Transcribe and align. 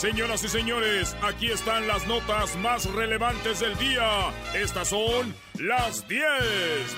Señoras 0.00 0.42
y 0.44 0.48
señores, 0.48 1.14
aquí 1.20 1.50
están 1.50 1.86
las 1.86 2.06
notas 2.06 2.56
más 2.56 2.86
relevantes 2.86 3.60
del 3.60 3.76
día. 3.76 4.32
Estas 4.54 4.88
son 4.88 5.34
las 5.58 6.08
10 6.08 6.22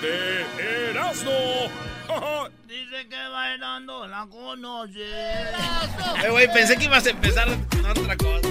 de 0.01 0.45
Erasmo. 0.89 1.69
Dice 2.65 3.09
que 3.09 3.27
bailando 3.29 4.07
la 4.07 4.25
conoce. 4.27 5.01
Eh, 5.01 6.29
güey, 6.29 6.47
pensé 6.53 6.77
que 6.77 6.85
ibas 6.85 7.05
a 7.05 7.09
empezar 7.09 7.49
otra 7.89 8.15
cosa. 8.15 8.47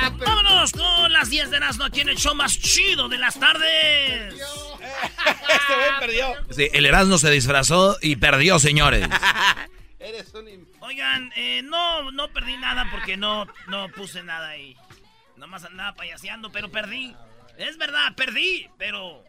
Ah, 0.00 0.10
Vámonos 0.18 0.72
con 0.72 1.12
las 1.12 1.28
10 1.28 1.50
de 1.50 1.56
Erasmo 1.58 1.84
aquí 1.84 2.00
en 2.00 2.08
el 2.08 2.16
show 2.16 2.34
más 2.34 2.58
chido 2.58 3.06
de 3.06 3.18
las 3.18 3.38
tardes. 3.38 4.32
este 4.32 5.74
güey 5.74 6.00
perdió. 6.00 6.32
Sí, 6.52 6.70
el 6.72 6.86
Erasmo 6.86 7.18
se 7.18 7.30
disfrazó 7.30 7.98
y 8.00 8.16
perdió, 8.16 8.58
señores. 8.58 9.06
Eres 9.98 10.32
un... 10.32 10.46
Oigan, 10.86 11.32
eh, 11.36 11.62
no, 11.64 12.10
no 12.12 12.32
perdí 12.32 12.56
nada 12.56 12.86
porque 12.90 13.16
no, 13.16 13.46
no 13.68 13.88
puse 13.92 14.22
nada 14.22 14.48
ahí. 14.50 14.76
Nomás 15.36 15.64
andaba 15.64 15.94
payaseando, 15.94 16.50
pero 16.52 16.70
perdí. 16.70 17.14
Es 17.58 17.76
verdad, 17.78 18.14
perdí, 18.16 18.68
pero... 18.78 19.24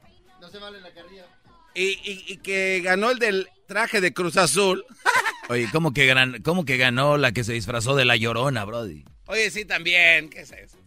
Y, 1.73 1.83
y- 2.03 2.25
y 2.27 2.37
que 2.37 2.81
ganó 2.83 3.09
el 3.11 3.19
del 3.19 3.49
traje 3.67 4.01
de 4.01 4.13
Cruz 4.13 4.37
Azul. 4.37 4.85
Oye, 5.49 5.67
¿cómo 5.71 5.93
que, 5.93 6.05
gran- 6.05 6.41
cómo 6.43 6.63
que 6.65 6.77
ganó 6.77 7.17
la 7.17 7.31
que 7.31 7.43
se 7.43 7.53
disfrazó 7.53 7.95
de 7.95 8.05
la 8.05 8.15
llorona, 8.17 8.63
Brody? 8.65 9.05
Oye, 9.27 9.49
sí, 9.49 9.65
también. 9.65 10.29
¿Qué 10.29 10.41
es 10.41 10.51
eso? 10.51 10.77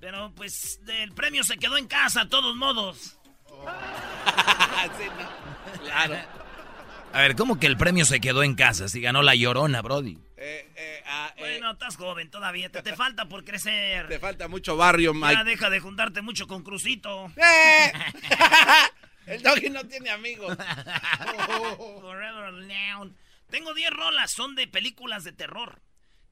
Pero 0.00 0.32
pues 0.36 0.80
el 0.88 1.12
premio 1.12 1.42
se 1.44 1.56
quedó 1.56 1.76
en 1.76 1.86
casa, 1.86 2.24
de 2.24 2.30
todos 2.30 2.54
modos. 2.56 3.16
Sí, 4.96 5.04
no. 5.18 5.84
Claro. 5.84 6.14
A 7.12 7.22
ver, 7.22 7.36
¿cómo 7.36 7.58
que 7.58 7.66
el 7.66 7.76
premio 7.76 8.04
se 8.04 8.20
quedó 8.20 8.42
en 8.42 8.54
casa 8.54 8.88
si 8.88 9.00
ganó 9.00 9.22
la 9.22 9.34
llorona, 9.34 9.82
Brody? 9.82 10.18
Eh, 10.36 10.70
eh, 10.76 11.02
ah, 11.06 11.32
eh, 11.36 11.40
Bueno, 11.40 11.72
estás 11.72 11.96
joven 11.96 12.30
todavía, 12.30 12.70
te, 12.70 12.82
te 12.82 12.94
falta 12.94 13.26
por 13.28 13.44
crecer. 13.44 14.06
te 14.08 14.18
falta 14.18 14.46
mucho 14.46 14.76
barrio, 14.76 15.12
Ya 15.14 15.18
Mike. 15.26 15.44
deja 15.44 15.70
de 15.70 15.80
juntarte 15.80 16.22
mucho 16.22 16.46
con 16.46 16.62
Crucito. 16.62 17.32
¡Eh! 17.36 17.92
el 19.26 19.42
doggy 19.42 19.70
no 19.70 19.84
tiene 19.84 20.10
amigos. 20.10 20.56
Forever 22.00 22.44
Alone. 22.44 23.12
Tengo 23.50 23.72
10 23.74 23.90
rolas, 23.90 24.30
son 24.30 24.54
de 24.54 24.66
películas 24.68 25.24
de 25.24 25.32
terror. 25.32 25.80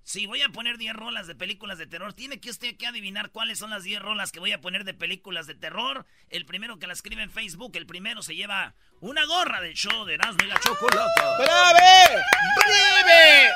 Si 0.06 0.24
voy 0.26 0.40
a 0.40 0.50
poner 0.50 0.78
10 0.78 0.94
rolas 0.94 1.26
de 1.26 1.34
películas 1.34 1.78
de 1.78 1.88
terror, 1.88 2.12
tiene 2.12 2.38
que 2.38 2.48
usted 2.48 2.76
que 2.76 2.86
adivinar 2.86 3.32
cuáles 3.32 3.58
son 3.58 3.70
las 3.70 3.82
10 3.82 4.00
rolas 4.00 4.30
que 4.30 4.38
voy 4.38 4.52
a 4.52 4.60
poner 4.60 4.84
de 4.84 4.94
películas 4.94 5.48
de 5.48 5.56
terror. 5.56 6.06
El 6.28 6.46
primero 6.46 6.78
que 6.78 6.86
la 6.86 6.92
escribe 6.92 7.24
en 7.24 7.30
Facebook, 7.32 7.72
el 7.74 7.86
primero 7.86 8.22
se 8.22 8.36
lleva 8.36 8.76
una 9.00 9.24
gorra 9.24 9.60
del 9.60 9.74
show 9.74 10.04
de 10.04 10.14
Erasmo 10.14 10.44
y 10.44 10.46
la 10.46 10.60
Chocolata. 10.60 11.38
¡Brave! 11.38 12.22
¡Brave! 12.56 13.52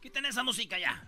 Quiten 0.00 0.24
esa 0.24 0.44
música 0.44 0.78
ya. 0.78 1.02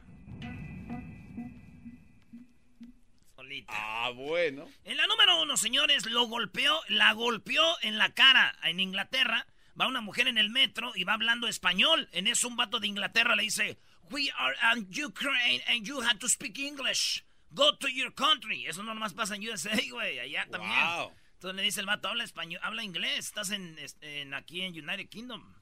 Solita. 3.36 3.72
Ah, 3.77 4.11
bueno. 4.12 4.69
En 4.83 4.97
la 4.97 5.06
número 5.06 5.41
uno, 5.41 5.56
señores, 5.56 6.05
lo 6.06 6.27
golpeó, 6.27 6.81
la 6.88 7.12
golpeó 7.12 7.62
en 7.83 7.97
la 7.97 8.12
cara 8.12 8.59
en 8.64 8.81
Inglaterra. 8.81 9.47
Va 9.81 9.86
una 9.86 10.00
mujer 10.00 10.27
en 10.27 10.38
el 10.38 10.50
metro 10.50 10.92
y 10.97 11.05
va 11.05 11.14
hablando 11.14 11.47
español. 11.47 12.09
En 12.11 12.27
eso 12.27 12.48
un 12.48 12.56
vato 12.56 12.81
de 12.81 12.88
Inglaterra 12.88 13.36
le 13.36 13.44
dice, 13.44 13.78
We 14.10 14.30
are 14.38 14.55
in 14.77 14.86
Ukraine 14.91 15.62
and 15.69 15.86
you 15.86 16.00
have 16.02 16.19
to 16.20 16.28
speak 16.28 16.58
English. 16.58 17.24
Go 17.55 17.72
to 17.77 17.88
your 17.88 18.12
country. 18.12 18.66
Eso 18.66 18.83
no 18.83 18.94
nomás 18.94 19.14
pasa 19.14 19.34
en 19.36 19.42
USA, 19.48 19.70
güey. 19.91 20.19
Allá 20.19 20.47
también. 20.50 20.70
Wow. 20.84 21.12
Entonces 21.34 21.56
le 21.56 21.62
dice 21.62 21.81
el 21.81 21.87
vato, 21.87 22.09
habla 22.09 22.25
español, 22.25 22.60
habla 22.62 22.82
inglés. 22.82 23.19
Estás 23.26 23.50
en, 23.50 23.76
en- 24.00 24.34
aquí 24.34 24.62
en 24.62 24.72
United 24.72 25.09
Kingdom. 25.09 25.54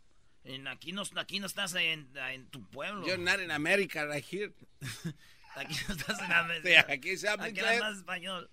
En, 0.44 0.66
aquí, 0.66 0.92
no, 0.92 1.02
aquí 1.16 1.38
no 1.38 1.46
estás 1.46 1.74
en, 1.74 2.10
en 2.16 2.46
tu 2.50 2.68
pueblo. 2.70 3.06
You're 3.06 3.22
not 3.22 3.40
in 3.40 3.50
America 3.50 4.06
right 4.06 4.24
here. 4.24 4.52
Aquí 5.54 5.76
no 5.86 5.94
estás 5.94 6.18
en 6.18 6.62
Sí, 6.64 6.74
aquí 6.88 7.16
se 7.18 7.28
habla 7.28 7.44
Aquí 7.44 7.58
inglés. 7.58 7.76
hablas 7.82 7.98
español. 7.98 8.50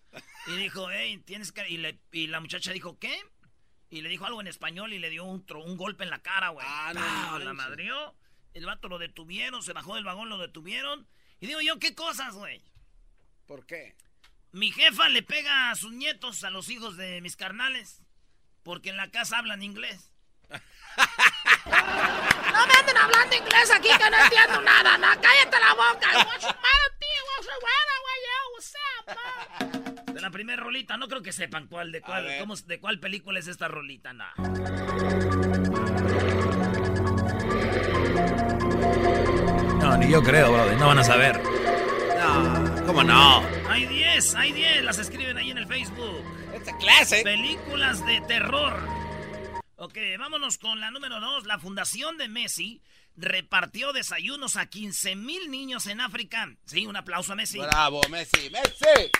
Y 0.47 0.57
dijo, 0.57 0.89
hey, 0.91 1.17
tienes 1.25 1.53
que... 1.53 1.67
Y, 1.69 1.77
le- 1.77 1.97
y 2.11 2.27
la 2.27 2.41
muchacha 2.41 2.73
dijo, 2.73 2.99
¿qué? 2.99 3.17
Y 3.89 4.01
le 4.01 4.09
dijo 4.09 4.25
algo 4.25 4.41
en 4.41 4.47
español 4.47 4.91
y 4.91 4.99
le 4.99 5.09
dio 5.09 5.23
un, 5.23 5.45
tro- 5.45 5.63
un 5.63 5.77
golpe 5.77 6.03
en 6.03 6.09
la 6.09 6.19
cara, 6.21 6.49
güey. 6.49 6.65
Ah, 6.69 6.91
no. 6.93 7.39
La 7.39 7.53
madrió. 7.53 8.15
El 8.53 8.65
vato 8.65 8.87
lo 8.87 8.97
detuvieron, 8.97 9.63
se 9.63 9.73
bajó 9.73 9.95
del 9.95 10.03
vagón, 10.03 10.29
lo 10.29 10.37
detuvieron. 10.37 11.07
Y 11.39 11.47
digo 11.47 11.61
yo, 11.61 11.79
¿qué 11.79 11.95
cosas, 11.95 12.33
güey? 12.33 12.61
¿Por 13.47 13.65
qué? 13.65 13.95
Mi 14.51 14.71
jefa 14.71 15.09
le 15.09 15.21
pega 15.21 15.69
a 15.69 15.75
sus 15.75 15.91
nietos, 15.91 16.43
a 16.43 16.49
los 16.49 16.69
hijos 16.69 16.97
de 16.97 17.21
mis 17.21 17.35
carnales. 17.35 18.01
Porque 18.63 18.89
en 18.89 18.97
la 18.97 19.09
casa 19.11 19.37
hablan 19.37 19.63
inglés. 19.63 20.11
no 20.49 20.57
me 22.67 22.73
anden 22.73 22.97
hablando 22.97 23.35
inglés 23.35 23.71
aquí 23.71 23.89
que 23.89 24.09
no 24.09 24.17
entiendo 24.23 24.61
nada. 24.61 24.97
No, 24.97 25.07
cállate 25.21 25.59
la 25.59 25.73
boca. 25.73 26.09
De 30.13 30.21
la 30.21 30.31
primera 30.31 30.61
rolita, 30.61 30.97
no 30.97 31.07
creo 31.07 31.21
que 31.21 31.31
sepan 31.31 31.67
cuál, 31.67 31.91
de 31.91 32.01
cuál, 32.01 32.27
cómo, 32.39 32.55
de 32.55 32.79
cuál 32.79 32.99
película 32.99 33.39
es 33.39 33.47
esta 33.47 33.67
rolita, 33.67 34.11
no. 34.11 34.25
No, 39.89 39.97
ni 39.97 40.07
yo 40.07 40.21
creo, 40.21 40.53
Brody. 40.53 40.75
No 40.75 40.85
van 40.85 40.99
a 40.99 41.03
saber. 41.03 41.41
No, 41.41 42.85
¿cómo 42.85 43.03
no? 43.03 43.43
Hay 43.67 43.87
10, 43.87 44.35
hay 44.35 44.51
10, 44.51 44.83
las 44.83 44.99
escriben 44.99 45.35
ahí 45.35 45.49
en 45.49 45.57
el 45.57 45.65
Facebook. 45.65 46.23
Esta 46.53 46.77
clase. 46.77 47.23
Películas 47.23 48.05
de 48.05 48.21
terror. 48.21 48.87
Ok, 49.77 49.97
vámonos 50.19 50.59
con 50.59 50.79
la 50.79 50.91
número 50.91 51.19
2. 51.19 51.47
La 51.47 51.57
fundación 51.57 52.19
de 52.19 52.27
Messi 52.27 52.83
repartió 53.15 53.91
desayunos 53.91 54.57
a 54.57 54.67
15 54.67 55.15
mil 55.15 55.49
niños 55.49 55.87
en 55.87 56.01
África. 56.01 56.55
Sí, 56.65 56.85
un 56.85 56.95
aplauso 56.95 57.33
a 57.33 57.35
Messi. 57.35 57.57
Bravo, 57.57 57.99
Messi. 58.11 58.51
¡Messi! 58.51 59.11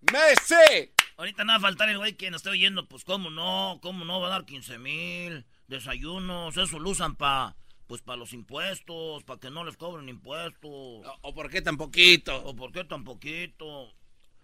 ¡Messi! 0.00 0.90
Ahorita 1.16 1.44
no 1.44 1.52
va 1.52 1.58
a 1.58 1.60
faltar 1.60 1.88
el 1.90 1.98
güey 1.98 2.14
que 2.14 2.32
nos 2.32 2.40
esté 2.40 2.50
oyendo. 2.50 2.88
Pues, 2.88 3.04
¿cómo 3.04 3.30
no? 3.30 3.78
¿Cómo 3.80 4.04
no 4.04 4.20
va 4.20 4.26
a 4.26 4.30
dar 4.30 4.46
15 4.46 4.78
mil 4.78 5.46
desayunos? 5.68 6.56
Eso 6.56 6.80
lo 6.80 6.90
usan 6.90 7.14
para 7.14 7.54
pues, 7.90 8.02
para 8.02 8.18
los 8.18 8.32
impuestos, 8.34 9.24
para 9.24 9.40
que 9.40 9.50
no 9.50 9.64
les 9.64 9.76
cobren 9.76 10.08
impuestos. 10.08 10.62
¿O, 10.62 11.18
o 11.22 11.34
por 11.34 11.50
qué 11.50 11.60
tan 11.60 11.76
poquito? 11.76 12.36
¿O 12.44 12.54
por 12.54 12.70
qué 12.70 12.84
tan 12.84 13.02
poquito? 13.02 13.92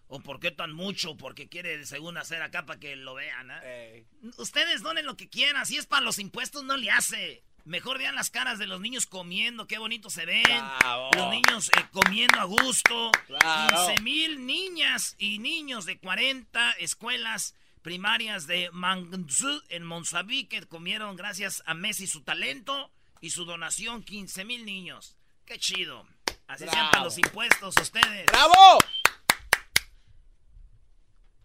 ¿O 0.09 0.19
por 0.19 0.41
qué 0.41 0.51
tan 0.51 0.73
mucho? 0.73 1.17
Porque 1.17 1.49
quiere, 1.49 1.87
según, 1.87 2.19
hacer 2.19 2.43
acá 2.43 2.67
para 2.67 2.81
que 2.81 2.97
lo 2.97 3.15
vean, 3.15 3.53
¿eh? 3.63 4.05
Ustedes 4.39 4.83
donen 4.83 5.07
lo 5.07 5.17
que 5.17 5.29
quieran. 5.29 5.65
Si 5.65 5.77
es 5.77 5.87
para 5.87 6.03
los 6.03 6.19
impuestos, 6.19 6.65
no 6.65 6.77
le 6.77 6.91
hace. 6.91 7.45
Mejor 7.65 7.99
vean 7.99 8.17
las 8.17 8.31
caras 8.31 8.59
de 8.59 8.67
los 8.67 8.81
niños 8.81 9.07
comiendo. 9.07 9.69
Qué 9.69 9.79
bonito 9.79 10.11
se 10.11 10.27
ven. 10.27 10.43
Bravo. 10.81 11.11
Los 11.15 11.31
niños 11.31 11.71
eh, 11.79 11.85
comiendo 11.93 12.41
a 12.41 12.45
gusto. 12.47 13.13
Claro. 13.29 13.77
15 13.87 14.03
mil 14.03 14.45
niñas 14.45 15.15
y 15.21 15.39
niños 15.39 15.87
de 15.87 16.01
40 16.01 16.73
escuelas 16.81 17.55
primarias 17.83 18.49
de 18.49 18.71
Mangzú 18.73 19.63
en 19.69 19.85
Mozambique 19.85 20.67
comieron 20.67 21.15
gracias 21.15 21.63
a 21.65 21.75
Messi 21.75 22.09
su 22.09 22.23
talento 22.23 22.91
y 23.21 23.31
su 23.31 23.45
donación. 23.45 24.03
15 24.03 24.45
mil 24.45 24.65
niños. 24.65 25.17
Qué 25.45 25.59
chido. 25.59 26.07
Así 26.47 26.65
Bravo. 26.65 26.91
para 26.91 27.05
los 27.05 27.19
impuestos 27.19 27.75
ustedes. 27.81 28.27
¡Bravo! 28.27 28.79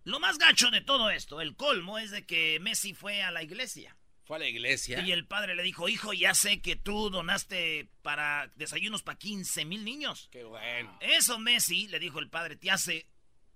Lo 0.03 0.19
más 0.19 0.37
gacho 0.39 0.71
de 0.71 0.81
todo 0.81 1.11
esto, 1.11 1.41
el 1.41 1.55
colmo, 1.55 1.99
es 1.99 2.09
de 2.09 2.25
que 2.25 2.59
Messi 2.59 2.93
fue 2.93 3.21
a 3.21 3.29
la 3.29 3.43
iglesia. 3.43 3.95
Fue 4.25 4.37
a 4.37 4.39
la 4.39 4.47
iglesia. 4.47 4.99
Y 5.01 5.11
el 5.11 5.27
padre 5.27 5.55
le 5.55 5.61
dijo, 5.61 5.89
hijo, 5.89 6.13
ya 6.13 6.33
sé 6.33 6.61
que 6.61 6.75
tú 6.75 7.09
donaste 7.09 7.87
para 8.01 8.47
desayunos 8.55 9.03
para 9.03 9.19
15 9.19 9.65
mil 9.65 9.83
niños. 9.83 10.29
Qué 10.31 10.43
bueno. 10.43 10.97
Eso, 11.01 11.37
Messi, 11.37 11.87
le 11.87 11.99
dijo 11.99 12.19
el 12.19 12.29
padre, 12.29 12.55
te 12.55 12.71
hace 12.71 13.07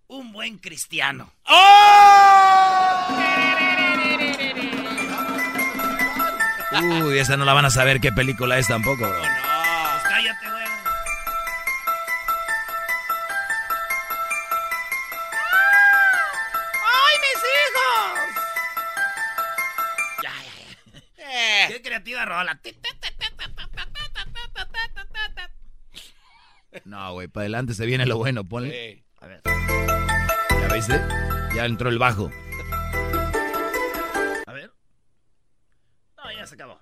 un 0.07 0.31
buen 0.31 0.59
cristiano. 0.59 1.33
Uy, 6.83 7.17
esa 7.19 7.37
no 7.37 7.45
la 7.45 7.53
van 7.53 7.65
a 7.65 7.69
saber 7.69 7.99
qué 7.99 8.11
película 8.11 8.57
es 8.57 8.67
tampoco, 8.67 9.07
bro. 9.07 9.19
Pues 9.19 10.03
cállate, 10.03 10.49
güey. 10.49 10.65
¡Ay, 16.83 17.15
mis 17.23 17.41
hijos! 17.55 18.35
Ya, 20.23 20.33
ya, 20.43 20.53
ya. 21.17 21.63
Eh, 21.63 21.67
Qué 21.69 21.81
creativa 21.81 22.25
rola. 22.25 22.59
No, 26.83 27.13
güey, 27.13 27.27
para 27.27 27.43
adelante 27.43 27.73
se 27.73 27.85
viene 27.85 28.05
lo 28.05 28.17
bueno, 28.17 28.43
ponle. 28.43 28.71
sí. 28.95 29.03
A 29.21 29.27
ver. 29.27 29.41
¿Ya 29.45 30.73
viste? 30.73 31.01
Ya 31.55 31.65
entró 31.65 31.89
el 31.89 31.97
bajo. 31.97 32.29
Se 36.55 36.63
acabó. 36.63 36.81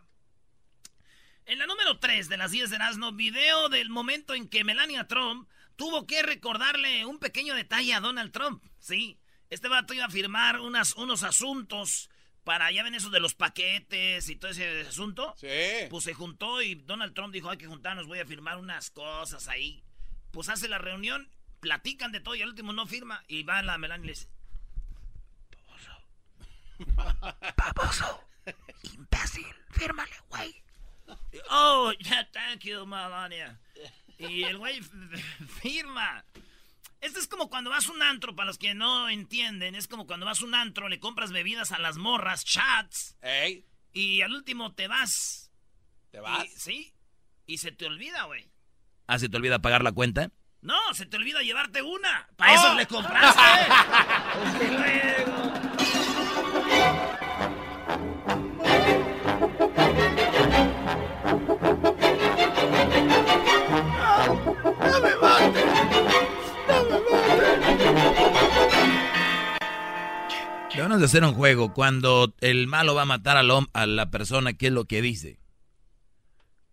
En 1.46 1.60
la 1.60 1.66
3 2.00 2.30
de 2.30 2.38
las 2.38 2.52
10 2.52 2.70
de 2.70 2.76
Erasmo, 2.78 3.12
video 3.12 3.68
del 3.70 3.90
momento 3.90 4.34
en 4.34 4.48
que 4.48 4.64
Melania 4.64 5.08
Trump 5.08 5.50
tuvo 5.76 6.08
que 6.08 6.24
recordarle 6.24 7.06
un 7.06 7.20
pequeño 7.20 7.54
detalle 7.56 7.94
a 7.94 8.00
Donald 8.00 8.32
Trump. 8.32 8.64
Sí, 8.80 9.20
este 9.50 9.68
vato 9.68 9.94
iba 9.94 10.06
a 10.06 10.10
firmar 10.10 10.60
unas, 10.60 10.96
unos 10.96 11.24
asuntos 11.24 12.10
para, 12.44 12.72
ya 12.72 12.84
ven 12.84 12.96
eso 12.96 13.10
de 13.10 13.20
los 13.20 13.36
paquetes 13.36 14.30
y 14.30 14.36
todo 14.36 14.52
ese 14.52 14.82
asunto. 14.82 15.36
Sí. 15.38 15.48
Pues 15.90 16.04
se 16.04 16.14
juntó 16.14 16.62
y 16.62 16.76
Donald 16.76 17.14
Trump 17.14 17.34
dijo, 17.34 17.50
hay 17.50 17.58
que 17.58 17.68
juntarnos, 17.68 18.08
voy 18.08 18.20
a 18.20 18.26
firmar 18.26 18.58
unas 18.58 18.90
cosas 18.90 19.48
ahí. 19.48 19.84
Pues 20.32 20.50
hace 20.50 20.68
la 20.68 20.78
reunión, 20.78 21.30
platican 21.60 22.12
de 22.12 22.20
todo 22.20 22.36
y 22.36 22.42
al 22.42 22.50
último 22.50 22.74
no 22.74 22.86
firma. 22.86 23.24
Y 23.28 23.44
va 23.44 23.62
la 23.62 23.78
Melania 23.78 24.06
y 24.06 24.08
le 24.08 24.14
dice, 24.14 24.30
baboso, 25.52 25.92
baboso, 27.58 28.24
imbécil, 28.84 29.46
fírmale, 29.72 30.12
güey. 30.30 30.64
Oh, 31.50 31.92
yeah, 32.00 32.28
thank 32.32 32.62
you, 32.64 32.86
Melania. 32.86 33.60
Y 34.18 34.44
el 34.44 34.58
güey 34.58 34.82
firma. 35.62 36.24
Esto 37.02 37.20
es 37.20 37.28
como 37.28 37.50
cuando 37.50 37.70
vas 37.70 37.88
a 37.88 37.92
un 37.92 38.02
antro, 38.02 38.34
para 38.36 38.48
los 38.48 38.58
que 38.58 38.74
no 38.74 39.10
entienden, 39.10 39.76
es 39.76 39.88
como 39.90 40.08
cuando 40.08 40.26
vas 40.26 40.42
a 40.42 40.46
un 40.46 40.56
antro, 40.56 40.88
le 40.88 41.00
compras 41.00 41.34
bebidas 41.34 41.74
a 41.74 41.80
las 41.80 41.98
morras, 41.98 42.46
chats, 42.46 43.18
Ey, 43.22 43.66
y 43.92 44.22
al 44.22 44.34
último 44.34 44.74
te 44.74 44.88
vas. 44.88 45.52
¿te 46.12 46.22
vas? 46.22 46.46
Y- 46.46 46.60
sí, 46.60 46.94
y 47.46 47.58
se 47.58 47.74
te 47.74 47.86
olvida, 47.88 48.24
güey. 48.24 48.50
Ah, 49.08 49.20
¿se 49.20 49.28
te 49.28 49.36
olvida 49.36 49.60
pagar 49.60 49.84
la 49.84 49.92
cuenta? 49.92 50.32
No, 50.62 50.78
se 50.94 51.06
te 51.06 51.18
olvida 51.18 51.42
llevarte 51.42 51.82
una. 51.82 52.30
Para 52.38 52.54
eso 52.54 52.74
le 52.76 52.88
compraste. 52.88 53.42
Debemos 70.76 71.00
de 71.00 71.06
hacer 71.06 71.24
un 71.24 71.36
juego. 71.36 71.74
Cuando 71.74 72.34
el 72.42 72.66
malo 72.68 72.96
va 72.96 73.04
a 73.04 73.06
matar 73.06 73.38
al 73.38 73.50
a 73.74 73.86
la 73.86 74.10
persona, 74.10 74.54
¿qué 74.54 74.68
es 74.68 74.74
lo 74.74 74.86
que 74.86 75.02
dice? 75.02 75.40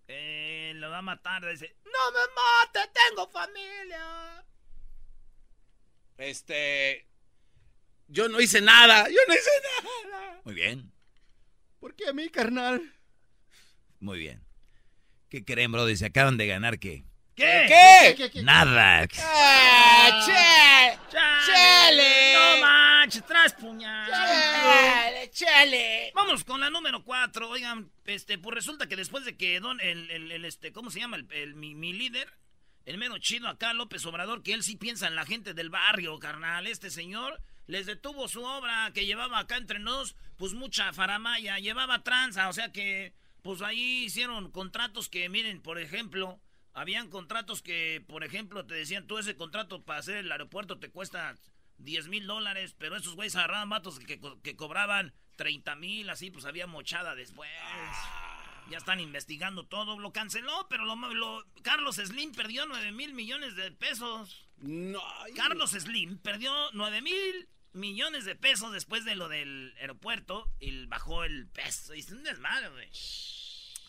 Eh, 0.09 0.73
lo 0.77 0.89
va 0.91 0.99
a 0.99 1.03
matar, 1.03 1.47
dice, 1.47 1.77
no 1.85 2.13
me 2.13 2.21
mate, 2.35 2.91
tengo 3.09 3.29
familia. 3.29 4.45
Este. 6.17 7.07
Yo 8.09 8.29
no 8.29 8.41
hice 8.41 8.61
nada. 8.63 9.07
Yo 9.09 9.21
no 9.29 9.35
hice 9.35 9.51
nada. 9.85 10.41
Muy 10.45 10.55
bien, 10.55 10.93
¿Por 11.79 11.95
qué 11.95 12.09
a 12.09 12.13
mí, 12.13 12.29
carnal? 12.31 12.83
muy 14.01 14.19
bien. 14.19 14.43
¿Qué 15.29 15.45
creen, 15.45 15.73
bro? 15.73 15.87
Se 15.95 16.07
acaban 16.07 16.39
de 16.39 16.47
ganar 16.47 16.79
qué? 16.79 17.05
¿Qué? 17.35 18.15
¿Qué? 18.33 18.43
Nada. 18.43 19.07
¡Ah, 19.19 20.23
che! 20.27 20.99
¡Chale! 21.11 22.35
No 22.35 22.61
manches, 22.67 23.25
traes 23.27 23.53
puñal. 23.55 24.11
¡Chale, 24.11 25.31
chale! 25.31 26.13
Vamos 26.15 26.45
con 26.45 26.61
la 26.61 26.69
número 26.71 27.03
cuatro. 27.03 27.49
Oigan, 27.49 27.91
este, 28.05 28.37
pues 28.39 28.55
resulta 28.55 28.87
que 28.89 28.97
después 28.97 29.25
de 29.25 29.37
que 29.37 29.59
don, 29.61 29.81
el, 29.81 30.11
el- 30.11 30.33
el, 30.33 30.45
este, 30.45 30.73
¿cómo 30.73 30.91
se 30.91 31.01
llama? 31.01 31.17
El, 31.17 31.27
el- 31.33 31.55
mi, 31.55 31.75
mi 31.75 31.93
líder, 31.93 32.31
el 32.85 32.99
menos 32.99 33.21
chido 33.21 33.49
acá, 33.49 33.73
López 33.73 34.05
Obrador, 34.05 34.43
que 34.43 34.53
él 34.53 34.63
sí 34.63 34.77
piensa 34.77 35.07
en 35.07 35.15
la 35.17 35.25
gente 35.25 35.55
del 35.55 35.71
barrio, 35.71 36.19
carnal. 36.19 36.67
Este 36.67 36.91
señor 36.91 37.41
les 37.67 37.87
detuvo 37.87 38.29
su 38.29 38.43
obra 38.45 38.91
que 38.93 39.07
llevaba 39.07 39.39
acá 39.39 39.57
entre 39.57 39.79
nos, 39.79 40.15
pues 40.37 40.53
mucha 40.53 40.93
faramaya, 40.93 41.59
llevaba 41.59 42.03
tranza, 42.03 42.49
o 42.49 42.53
sea 42.53 42.73
que, 42.73 43.15
pues 43.43 43.63
ahí 43.63 44.05
hicieron 44.05 44.51
contratos 44.51 45.09
que, 45.09 45.29
miren, 45.29 45.63
por 45.63 45.79
ejemplo, 45.79 46.41
habían 46.75 47.09
contratos 47.11 47.63
que, 47.63 48.05
por 48.07 48.25
ejemplo, 48.25 48.67
te 48.67 48.75
decían, 48.75 49.07
tú 49.07 49.19
ese 49.19 49.37
contrato 49.37 49.83
para 49.85 50.01
hacer 50.01 50.17
el 50.19 50.31
aeropuerto 50.33 50.79
te 50.79 50.91
cuesta 50.91 51.35
10 51.79 52.09
mil 52.09 52.27
dólares, 52.27 52.75
pero 52.79 52.97
esos 52.97 53.15
güeyes 53.17 53.37
agarraban 53.37 53.69
vatos 53.71 53.99
que, 54.01 54.21
que 54.43 54.57
cobraban 54.57 55.13
30 55.37 55.75
mil, 55.77 56.11
así, 56.11 56.31
pues 56.31 56.45
había 56.45 56.67
mochada 56.67 57.15
después. 57.15 57.51
Ya 58.69 58.79
están 58.79 59.01
investigando 59.01 59.67
todo, 59.67 59.99
lo 59.99 60.13
canceló, 60.13 60.67
pero 60.69 60.85
lo, 60.85 60.95
lo- 61.15 61.45
Carlos 61.63 61.97
Slim 61.97 62.33
perdió 62.33 62.67
9 62.67 62.93
mil 62.93 63.15
millones 63.15 63.57
de 63.57 63.73
pesos. 63.73 64.49
No. 64.59 65.01
ay, 65.23 65.33
Carlos 65.33 65.71
Slim 65.71 66.19
perdió 66.19 66.53
9 66.75 67.03
mil 67.03 67.49
millones 67.73 68.25
de 68.27 68.37
pesos 68.37 68.73
después 68.73 69.05
de 69.05 69.17
lo 69.17 69.29
del 69.29 69.75
aeropuerto 69.81 70.53
y 70.61 70.87
bajó 70.87 71.25
el 71.25 71.49
peso. 71.49 71.95
Y 71.95 72.01
es 72.01 72.11
un 72.13 72.23
desmadre, 72.23 72.69
güey. 72.69 72.89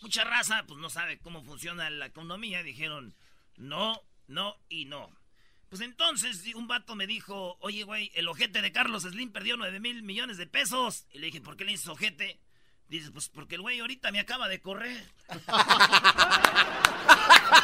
Mucha 0.01 0.23
raza, 0.23 0.63
pues 0.67 0.79
no 0.79 0.89
sabe 0.89 1.19
cómo 1.19 1.43
funciona 1.43 1.89
la 1.89 2.07
economía. 2.07 2.63
Dijeron 2.63 3.13
no, 3.57 4.01
no 4.27 4.55
y 4.69 4.85
no. 4.85 5.09
Pues 5.69 5.81
entonces 5.81 6.43
un 6.55 6.67
vato 6.67 6.95
me 6.95 7.07
dijo, 7.07 7.55
oye, 7.61 7.83
güey, 7.83 8.11
el 8.15 8.27
ojete 8.27 8.61
de 8.61 8.71
Carlos 8.71 9.03
Slim 9.03 9.31
perdió 9.31 9.55
9 9.57 9.79
mil 9.79 10.03
millones 10.03 10.37
de 10.37 10.47
pesos. 10.47 11.05
Y 11.13 11.19
le 11.19 11.27
dije, 11.27 11.39
¿por 11.41 11.55
qué 11.55 11.63
le 11.65 11.71
dices 11.71 11.87
ojete? 11.87 12.39
Dices, 12.89 13.11
pues 13.11 13.29
porque 13.29 13.55
el 13.55 13.61
güey 13.61 13.79
ahorita 13.79 14.11
me 14.11 14.19
acaba 14.19 14.47
de 14.49 14.59
correr. 14.61 15.01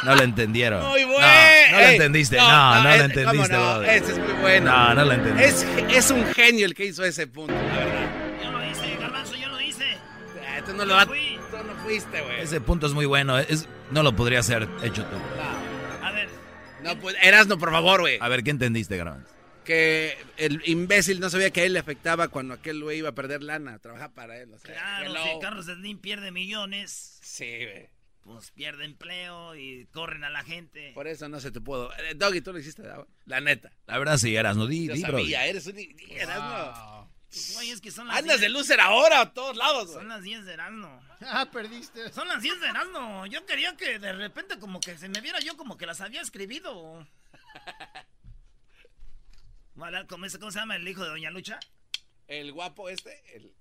No 0.04 0.16
lo 0.16 0.22
entendieron. 0.24 0.86
Muy 0.88 1.04
bueno. 1.06 1.20
No, 1.22 1.72
no 1.72 1.78
lo 1.80 1.88
entendiste. 1.88 2.38
No, 2.38 2.76
no, 2.76 2.84
lo 2.84 2.90
es- 2.90 3.02
entendiste, 3.02 3.26
¿cómo 3.26 3.48
no? 3.48 3.82
Ese 3.84 4.12
es 4.12 4.20
muy 4.20 4.34
bueno. 4.42 4.72
No, 4.72 4.94
no 4.94 5.06
lo 5.06 5.12
entendí. 5.14 5.44
Es, 5.44 5.64
es 5.64 6.12
un 6.12 6.26
genio 6.34 6.66
el 6.66 6.76
que 6.76 6.86
hizo 6.86 7.04
ese 7.04 7.26
punto, 7.28 7.54
la 7.54 7.62
verdad. 7.78 8.44
Yo 8.44 8.52
lo 8.52 8.70
hice, 8.70 8.96
Garbanzo, 8.98 9.36
yo 9.36 9.48
lo 9.50 9.60
hice. 9.62 9.98
Ah, 10.48 10.62
Tú 10.66 10.74
no 10.74 10.86
Yo 10.86 10.86
lo 11.00 11.06
fui. 11.08 11.37
Tú 11.58 11.64
no 11.68 11.76
fuiste, 11.84 12.22
güey. 12.22 12.42
Ese 12.42 12.62
punto 12.62 12.88
es 12.88 12.94
muy 12.94 13.06
bueno. 13.06 13.38
Es, 13.40 13.68
no 13.92 14.04
lo 14.04 14.16
podría 14.16 14.40
haber 14.40 14.68
hecho 14.84 15.06
tú. 15.06 15.16
A 16.04 16.12
ver, 16.12 16.30
No, 16.84 16.98
pues, 17.00 17.16
Erasno, 17.22 17.58
por 17.58 17.72
favor, 17.72 18.02
güey. 18.02 18.18
A 18.22 18.28
ver, 18.28 18.44
¿qué 18.44 18.52
entendiste, 18.52 18.98
Garbanzo? 18.98 19.34
Que 19.64 20.18
el 20.38 20.62
imbécil 20.66 21.20
no 21.20 21.30
sabía 21.30 21.50
que 21.52 21.62
a 21.62 21.64
él 21.66 21.74
le 21.74 21.80
afectaba 21.80 22.30
cuando 22.30 22.54
aquel 22.54 22.82
güey 22.84 23.00
iba 23.00 23.10
a 23.10 23.16
perder 23.16 23.44
lana. 23.44 23.80
Trabaja 23.80 24.10
para 24.10 24.38
él. 24.42 24.54
O 24.54 24.60
sea, 24.60 24.74
claro, 24.74 25.06
hello. 25.12 25.24
si 25.24 25.40
Carlos 25.42 25.66
Slim 25.66 26.00
pierde 26.00 26.32
millones, 26.32 27.20
Sí, 27.22 27.46
güey. 27.66 27.90
pues 28.22 28.52
pierde 28.52 28.86
empleo 28.86 29.56
y 29.58 29.86
corren 29.92 30.24
a 30.24 30.30
la 30.30 30.44
gente. 30.46 30.92
Por 30.94 31.08
eso 31.08 31.28
no 31.28 31.42
se 31.42 31.52
te 31.52 31.60
pudo. 31.60 31.92
Eh, 31.98 32.14
Doggy, 32.16 32.40
tú 32.40 32.54
lo 32.54 32.60
hiciste, 32.60 32.84
la 33.26 33.42
neta. 33.42 33.72
La 33.88 33.98
verdad 34.00 34.18
sí, 34.18 34.34
eras, 34.36 34.56
no 34.56 34.68
di, 34.68 34.88
Yo 34.88 34.94
di, 34.94 35.02
bro. 35.04 35.12
sabía, 35.18 35.46
eres 35.46 35.68
un 35.68 35.78
Erasno. 36.12 37.12
Güey, 37.56 37.72
es 37.72 37.82
que 37.82 37.92
son 37.92 38.08
las 38.08 38.18
Andas 38.18 38.40
10 38.40 38.42
de 38.42 38.50
loser 38.50 38.80
ahora 38.80 39.22
a 39.22 39.34
todos 39.34 39.56
lados, 39.58 39.88
güey. 39.88 39.98
Son 39.98 40.08
las 40.08 40.22
10 40.24 40.46
de 40.46 40.54
Erasmo. 40.54 41.02
Ah, 41.22 41.48
perdiste. 41.52 42.12
Son 42.14 42.28
las 42.28 42.42
10 42.42 42.60
de 42.62 42.68
Erasmo. 42.68 43.26
Yo 43.28 43.46
quería 43.46 43.76
que 43.76 44.00
de 44.00 44.14
repente 44.14 44.58
como 44.60 44.80
que 44.80 44.98
se 44.98 45.10
me 45.10 45.20
viera 45.22 45.40
yo 45.42 45.58
como 45.58 45.78
que 45.78 45.86
las 45.86 46.00
había 46.02 46.22
escribido. 46.22 47.06
Vale, 49.76 50.08
¿Cómo, 50.08 50.26
es- 50.26 50.38
¿Cómo 50.38 50.52
se 50.52 50.60
llama 50.60 50.76
el 50.76 50.88
hijo 50.88 51.04
de 51.04 51.10
Doña 51.10 51.30
Lucha? 51.30 51.60
El 52.28 52.52
guapo 52.52 52.90
este, 52.90 53.22
el... 53.36 53.54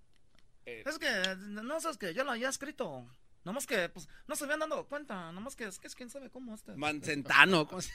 el- 0.65 0.87
Es 0.87 0.99
que, 0.99 1.37
no 1.39 1.81
sabes 1.81 1.99
que 1.99 2.15
yo 2.15 2.25
lo 2.25 2.31
había 2.33 2.49
escrito. 2.49 3.07
Nomás 3.45 3.67
que, 3.67 3.89
pues, 3.91 4.09
no 4.27 4.35
se 4.35 4.45
habían 4.45 4.61
dado 4.61 4.87
cuenta. 4.87 5.31
Nomás 5.33 5.55
que 5.55 5.65
es 5.65 5.79
que 5.79 5.87
es 5.87 5.95
quién 5.95 6.11
sabe 6.11 6.31
cómo 6.31 6.55
este. 6.55 6.73
Mancentano, 6.75 7.67
¿cómo 7.69 7.81
se 7.83 7.93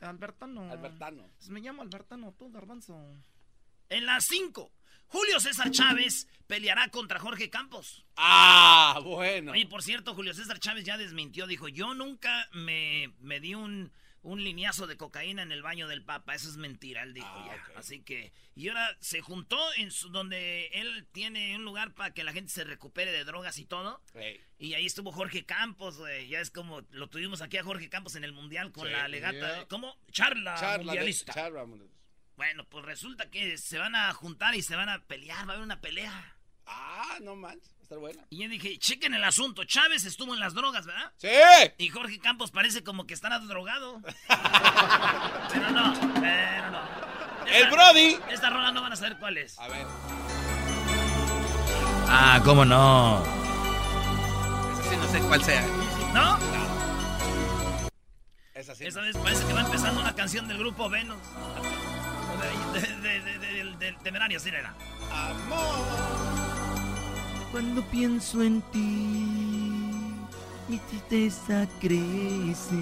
Albertano. 0.00 0.70
Albertano. 0.70 1.28
Pues 1.38 1.48
me 1.50 1.60
llamo 1.60 1.82
Albertano, 1.82 2.32
tú, 2.38 2.50
Garbanzo. 2.52 2.98
En 3.88 4.06
las 4.06 4.26
5, 4.26 4.70
Julio 5.08 5.40
César 5.40 5.70
Chávez 5.70 6.28
peleará 6.46 6.88
contra 6.88 7.18
Jorge 7.18 7.50
Campos. 7.50 8.04
Ah, 8.16 9.00
bueno. 9.02 9.52
Oye, 9.52 9.66
por 9.66 9.82
cierto, 9.82 10.14
Julio 10.14 10.34
César 10.34 10.58
Chávez 10.58 10.84
ya 10.84 10.96
desmintió. 10.98 11.46
Dijo, 11.46 11.68
yo 11.68 11.94
nunca 11.94 12.48
me, 12.52 13.12
me 13.20 13.40
di 13.40 13.54
un, 13.54 13.92
un 14.22 14.42
lineazo 14.44 14.86
de 14.86 14.96
cocaína 14.96 15.42
en 15.42 15.52
el 15.52 15.62
baño 15.62 15.86
del 15.88 16.02
Papa. 16.04 16.34
Eso 16.34 16.48
es 16.48 16.56
mentira, 16.56 17.02
él 17.02 17.14
dijo 17.14 17.26
Ah, 17.28 17.56
ya. 17.72 17.78
Así 17.78 18.02
que, 18.02 18.32
y 18.54 18.68
ahora 18.68 18.96
se 19.00 19.20
juntó 19.20 19.58
en 19.76 19.90
su, 19.90 20.08
donde 20.10 20.66
él 20.72 21.06
tiene 21.12 21.54
un 21.56 21.64
lugar 21.64 21.94
para 21.94 22.12
que 22.14 22.24
la 22.24 22.32
gente 22.32 22.50
se 22.52 22.64
recupere 22.64 23.12
de 23.12 23.24
drogas 23.24 23.58
y 23.58 23.64
todo. 23.64 24.00
Y 24.58 24.74
ahí 24.74 24.86
estuvo 24.86 25.12
Jorge 25.12 25.44
Campos, 25.44 25.98
güey. 25.98 26.28
Ya 26.28 26.40
es 26.40 26.50
como 26.50 26.80
lo 26.90 27.08
tuvimos 27.08 27.42
aquí 27.42 27.56
a 27.58 27.64
Jorge 27.64 27.88
Campos 27.88 28.16
en 28.16 28.24
el 28.24 28.32
Mundial 28.32 28.72
con 28.72 28.86
Sí, 28.86 28.92
la 28.92 29.06
legata. 29.08 29.36
yeah. 29.56 29.66
¿Cómo? 29.68 29.96
Charla, 30.10 30.54
charla 30.56 30.78
de- 30.78 30.84
mundialista. 30.84 31.32
charla 31.34 31.64
mundialista. 31.64 31.95
Bueno, 32.36 32.64
pues 32.68 32.84
resulta 32.84 33.30
que 33.30 33.56
se 33.56 33.78
van 33.78 33.94
a 33.94 34.12
juntar 34.12 34.54
y 34.54 34.62
se 34.62 34.76
van 34.76 34.88
a 34.88 34.98
pelear. 35.04 35.46
Va 35.48 35.52
a 35.52 35.54
haber 35.54 35.64
una 35.64 35.80
pelea. 35.80 36.34
Ah, 36.66 37.16
no 37.22 37.34
manches, 37.36 37.70
va 37.74 37.80
a 37.80 37.82
estar 37.82 37.98
buena. 37.98 38.22
Y 38.28 38.42
yo 38.42 38.48
dije, 38.48 38.76
chequen 38.78 39.14
el 39.14 39.24
asunto. 39.24 39.64
Chávez 39.64 40.04
estuvo 40.04 40.34
en 40.34 40.40
las 40.40 40.52
drogas, 40.52 40.84
¿verdad? 40.84 41.12
¡Sí! 41.16 41.28
Y 41.78 41.88
Jorge 41.88 42.18
Campos 42.18 42.50
parece 42.50 42.82
como 42.84 43.06
que 43.06 43.14
estará 43.14 43.38
drogado. 43.38 44.02
pero 45.52 45.70
no, 45.70 45.94
pero 46.20 46.70
no. 46.72 46.80
¡El 47.46 47.70
Brody! 47.70 48.18
Esta 48.30 48.50
rola 48.50 48.72
no 48.72 48.82
van 48.82 48.92
a 48.92 48.96
saber 48.96 49.16
cuál 49.18 49.38
es. 49.38 49.58
A 49.58 49.68
ver, 49.68 49.86
Ah, 52.08 52.40
cómo 52.44 52.64
no. 52.64 53.22
esa 54.72 54.90
sí 54.90 54.96
no 54.96 55.08
sé 55.08 55.20
cuál 55.20 55.42
sea. 55.44 55.66
¿No? 56.12 56.38
Esa 58.54 58.74
sí. 58.74 58.86
Esa 58.86 59.00
no. 59.00 59.06
vez 59.06 59.16
parece 59.16 59.46
que 59.46 59.52
va 59.52 59.60
empezando 59.62 60.00
una 60.00 60.14
canción 60.14 60.48
del 60.48 60.58
grupo 60.58 60.88
Venus. 60.88 61.18
De, 62.40 64.38
sí, 64.38 64.48
era. 64.48 64.74
Amor. 65.10 65.86
Cuando 67.52 67.82
pienso 67.84 68.42
en 68.42 68.60
ti, 68.72 70.16
mi 70.68 70.78
tristeza 70.90 71.66
crece, 71.80 72.74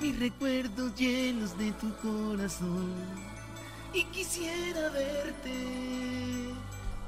mis 0.00 0.18
recuerdos 0.18 0.94
llenos 0.96 1.56
de 1.58 1.72
tu 1.72 1.94
corazón. 1.96 2.94
Y 3.92 4.04
quisiera 4.04 4.88
verte 4.90 5.50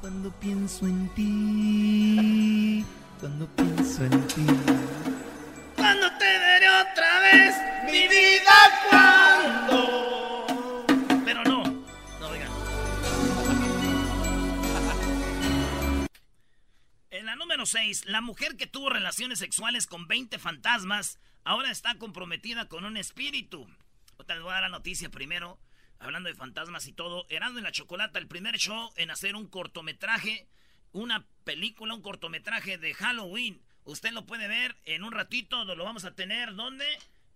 cuando 0.01 0.31
pienso 0.33 0.87
en 0.87 1.09
ti, 1.15 2.85
cuando 3.21 3.47
pienso 3.47 4.05
en 4.05 4.27
ti. 4.27 4.47
Cuando 5.77 6.11
te 6.19 6.39
veré 6.39 6.69
otra 6.69 7.21
vez, 7.21 7.55
mi 7.87 8.09
vida, 8.09 9.12
número 17.63 17.67
6, 17.67 18.07
la 18.07 18.21
mujer 18.21 18.57
que 18.57 18.67
tuvo 18.67 18.91
relaciones 18.91 19.39
sexuales 19.39 19.87
con 19.87 20.09
20 20.09 20.41
fantasmas 20.41 21.21
ahora 21.45 21.71
está 21.71 21.95
comprometida 21.97 22.67
con 22.67 22.85
un 22.85 22.97
espíritu. 22.97 23.69
Otra 24.17 24.35
les 24.35 24.43
voy 24.43 24.51
a 24.51 24.55
dar 24.55 24.63
la 24.65 24.69
noticia 24.69 25.11
primero, 25.11 25.61
hablando 26.01 26.29
de 26.29 26.35
fantasmas 26.35 26.89
y 26.89 26.93
todo. 26.93 27.25
Herando 27.29 27.61
en 27.61 27.65
la 27.65 27.71
Chocolata, 27.71 28.19
el 28.19 28.27
primer 28.27 28.59
show 28.59 28.91
en 28.97 29.13
hacer 29.13 29.37
un 29.37 29.47
cortometraje, 29.47 30.49
una 30.91 31.25
película, 31.45 31.95
un 31.95 32.03
cortometraje 32.03 32.79
de 32.79 32.95
Halloween. 32.95 33.63
Usted 33.85 34.11
lo 34.11 34.27
puede 34.27 34.49
ver 34.49 34.77
en 34.85 35.05
un 35.05 35.13
ratito, 35.13 35.65
lo 35.65 35.85
vamos 35.85 36.05
a 36.05 36.17
tener, 36.17 36.57
¿dónde? 36.57 36.87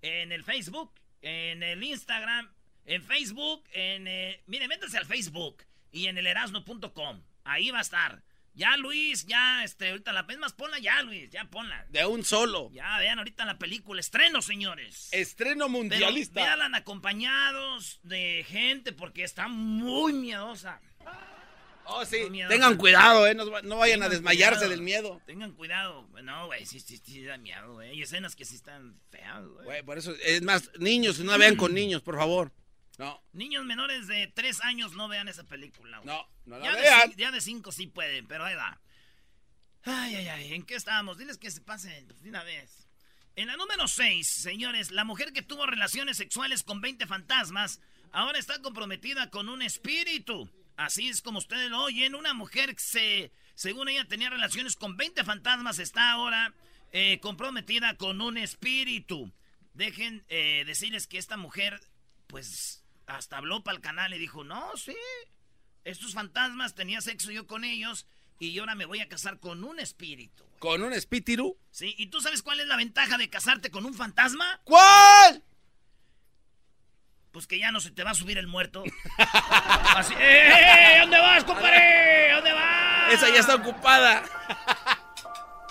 En 0.02 0.32
el 0.32 0.42
Facebook, 0.42 0.90
en 1.22 1.62
el 1.62 1.84
Instagram, 1.84 2.50
en 2.84 3.00
Facebook, 3.04 3.62
en... 3.70 4.08
Eh, 4.08 4.42
mire, 4.46 4.66
métase 4.66 4.98
al 4.98 5.06
Facebook 5.06 5.62
y 5.92 6.08
en 6.08 6.18
el 6.18 6.26
erasno.com. 6.26 7.22
Ahí 7.44 7.70
va 7.70 7.78
a 7.78 7.82
estar. 7.82 8.24
Ya, 8.56 8.76
Luis, 8.78 9.26
ya, 9.26 9.62
este, 9.64 9.90
ahorita 9.90 10.12
la... 10.12 10.24
Es 10.28 10.38
más, 10.38 10.54
ponla 10.54 10.78
ya, 10.78 11.02
Luis, 11.02 11.30
ya 11.30 11.44
ponla. 11.44 11.84
De 11.90 12.06
un 12.06 12.24
solo. 12.24 12.70
Ya, 12.72 12.98
vean 12.98 13.18
ahorita 13.18 13.44
la 13.44 13.58
película. 13.58 14.00
Estreno, 14.00 14.40
señores. 14.40 15.08
Estreno 15.12 15.66
Pero 15.66 15.68
mundialista. 15.68 16.40
véanla 16.40 16.78
acompañados 16.78 18.00
de 18.02 18.44
gente 18.48 18.92
porque 18.92 19.24
está 19.24 19.46
muy 19.48 20.14
miedosa. 20.14 20.80
Oh, 21.84 22.04
sí. 22.04 22.16
Tengan 22.48 22.76
cuidado, 22.76 23.26
eh. 23.26 23.34
No, 23.34 23.44
no 23.62 23.76
vayan 23.76 24.02
a 24.02 24.08
desmayarse 24.08 24.60
cuidado. 24.60 24.70
del 24.70 24.82
miedo. 24.82 25.20
Tengan 25.26 25.52
cuidado. 25.52 26.08
No, 26.22 26.46
güey, 26.46 26.66
sí, 26.66 26.80
sí, 26.80 27.00
sí 27.04 27.22
da 27.22 27.36
miedo, 27.36 27.74
güey. 27.74 27.90
Hay 27.90 28.02
escenas 28.02 28.34
que 28.34 28.44
sí 28.44 28.56
están 28.56 28.98
feas, 29.10 29.46
güey. 29.46 29.64
Güey, 29.66 29.82
por 29.82 29.98
eso, 29.98 30.14
es 30.24 30.42
más, 30.42 30.70
niños, 30.78 31.20
no 31.20 31.32
la 31.32 31.38
vean 31.38 31.56
con 31.56 31.74
niños, 31.74 32.02
por 32.02 32.16
favor. 32.16 32.52
No, 32.98 33.22
Niños 33.32 33.64
menores 33.66 34.06
de 34.06 34.26
3 34.34 34.60
años 34.62 34.92
no 34.92 35.06
vean 35.08 35.28
esa 35.28 35.44
película, 35.44 35.98
güey. 35.98 36.06
no, 36.14 36.26
no 36.46 36.58
la 36.58 36.64
Ya 36.64 36.74
de, 36.76 36.80
vean. 36.82 37.00
cin- 37.10 37.16
ya 37.16 37.30
de 37.30 37.40
cinco 37.40 37.70
sí 37.72 37.86
pueden, 37.86 38.26
pero 38.26 38.44
ahí 38.44 38.54
va. 38.54 38.80
Ay, 39.84 40.14
ay, 40.16 40.28
ay, 40.28 40.54
¿en 40.54 40.64
qué 40.64 40.74
estábamos? 40.74 41.18
Diles 41.18 41.38
que 41.38 41.50
se 41.50 41.60
pasen 41.60 42.08
de 42.08 42.28
una 42.28 42.42
vez. 42.42 42.88
En 43.36 43.48
la 43.48 43.56
número 43.56 43.86
6, 43.86 44.26
señores, 44.26 44.90
la 44.90 45.04
mujer 45.04 45.32
que 45.32 45.42
tuvo 45.42 45.66
relaciones 45.66 46.16
sexuales 46.16 46.62
con 46.62 46.80
20 46.80 47.06
fantasmas 47.06 47.80
ahora 48.12 48.38
está 48.38 48.60
comprometida 48.62 49.30
con 49.30 49.48
un 49.48 49.60
espíritu. 49.62 50.50
Así 50.76 51.08
es 51.08 51.20
como 51.22 51.38
ustedes 51.38 51.70
lo 51.70 51.82
oyen, 51.82 52.14
una 52.14 52.32
mujer 52.34 52.74
que 52.74 52.82
se, 52.82 53.32
según 53.54 53.88
ella 53.88 54.06
tenía 54.08 54.30
relaciones 54.30 54.74
con 54.74 54.96
20 54.96 55.22
fantasmas, 55.22 55.78
está 55.78 56.12
ahora 56.12 56.54
eh, 56.92 57.20
comprometida 57.20 57.96
con 57.96 58.20
un 58.22 58.38
espíritu. 58.38 59.30
Dejen 59.74 60.24
eh, 60.28 60.64
decirles 60.66 61.06
que 61.06 61.18
esta 61.18 61.36
mujer, 61.36 61.78
pues, 62.26 62.82
hasta 63.06 63.38
habló 63.38 63.62
para 63.62 63.76
el 63.76 63.82
canal 63.82 64.12
y 64.14 64.18
dijo, 64.18 64.44
no, 64.44 64.76
sí, 64.76 64.96
estos 65.84 66.14
fantasmas, 66.14 66.74
tenía 66.74 67.00
sexo 67.00 67.30
yo 67.30 67.46
con 67.46 67.64
ellos 67.64 68.06
y 68.38 68.58
ahora 68.58 68.74
me 68.74 68.84
voy 68.84 69.00
a 69.00 69.08
casar 69.08 69.38
con 69.40 69.64
un 69.64 69.78
espíritu. 69.80 70.44
güey. 70.44 70.58
¿Con 70.58 70.82
un 70.82 70.92
espíritu? 70.92 71.56
¿Sí? 71.70 71.94
¿Y 71.98 72.08
tú 72.08 72.20
sabes 72.20 72.42
cuál 72.42 72.60
es 72.60 72.66
la 72.66 72.76
ventaja 72.76 73.16
de 73.18 73.30
casarte 73.30 73.70
con 73.70 73.86
un 73.86 73.94
fantasma? 73.94 74.60
¿Cuál? 74.64 75.42
Pues 77.32 77.46
que 77.46 77.58
ya 77.58 77.70
no 77.70 77.80
se 77.80 77.90
te 77.90 78.02
va 78.02 78.10
a 78.10 78.14
subir 78.14 78.38
el 78.38 78.46
muerto. 78.46 78.82
Así, 79.96 80.14
¡eh! 80.18 80.98
¿Dónde 81.00 81.18
vas, 81.18 81.44
compadre? 81.44 82.32
¿Dónde 82.34 82.52
vas? 82.52 83.12
Esa 83.12 83.28
ya 83.28 83.40
está 83.40 83.54
ocupada. 83.56 84.22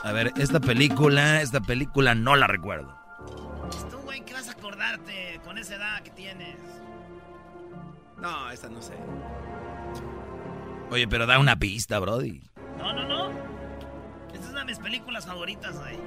A 0.04 0.12
ver, 0.12 0.32
esta 0.38 0.60
película, 0.60 1.42
esta 1.42 1.60
película 1.62 2.14
no 2.14 2.36
la 2.36 2.46
recuerdo. 2.48 2.96
Tú, 3.90 3.98
güey, 3.98 4.24
¿qué 4.24 4.34
vas 4.34 4.48
a 4.48 4.52
acordarte 4.52 5.42
con 5.44 5.58
esa 5.58 5.76
edad 5.76 6.04
que? 6.04 6.12
No, 8.18 8.50
esa 8.52 8.70
no 8.70 8.82
sé. 8.82 8.94
Oye, 10.92 11.08
pero 11.08 11.26
da 11.26 11.40
una 11.40 11.58
pista, 11.58 12.00
Brody. 12.00 12.42
No, 12.78 12.94
no, 12.94 13.08
no. 13.08 13.30
Esta 14.34 14.46
es 14.46 14.50
una 14.52 14.60
de 14.60 14.66
mis 14.66 14.80
películas 14.80 15.26
favoritas, 15.26 15.78
güey. 15.80 15.98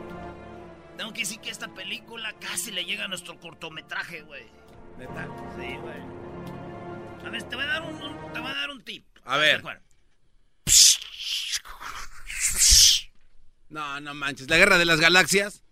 Tengo 0.97 1.13
que 1.13 1.21
decir 1.21 1.41
que 1.41 1.51
esta 1.51 1.69
película 1.69 2.33
casi 2.41 2.71
le 2.73 2.85
llega 2.85 3.05
a 3.05 3.09
nuestro 3.09 3.39
cortometraje, 3.39 4.23
güey. 4.23 4.45
Neta. 4.99 5.27
Sí, 5.57 5.77
güey. 5.77 7.27
A 7.27 7.31
ver, 7.31 7.43
te 7.45 7.57
voy 7.57 7.65
a 7.65 7.69
dar 7.69 7.83
un, 7.83 7.95
un- 8.03 8.33
te 8.33 8.41
voy 8.41 8.51
a 8.51 8.55
dar 8.55 8.71
un 8.71 8.83
tip. 8.83 9.05
A 9.25 9.37
ver. 9.37 9.63
No, 13.69 14.01
no 14.01 14.15
manches. 14.15 14.49
La 14.49 14.57
guerra 14.57 14.79
de 14.79 14.85
las 14.87 15.01
galaxias. 15.01 15.63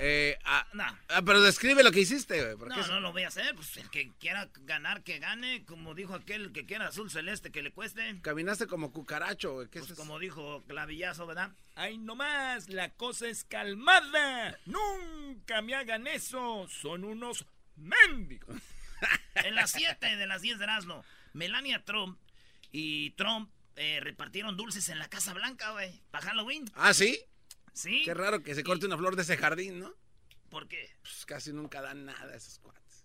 Eh, 0.00 0.38
ah, 0.44 0.66
ah, 1.08 1.22
pero 1.22 1.40
describe 1.42 1.82
lo 1.82 1.90
que 1.90 2.00
hiciste, 2.00 2.54
güey. 2.54 2.68
No, 2.68 2.80
eso- 2.80 2.92
no 2.92 3.00
lo 3.00 3.12
voy 3.12 3.24
a 3.24 3.28
hacer. 3.28 3.54
Pues 3.54 3.76
el 3.78 3.90
que 3.90 4.12
quiera 4.20 4.48
ganar, 4.60 5.02
que 5.02 5.18
gane. 5.18 5.64
Como 5.64 5.94
dijo 5.94 6.14
aquel, 6.14 6.42
el 6.46 6.52
que 6.52 6.66
quiera 6.66 6.86
azul 6.88 7.10
celeste, 7.10 7.50
que 7.50 7.62
le 7.62 7.72
cueste. 7.72 8.20
Caminaste 8.22 8.66
como 8.66 8.92
cucaracho, 8.92 9.54
güey. 9.54 9.68
¿Qué 9.68 9.80
es 9.80 9.86
Pues 9.86 9.98
como 9.98 10.18
dijo 10.18 10.62
Clavillazo, 10.68 11.26
¿verdad? 11.26 11.50
Ay, 11.74 11.98
no 11.98 12.14
más, 12.14 12.68
la 12.68 12.90
cosa 12.90 13.28
es 13.28 13.44
calmada. 13.44 14.56
Nunca 14.66 15.62
me 15.62 15.74
hagan 15.74 16.06
eso. 16.06 16.66
Son 16.68 17.04
unos 17.04 17.44
mendigos. 17.76 18.56
En 19.34 19.54
las 19.54 19.70
7 19.70 20.16
de 20.16 20.26
las 20.26 20.42
10 20.42 20.58
de 20.58 20.64
Erasmo, 20.64 21.04
Melania 21.32 21.84
Trump 21.84 22.18
y 22.72 23.10
Trump 23.10 23.48
eh, 23.76 24.00
repartieron 24.02 24.56
dulces 24.56 24.88
en 24.88 24.98
la 24.98 25.08
Casa 25.08 25.32
Blanca, 25.32 25.70
güey. 25.70 26.02
Para 26.10 26.26
Halloween. 26.26 26.64
Ah, 26.74 26.92
¿sí? 26.92 27.20
Sí. 27.74 28.02
Qué 28.04 28.14
raro 28.14 28.42
que 28.42 28.54
se 28.54 28.64
corte 28.64 28.86
una 28.86 28.96
flor 28.98 29.16
de 29.16 29.22
ese 29.22 29.36
jardín, 29.36 29.80
¿no? 29.80 29.92
¿Por 30.50 30.66
qué? 30.68 30.90
Pues 31.02 31.26
casi 31.26 31.52
nunca 31.52 31.80
dan 31.82 32.04
nada 32.06 32.34
esos 32.34 32.58
cuates. 32.58 33.04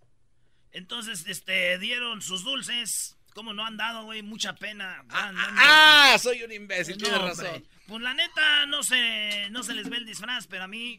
Entonces, 0.72 1.26
este, 1.28 1.78
dieron 1.78 2.22
sus 2.22 2.44
dulces. 2.44 3.18
¿Cómo 3.34 3.54
no 3.54 3.66
han 3.66 3.78
dado, 3.78 4.04
güey? 4.06 4.22
Mucha 4.22 4.54
pena. 4.54 5.04
Ah, 5.10 5.32
ah, 5.36 6.12
ah, 6.14 6.18
soy 6.20 6.44
un 6.44 6.52
imbécil, 6.52 6.98
No, 6.98 7.04
tienes 7.04 7.20
hombre. 7.20 7.48
razón. 7.50 7.68
Pues 7.88 8.02
la 8.02 8.14
neta, 8.14 8.66
no 8.68 8.84
se, 8.84 9.50
no 9.50 9.64
se 9.64 9.74
les 9.74 9.90
ve 9.90 9.98
el 9.98 10.06
disfraz, 10.06 10.46
pero 10.48 10.64
a 10.64 10.68
mí, 10.68 10.98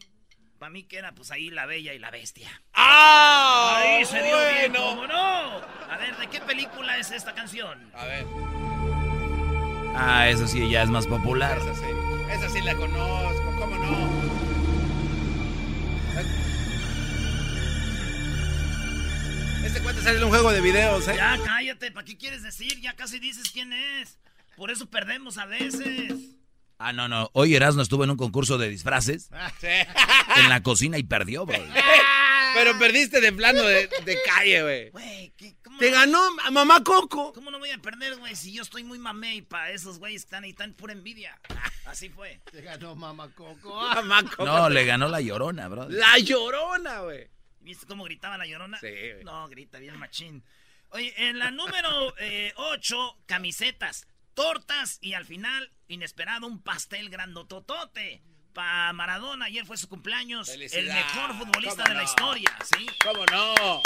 para 0.59 0.71
mí 0.71 0.83
que 0.85 0.99
era 0.99 1.13
pues 1.15 1.31
ahí 1.31 1.49
la 1.51 1.65
bella 1.67 1.95
y 1.95 1.99
la 2.01 2.11
bestia. 2.11 2.51
¡Ah! 2.73 3.77
Ahí 3.79 4.05
se 4.05 4.21
dio 4.23 4.37
bien, 4.37 4.73
bueno. 4.73 4.85
¿cómo 4.91 5.07
no? 5.07 5.15
A 5.15 5.97
ver, 5.99 6.17
¿de 6.19 6.27
qué 6.29 6.41
película 6.41 6.99
es 6.99 7.11
esta 7.13 7.35
canción? 7.35 7.91
A 7.95 8.05
ver, 8.05 8.27
Ah, 9.97 10.29
eso 10.29 10.47
sí 10.49 10.69
ya 10.69 10.83
es 10.83 10.89
más 10.91 11.07
popular. 11.07 11.57
esa 11.59 11.75
sí. 11.75 11.87
Esa 12.35 12.49
sí 12.51 12.61
la 12.63 12.75
conozco, 12.75 13.57
¿cómo 13.59 13.77
no? 13.77 14.45
Este 19.65 19.81
cuate 19.81 20.03
sale 20.03 20.19
en 20.19 20.25
un 20.25 20.31
juego 20.31 20.53
de 20.53 20.61
videos, 20.61 21.09
¿eh? 21.09 21.15
Ya, 21.17 21.39
cállate, 21.45 21.91
¿para 21.91 22.05
qué 22.05 22.17
quieres 22.17 22.43
decir? 22.43 22.81
Ya 22.81 22.95
casi 22.95 23.19
dices 23.19 23.51
quién 23.51 23.73
es. 23.73 24.19
Por 24.57 24.71
eso 24.71 24.87
perdemos 24.91 25.39
a 25.39 25.47
veces. 25.47 26.13
Ah, 26.79 26.93
no, 26.93 27.09
no. 27.09 27.31
Hoy 27.33 27.55
Erasmo 27.55 27.83
estuvo 27.83 28.05
en 28.05 28.11
un 28.11 28.17
concurso 28.17 28.59
de 28.59 28.69
disfraces 28.69 29.31
Sí. 29.61 29.67
en 30.37 30.49
la 30.49 30.63
cocina 30.63 30.99
y 30.99 31.03
perdió, 31.03 31.47
bro. 31.47 31.59
Pero 32.55 32.79
perdiste 32.79 33.21
de 33.21 33.33
plano 33.33 33.63
de, 33.63 33.89
de 34.05 34.19
calle, 34.27 34.63
güey. 34.63 34.91
Güey, 34.91 35.33
¿qué- 35.37 35.54
¿cómo, 35.54 35.54
Te 35.79 35.91
no- 35.91 35.97
ganó 35.97 36.21
a 36.45 36.51
mamá 36.51 36.83
Coco. 36.85 37.33
¿cómo 37.33 37.51
no 37.51 37.59
voy 37.59 37.71
a 37.71 37.79
perder, 37.79 38.17
güey? 38.17 38.35
Si 38.37 38.53
yo 38.53 38.63
estoy 38.63 38.85
muy 38.85 38.99
mamey 38.99 39.43
para 39.43 39.71
esos 39.71 39.99
güeyes 39.99 40.23
que 40.23 40.27
están 40.27 40.45
ahí, 40.45 40.51
están 40.51 40.73
pura 40.75 40.93
envidia. 40.93 41.39
Así 41.87 42.09
fue. 42.09 42.41
Te 42.51 42.63
ganó 42.63 42.95
Mamá 42.95 43.31
Coco. 43.35 43.75
Mamá 43.95 44.23
Coco. 44.25 44.45
No, 44.45 44.69
le 44.71 44.85
ganó 44.85 45.09
la 45.09 45.21
llorona, 45.21 45.69
bro. 45.69 45.89
La 45.89 46.19
llorona, 46.19 47.01
güey. 47.01 47.29
¿Viste 47.61 47.87
cómo 47.87 48.05
gritaba 48.05 48.37
la 48.39 48.47
llorona? 48.47 48.79
Sí, 48.79 48.89
güey. 48.89 49.25
No, 49.25 49.47
grita 49.49 49.79
bien 49.79 49.99
machín. 49.99 50.45
Oye, 50.91 51.13
en 51.29 51.39
la 51.39 51.51
número 51.51 52.15
8, 52.57 53.17
camisetas, 53.27 54.07
tortas 54.35 54.99
y 55.01 55.15
al 55.15 55.25
final, 55.27 55.73
inesperado, 55.89 56.47
un 56.47 56.63
pastel 56.63 57.11
grandototote. 57.11 58.23
Para 58.53 58.93
Maradona, 58.93 59.47
ayer 59.47 59.67
fue 59.67 59.77
su 59.77 59.89
cumpleaños. 59.89 60.49
El 60.49 60.87
mejor 60.87 61.37
futbolista 61.37 61.83
¿Cómo 61.83 61.89
de 61.89 61.95
la 61.95 62.03
no? 62.03 62.05
historia, 62.05 62.59
¿sí? 62.65 62.87
¿Cómo 63.03 63.27
no? 63.27 63.83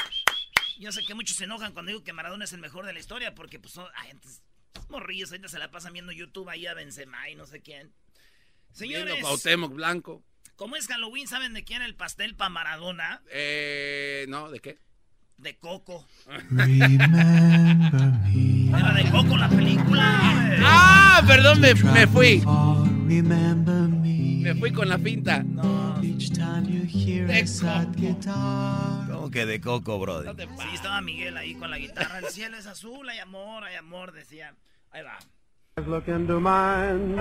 Yo 0.78 0.92
sé 0.92 1.04
que 1.04 1.14
muchos 1.14 1.36
se 1.36 1.44
enojan 1.44 1.72
cuando 1.72 1.90
digo 1.90 2.04
que 2.04 2.12
Maradona 2.12 2.44
es 2.44 2.52
el 2.52 2.60
mejor 2.60 2.86
de 2.86 2.92
la 2.92 3.00
historia 3.00 3.34
porque, 3.34 3.58
pues, 3.58 3.74
son, 3.74 3.86
ay, 3.96 4.10
antes, 4.10 4.42
morrillos, 4.88 5.30
ahorita 5.30 5.48
se 5.48 5.58
la 5.58 5.70
pasan 5.70 5.92
viendo 5.92 6.12
YouTube 6.12 6.48
ahí 6.48 6.66
a 6.66 6.74
Benzema 6.74 7.28
y 7.28 7.34
no 7.34 7.46
sé 7.46 7.60
quién. 7.60 7.92
Viendo 8.78 8.98
Señores, 9.04 9.20
Cuauhtémoc 9.22 9.72
Blanco. 9.74 10.22
como 10.56 10.76
es 10.76 10.86
Halloween, 10.86 11.26
¿saben 11.26 11.52
de 11.54 11.64
quién 11.64 11.82
el 11.82 11.94
pastel 11.96 12.36
para 12.36 12.50
Maradona? 12.50 13.22
Eh, 13.30 14.26
no, 14.28 14.50
¿de 14.50 14.60
qué? 14.60 14.78
De 15.36 15.56
Coco. 15.56 16.06
Remember 16.26 18.12
me. 18.24 18.68
Era 18.78 18.92
de 18.92 19.10
Coco 19.10 19.36
la 19.36 19.48
película. 19.48 20.58
Ah, 20.64 21.22
perdón, 21.26 21.60
me, 21.60 21.74
me 21.74 22.06
fui. 22.08 22.42
Remember 23.08 23.88
me. 23.88 24.40
Me 24.42 24.54
fui 24.54 24.72
con 24.72 24.88
la 24.88 24.98
finta. 24.98 25.42
No. 25.42 25.98
Each 26.02 26.30
time 26.30 26.66
you 26.68 26.84
hear 26.84 27.30
a 27.30 27.46
sad 27.46 27.88
guitar. 27.96 29.10
¿Cómo 29.10 29.30
que 29.30 29.46
de 29.46 29.60
coco, 29.60 29.98
brother? 29.98 30.34
Sí, 30.36 30.68
estaba 30.74 31.00
Miguel 31.00 31.36
ahí 31.36 31.54
con 31.54 31.70
la 31.70 31.78
guitarra. 31.78 32.18
El 32.18 32.26
cielo 32.26 32.56
es 32.56 32.66
azul, 32.66 33.08
hay 33.08 33.18
amor, 33.18 33.64
hay 33.64 33.76
amor, 33.76 34.12
decía. 34.12 34.54
Ahí 34.90 35.02
va. 35.02 35.18
Look 35.86 36.08
into 36.08 36.40
mine. 36.40 37.16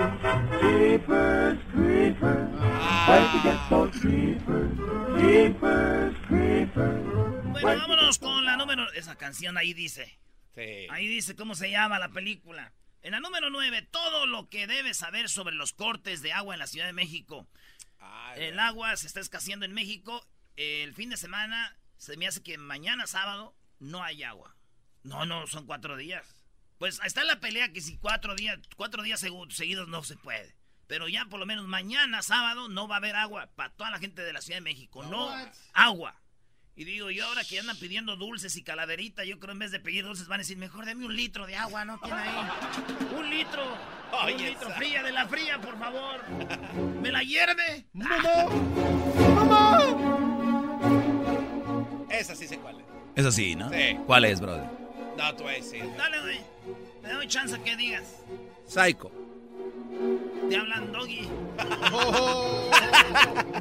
Creepers, 0.60 1.58
creepers. 1.72 2.50
Where'd 3.06 3.32
you 3.32 3.40
get 3.42 3.58
those 3.70 4.00
creepers? 4.00 4.78
Creepers, 5.16 6.16
creepers. 6.26 7.62
Bueno, 7.62 7.80
vámonos 7.80 8.18
con 8.18 8.44
la 8.44 8.56
número. 8.56 8.90
Esa 8.92 9.16
canción 9.16 9.56
ahí 9.56 9.74
dice. 9.74 10.18
Sí. 10.54 10.86
Ahí 10.90 11.06
dice 11.06 11.36
cómo 11.36 11.54
se 11.54 11.70
llama 11.70 11.98
la 11.98 12.08
película. 12.08 12.72
En 13.02 13.12
la 13.12 13.20
número 13.20 13.48
9, 13.50 13.82
todo 13.90 14.26
lo 14.26 14.48
que 14.48 14.66
debes 14.66 14.96
saber 14.98 15.28
sobre 15.28 15.54
los 15.54 15.72
cortes 15.72 16.20
de 16.22 16.32
agua 16.32 16.54
en 16.54 16.58
la 16.58 16.66
Ciudad 16.66 16.86
de 16.86 16.92
México. 16.92 17.46
El 18.36 18.58
agua 18.58 18.96
se 18.96 19.06
está 19.06 19.20
escaseando 19.20 19.64
en 19.64 19.72
México. 19.72 20.26
El 20.56 20.94
fin 20.94 21.10
de 21.10 21.16
semana 21.16 21.76
se 21.96 22.16
me 22.16 22.26
hace 22.26 22.42
que 22.42 22.58
mañana 22.58 23.06
sábado 23.06 23.54
no 23.78 24.02
hay 24.02 24.22
agua. 24.24 24.56
No, 25.04 25.24
no, 25.26 25.46
son 25.46 25.66
cuatro 25.66 25.96
días. 25.96 26.26
Pues 26.78 27.00
está 27.04 27.24
la 27.24 27.40
pelea 27.40 27.72
que 27.72 27.80
si 27.80 27.96
cuatro 27.98 28.34
días, 28.34 28.58
cuatro 28.76 29.02
días 29.02 29.22
segu- 29.22 29.50
seguidos 29.50 29.88
no 29.88 30.02
se 30.02 30.16
puede. 30.16 30.54
Pero 30.86 31.08
ya 31.08 31.24
por 31.26 31.38
lo 31.38 31.46
menos 31.46 31.66
mañana 31.66 32.22
sábado 32.22 32.68
no 32.68 32.88
va 32.88 32.96
a 32.96 32.98
haber 32.98 33.14
agua 33.16 33.48
para 33.54 33.70
toda 33.74 33.90
la 33.90 33.98
gente 33.98 34.22
de 34.22 34.32
la 34.32 34.40
Ciudad 34.40 34.56
de 34.58 34.62
México. 34.62 35.04
No, 35.04 35.28
agua. 35.72 36.20
Y 36.78 36.84
digo, 36.84 37.10
yo 37.10 37.26
ahora 37.26 37.42
que 37.42 37.58
andan 37.58 37.76
pidiendo 37.76 38.14
dulces 38.14 38.54
y 38.54 38.62
calaverita, 38.62 39.24
yo 39.24 39.40
creo 39.40 39.50
en 39.50 39.58
vez 39.58 39.72
de 39.72 39.80
pedir 39.80 40.04
dulces 40.04 40.28
van 40.28 40.38
a 40.38 40.42
decir, 40.42 40.56
mejor 40.56 40.86
deme 40.86 41.06
un 41.06 41.16
litro 41.16 41.44
de 41.44 41.56
agua, 41.56 41.84
¿no? 41.84 41.98
¿Tiene 41.98 42.20
ahí? 42.20 42.48
Un 43.18 43.30
litro. 43.30 43.64
un 44.22 44.36
litro 44.36 44.70
fría 44.70 45.02
de 45.02 45.10
la 45.10 45.26
fría, 45.26 45.60
por 45.60 45.76
favor. 45.76 46.22
¿Me 47.02 47.10
la 47.10 47.24
hierve? 47.24 47.84
Esa 52.10 52.36
sí 52.36 52.46
sé 52.46 52.58
cuál 52.58 52.78
es. 52.78 52.86
Eso 53.16 53.32
sí, 53.32 53.56
¿no? 53.56 53.70
Sí. 53.70 53.98
¿Cuál 54.06 54.26
es, 54.26 54.40
brother? 54.40 54.70
No, 55.16 55.34
tú 55.34 55.42
vas 55.42 55.54
a 55.54 55.56
decir. 55.56 55.84
Dale, 55.96 56.20
güey. 56.20 56.40
Te 57.02 57.12
doy 57.12 57.26
chance 57.26 57.60
que 57.60 57.76
digas. 57.76 58.22
Psycho. 58.66 59.10
Te 60.48 60.56
hablan 60.56 60.92
doggy. 60.92 61.28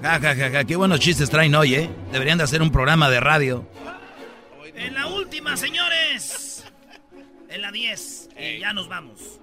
Ja, 0.01 0.19
ja, 0.19 0.36
ja, 0.36 0.50
ja, 0.51 0.63
qué 0.63 0.75
buenos 0.75 1.00
chistes 1.00 1.29
traen 1.29 1.55
hoy, 1.55 1.74
¿eh? 1.75 1.89
Deberían 2.12 2.38
de 2.38 2.43
hacer 2.43 2.62
un 2.62 2.72
programa 2.72 3.10
de 3.10 3.19
radio. 3.19 3.67
En 4.75 4.93
la 4.93 5.07
última, 5.07 5.57
señores. 5.57 6.63
En 7.50 7.62
la 7.62 7.72
10. 7.72 8.29
Y 8.39 8.60
ya 8.60 8.74
nos 8.74 8.88
vamos. 8.88 9.39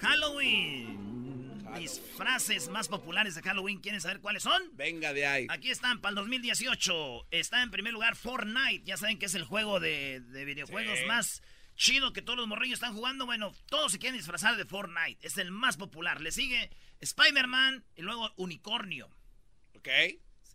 Halloween. 0.00 1.64
Disfraces 1.78 2.68
más 2.68 2.88
populares 2.88 3.34
de 3.34 3.42
Halloween. 3.42 3.80
¿Quieren 3.80 4.00
saber 4.00 4.20
cuáles 4.20 4.42
son? 4.44 4.62
Venga 4.74 5.12
de 5.12 5.26
ahí. 5.26 5.46
Aquí 5.50 5.70
están 5.70 6.00
para 6.00 6.10
el 6.10 6.16
2018. 6.16 7.26
Está 7.30 7.62
en 7.62 7.70
primer 7.70 7.92
lugar 7.92 8.14
Fortnite. 8.16 8.84
Ya 8.84 8.96
saben 8.96 9.18
que 9.18 9.26
es 9.26 9.34
el 9.34 9.44
juego 9.44 9.80
de, 9.80 10.20
de 10.20 10.44
videojuegos 10.44 10.98
Sí. 11.00 11.04
más 11.06 11.42
chido 11.78 12.12
que 12.12 12.20
todos 12.20 12.38
los 12.38 12.48
morrillos 12.48 12.76
están 12.76 12.94
jugando. 12.94 13.24
Bueno, 13.24 13.54
todos 13.66 13.92
se 13.92 13.98
quieren 13.98 14.18
disfrazar 14.18 14.56
de 14.56 14.66
Fortnite. 14.66 15.26
Es 15.26 15.38
el 15.38 15.50
más 15.50 15.78
popular. 15.78 16.20
Le 16.20 16.32
sigue 16.32 16.70
Spider-Man 17.00 17.84
y 17.96 18.02
luego 18.02 18.30
Unicornio. 18.36 19.08
¿Ok? 19.74 19.88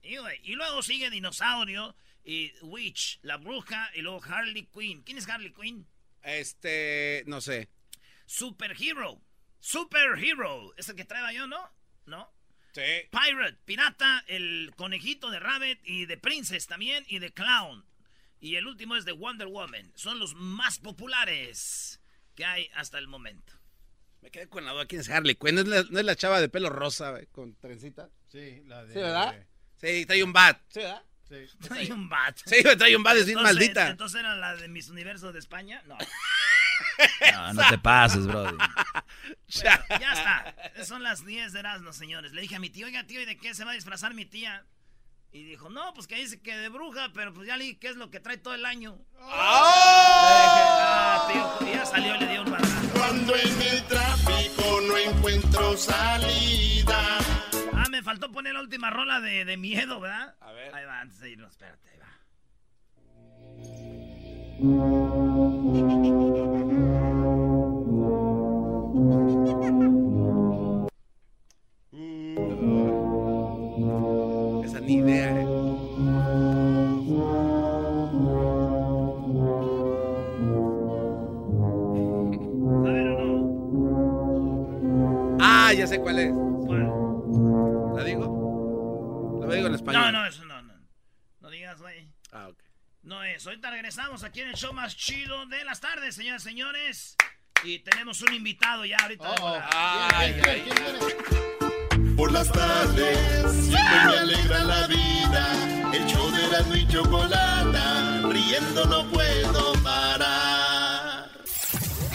Sí, 0.03 0.17
güey. 0.17 0.39
Y 0.43 0.53
luego 0.53 0.83
sigue 0.83 1.09
Dinosaurio 1.09 1.95
y 2.23 2.53
Witch, 2.61 3.19
la 3.23 3.37
bruja 3.37 3.89
y 3.95 4.01
luego 4.01 4.21
Harley 4.23 4.67
Quinn. 4.67 5.01
¿Quién 5.01 5.17
es 5.17 5.27
Harley 5.27 5.53
Quinn? 5.53 5.87
Este, 6.21 7.23
no 7.25 7.41
sé. 7.41 7.69
Superhero. 8.25 9.21
Superhero. 9.59 10.73
Es 10.77 10.89
el 10.89 10.95
que 10.95 11.05
traía 11.05 11.31
yo, 11.31 11.47
¿no? 11.47 11.71
¿No? 12.05 12.31
Sí. 12.73 12.81
Pirate, 13.11 13.57
pirata, 13.65 14.23
el 14.27 14.73
conejito 14.75 15.29
de 15.29 15.39
Rabbit 15.39 15.79
y 15.83 16.05
de 16.05 16.17
Princess 16.17 16.67
también 16.67 17.05
y 17.07 17.19
de 17.19 17.31
Clown. 17.31 17.85
Y 18.43 18.57
el 18.57 18.67
último 18.67 18.97
es 18.97 19.05
de 19.05 19.13
Wonder 19.13 19.47
Woman. 19.47 19.93
Son 19.95 20.19
los 20.19 20.35
más 20.35 20.77
populares 20.77 22.01
que 22.35 22.43
hay 22.43 22.69
hasta 22.75 22.97
el 22.97 23.07
momento. 23.07 23.53
Me 24.21 24.31
quedé 24.31 24.49
con 24.49 24.65
la 24.65 24.73
duda. 24.73 24.85
¿Quién 24.85 24.99
es 24.99 25.09
Harley 25.09 25.35
Quinn? 25.35 25.55
¿No 25.55 25.61
es 25.61 25.67
la, 25.67 25.83
no 25.89 25.97
es 25.97 26.03
la 26.03 26.15
chava 26.17 26.41
de 26.41 26.49
pelo 26.49 26.69
rosa, 26.69 27.13
con 27.31 27.55
trencita? 27.55 28.09
Sí, 28.27 28.61
la 28.65 28.83
de... 28.83 28.95
Sí, 28.95 28.99
¿verdad? 28.99 29.45
Sí, 29.79 30.05
trae 30.05 30.23
un 30.25 30.33
bat. 30.33 30.59
Sí, 30.67 30.81
¿verdad? 30.81 31.03
Sí. 31.29 31.35
Hay 31.69 31.91
un 31.91 32.09
bat. 32.09 32.37
Sí, 32.45 32.61
trae 32.77 32.97
un 32.97 33.03
bat, 33.03 33.15
es 33.15 33.27
bien 33.27 33.41
maldita. 33.41 33.87
Entonces 33.87 34.19
era 34.19 34.35
la 34.35 34.57
de 34.57 34.67
Miss 34.67 34.89
Universo 34.89 35.31
de 35.31 35.39
España. 35.39 35.81
No. 35.85 35.97
No, 37.33 37.53
no 37.53 37.69
te 37.69 37.77
pases, 37.77 38.27
brother. 38.27 38.55
ya 39.47 39.85
está. 39.87 40.83
Son 40.83 41.01
las 41.01 41.25
10 41.25 41.53
de 41.53 41.59
Erasmo, 41.59 41.93
señores. 41.93 42.33
Le 42.33 42.41
dije 42.41 42.55
a 42.55 42.59
mi 42.59 42.69
tío, 42.69 42.87
oiga, 42.87 43.05
tío, 43.05 43.21
¿y 43.21 43.25
de 43.25 43.37
qué 43.37 43.53
se 43.53 43.63
va 43.63 43.71
a 43.71 43.75
disfrazar 43.75 44.13
mi 44.13 44.25
tía? 44.25 44.65
Y 45.33 45.43
dijo, 45.43 45.67
no, 45.67 45.93
pues 45.95 46.05
que 46.05 46.15
dice 46.15 46.39
que 46.41 46.55
de 46.55 46.69
bruja, 46.69 47.09
pero 47.11 47.33
pues 47.33 47.47
ya 47.47 47.57
le 47.57 47.63
dije 47.63 47.79
qué 47.79 47.87
es 47.89 47.95
lo 47.95 48.11
que 48.11 48.19
trae 48.19 48.37
todo 48.37 48.53
el 48.53 48.67
año. 48.67 48.99
Ah, 49.19 51.27
tío, 51.59 51.73
ya 51.73 51.83
salió, 51.87 52.15
le 52.17 52.27
dio 52.27 52.43
un 52.43 52.51
balazo. 52.51 52.89
Cuando 52.93 53.35
en 53.35 53.61
el 53.63 53.83
tráfico 53.87 54.79
no 54.87 54.95
encuentro 54.95 55.75
salida. 55.75 57.17
Ah, 57.73 57.87
me 57.89 58.03
faltó 58.03 58.31
poner 58.31 58.53
la 58.53 58.61
última 58.61 58.91
rola 58.91 59.21
de, 59.21 59.43
de 59.43 59.57
miedo, 59.57 59.99
¿verdad? 59.99 60.35
A 60.39 60.51
ver. 60.51 60.75
Ahí 60.75 60.85
va, 60.85 60.99
antes 60.99 61.19
de 61.19 61.31
irnos, 61.31 61.49
espérate, 61.49 61.89
ahí 61.89 61.97
va. 61.97 62.09
ni 74.85 74.95
idea, 74.95 75.29
eh. 75.29 75.45
Ah, 85.39 85.73
ya 85.73 85.87
sé 85.87 85.99
cuál 85.99 86.19
es. 86.19 86.31
¿Cuál? 86.65 86.87
¿La 87.95 88.03
digo? 88.03 89.39
La 89.45 89.55
digo 89.55 89.67
en 89.67 89.75
español. 89.75 90.01
No, 90.01 90.11
no, 90.11 90.25
eso 90.25 90.45
no, 90.45 90.61
no. 90.61 90.73
No 91.41 91.49
digas, 91.49 91.81
güey. 91.81 92.11
Ah, 92.31 92.47
ok. 92.49 92.59
No 93.03 93.23
es. 93.23 93.45
Ahorita 93.45 93.69
regresamos 93.69 94.23
aquí 94.23 94.41
en 94.41 94.49
el 94.49 94.55
show 94.55 94.73
más 94.73 94.95
chido 94.95 95.45
de 95.47 95.63
las 95.65 95.81
tardes, 95.81 96.15
señoras 96.15 96.43
y 96.45 96.49
señores. 96.49 97.15
Y 97.63 97.79
tenemos 97.79 98.21
un 98.21 98.33
invitado 98.33 98.85
ya 98.85 98.97
ahorita. 98.97 99.35
Ay, 99.73 100.35
ay, 100.45 100.63
ay. 100.69 101.62
Por 102.15 102.31
las 102.31 102.51
tardes 102.51 103.51
siempre 103.51 104.05
me 104.05 104.17
alegra 104.17 104.63
la 104.63 104.87
vida. 104.87 105.91
El 105.93 106.05
show 106.05 106.29
de 106.31 106.45
Erasmo 106.45 106.75
y 106.75 106.87
Chocolata. 106.87 108.21
Riendo 108.29 108.85
no 108.85 109.05
puedo 109.09 109.73
parar. 109.83 111.29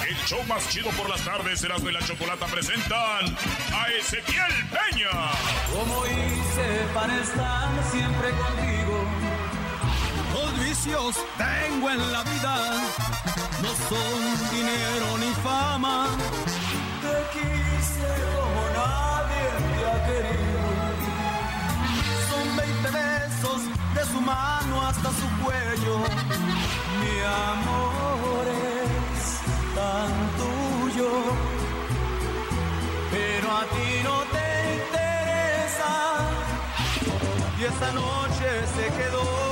El 0.08 0.16
show 0.26 0.42
más 0.44 0.68
chido 0.68 0.90
por 0.90 1.08
las 1.08 1.20
tardes, 1.22 1.62
Erasmo 1.64 1.90
y 1.90 1.92
la 1.92 2.00
Chocolata 2.00 2.46
presentan 2.46 3.36
a 3.72 3.88
Ezequiel 3.98 4.52
Peña. 4.70 5.10
¿Cómo 5.72 6.06
hice 6.06 6.86
para 6.94 7.20
estar 7.20 7.68
siempre 7.90 8.30
contigo? 8.30 9.04
Los 10.34 10.64
vicios 10.64 11.16
tengo 11.36 11.90
en 11.90 12.12
la 12.12 12.22
vida, 12.22 12.82
no 13.62 13.68
son 13.88 14.50
dinero 14.50 15.18
ni 15.18 15.32
fama. 15.42 16.06
Te 17.02 17.38
quise 17.38 18.06
como 18.36 18.67
nadie 18.88 19.44
te 19.68 19.80
ha 19.90 19.98
querido. 20.08 20.62
Son 22.30 22.46
20 22.56 22.90
besos 23.02 23.60
de 23.96 24.02
su 24.12 24.20
mano 24.20 24.74
hasta 24.88 25.08
su 25.20 25.26
cuello. 25.42 25.96
Mi 27.00 27.16
amor 27.50 28.44
es 28.82 29.22
tan 29.78 30.10
tuyo 30.40 31.10
pero 33.10 33.48
a 33.60 33.64
ti 33.74 33.88
no 34.04 34.16
te 34.34 34.46
interesa. 34.78 35.92
Y 37.58 37.64
esa 37.64 37.92
noche 37.92 38.48
se 38.76 38.84
quedó 38.98 39.47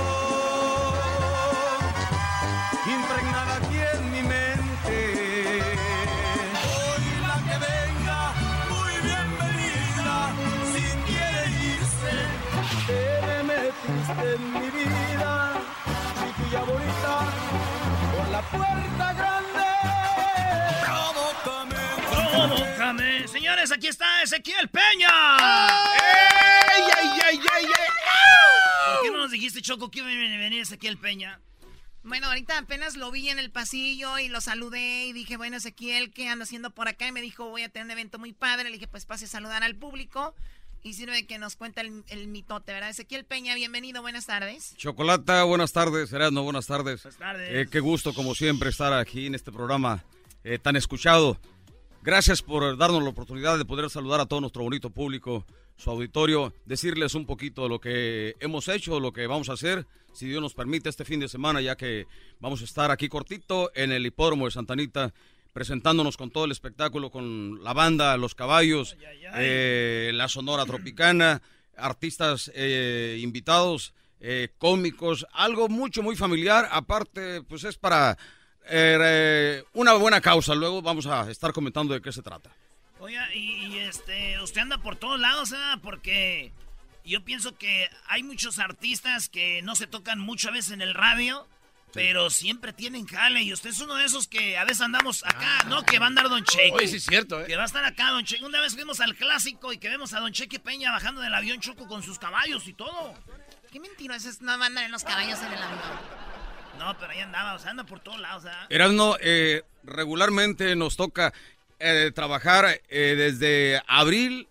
Señores, 23.66 23.72
aquí 23.72 23.88
está 23.88 24.22
Ezequiel 24.22 24.68
Peña. 24.68 25.08
¿Por 28.86 29.02
qué 29.02 29.10
no 29.10 29.18
nos 29.18 29.30
dijiste, 29.32 29.60
Choco, 29.60 29.90
que 29.90 29.98
iba 29.98 30.08
a 30.08 30.10
venir 30.10 30.60
Ezequiel 30.60 30.98
Peña? 30.98 31.40
Bueno, 32.04 32.28
ahorita 32.28 32.58
apenas 32.58 32.96
lo 32.96 33.10
vi 33.10 33.28
en 33.28 33.40
el 33.40 33.50
pasillo 33.50 34.20
y 34.20 34.28
lo 34.28 34.40
saludé 34.40 35.06
y 35.06 35.12
dije, 35.12 35.36
bueno, 35.36 35.56
Ezequiel, 35.56 36.12
¿qué 36.12 36.28
anda 36.28 36.44
haciendo 36.44 36.70
por 36.70 36.86
acá? 36.86 37.08
Y 37.08 37.12
me 37.12 37.20
dijo, 37.20 37.48
voy 37.48 37.62
a 37.62 37.68
tener 37.68 37.86
un 37.86 37.90
evento 37.90 38.20
muy 38.20 38.32
padre. 38.32 38.70
Le 38.70 38.76
dije, 38.76 38.86
pues 38.86 39.04
pase 39.04 39.24
a 39.24 39.28
saludar 39.28 39.64
al 39.64 39.74
público 39.74 40.36
y 40.84 40.94
sirve 40.94 41.26
que 41.26 41.38
nos 41.38 41.56
cuenta 41.56 41.80
el, 41.80 42.04
el 42.08 42.28
mitote, 42.28 42.72
¿verdad? 42.72 42.90
Ezequiel 42.90 43.24
Peña, 43.24 43.56
bienvenido, 43.56 44.00
buenas 44.00 44.26
tardes. 44.26 44.76
Chocolata, 44.76 45.42
buenas 45.42 45.72
tardes. 45.72 46.12
Erasmo, 46.12 46.44
buenas 46.44 46.66
tardes. 46.66 47.02
Buenas 47.02 47.18
tardes. 47.18 47.48
Eh, 47.50 47.68
qué 47.68 47.80
gusto, 47.80 48.14
como 48.14 48.36
siempre, 48.36 48.70
estar 48.70 48.92
aquí 48.92 49.26
en 49.26 49.34
este 49.34 49.50
programa 49.50 50.04
eh, 50.44 50.60
tan 50.60 50.76
escuchado. 50.76 51.40
Gracias 52.06 52.40
por 52.40 52.78
darnos 52.78 53.02
la 53.02 53.08
oportunidad 53.08 53.58
de 53.58 53.64
poder 53.64 53.90
saludar 53.90 54.20
a 54.20 54.26
todo 54.26 54.40
nuestro 54.40 54.62
bonito 54.62 54.90
público, 54.90 55.44
su 55.76 55.90
auditorio, 55.90 56.54
decirles 56.64 57.16
un 57.16 57.26
poquito 57.26 57.64
de 57.64 57.68
lo 57.68 57.80
que 57.80 58.36
hemos 58.38 58.68
hecho, 58.68 59.00
lo 59.00 59.12
que 59.12 59.26
vamos 59.26 59.48
a 59.48 59.54
hacer, 59.54 59.88
si 60.12 60.28
Dios 60.28 60.40
nos 60.40 60.54
permite, 60.54 60.88
este 60.88 61.04
fin 61.04 61.18
de 61.18 61.26
semana, 61.28 61.60
ya 61.60 61.74
que 61.74 62.06
vamos 62.38 62.60
a 62.62 62.64
estar 62.64 62.92
aquí 62.92 63.08
cortito 63.08 63.72
en 63.74 63.90
el 63.90 64.06
hipódromo 64.06 64.44
de 64.44 64.52
Santa 64.52 64.74
Anita, 64.74 65.12
presentándonos 65.52 66.16
con 66.16 66.30
todo 66.30 66.44
el 66.44 66.52
espectáculo, 66.52 67.10
con 67.10 67.64
la 67.64 67.72
banda, 67.72 68.16
los 68.16 68.36
caballos, 68.36 68.96
eh, 69.34 70.12
la 70.14 70.28
Sonora 70.28 70.64
Tropicana, 70.64 71.42
artistas 71.76 72.52
eh, 72.54 73.18
invitados, 73.20 73.94
eh, 74.20 74.50
cómicos, 74.58 75.26
algo 75.32 75.68
mucho, 75.68 76.04
muy 76.04 76.14
familiar. 76.14 76.68
Aparte, 76.70 77.42
pues 77.42 77.64
es 77.64 77.76
para 77.76 78.16
eh, 78.68 79.64
una 79.74 79.94
buena 79.94 80.20
causa. 80.20 80.54
Luego 80.54 80.82
vamos 80.82 81.06
a 81.06 81.30
estar 81.30 81.52
comentando 81.52 81.94
de 81.94 82.00
qué 82.00 82.12
se 82.12 82.22
trata. 82.22 82.50
Oiga, 82.98 83.32
y, 83.34 83.66
y, 83.66 83.78
este, 83.78 84.40
usted 84.40 84.62
anda 84.62 84.78
por 84.78 84.96
todos 84.96 85.20
lados, 85.20 85.52
¿eh? 85.52 85.78
Porque 85.82 86.52
yo 87.04 87.24
pienso 87.24 87.56
que 87.56 87.88
hay 88.08 88.22
muchos 88.22 88.58
artistas 88.58 89.28
que 89.28 89.62
no 89.62 89.76
se 89.76 89.86
tocan 89.86 90.18
mucho 90.18 90.48
a 90.48 90.52
veces 90.52 90.72
en 90.72 90.80
el 90.80 90.94
radio, 90.94 91.46
pero 91.92 92.30
siempre 92.30 92.72
tienen 92.72 93.06
jale. 93.06 93.42
Y 93.42 93.52
usted 93.52 93.70
es 93.70 93.80
uno 93.80 93.94
de 93.94 94.06
esos 94.06 94.26
que 94.26 94.58
a 94.58 94.64
veces 94.64 94.80
andamos 94.80 95.24
acá, 95.24 95.64
¿no? 95.68 95.82
Que 95.84 95.98
va 95.98 96.06
a 96.06 96.08
andar 96.08 96.28
Don 96.28 96.42
Cheque. 96.44 96.72
Oye, 96.72 96.88
sí 96.88 96.96
es 96.96 97.04
cierto, 97.04 97.40
¿eh? 97.42 97.46
Que 97.46 97.56
va 97.56 97.62
a 97.62 97.66
estar 97.66 97.84
acá 97.84 98.10
Don 98.10 98.24
Cheque. 98.24 98.44
Una 98.44 98.60
vez 98.60 98.74
fuimos 98.74 99.00
al 99.00 99.14
clásico 99.14 99.72
y 99.72 99.78
que 99.78 99.88
vemos 99.88 100.12
a 100.14 100.20
Don 100.20 100.32
Cheque 100.32 100.58
Peña 100.58 100.90
bajando 100.90 101.20
del 101.20 101.34
avión 101.34 101.60
Choco 101.60 101.86
con 101.86 102.02
sus 102.02 102.18
caballos 102.18 102.66
y 102.66 102.72
todo. 102.72 103.14
Qué 103.70 103.78
mentira, 103.80 104.16
esos 104.16 104.40
no 104.40 104.52
van 104.52 104.62
a 104.62 104.66
andar 104.66 104.84
en 104.84 104.92
los 104.92 105.04
caballos 105.04 105.38
en 105.40 105.52
el 105.52 105.62
avión. 105.62 106.35
No, 106.78 106.96
pero 106.98 107.12
ahí 107.12 107.20
andaba, 107.20 107.54
o 107.54 107.58
sea, 107.58 107.70
anda 107.70 107.84
por 107.84 108.00
todos 108.00 108.20
lados, 108.20 108.44
eh, 109.20 109.62
regularmente 109.82 110.76
nos 110.76 110.96
toca 110.96 111.32
eh, 111.78 112.10
trabajar 112.14 112.80
eh, 112.88 113.14
desde 113.16 113.82
abril 113.86 114.48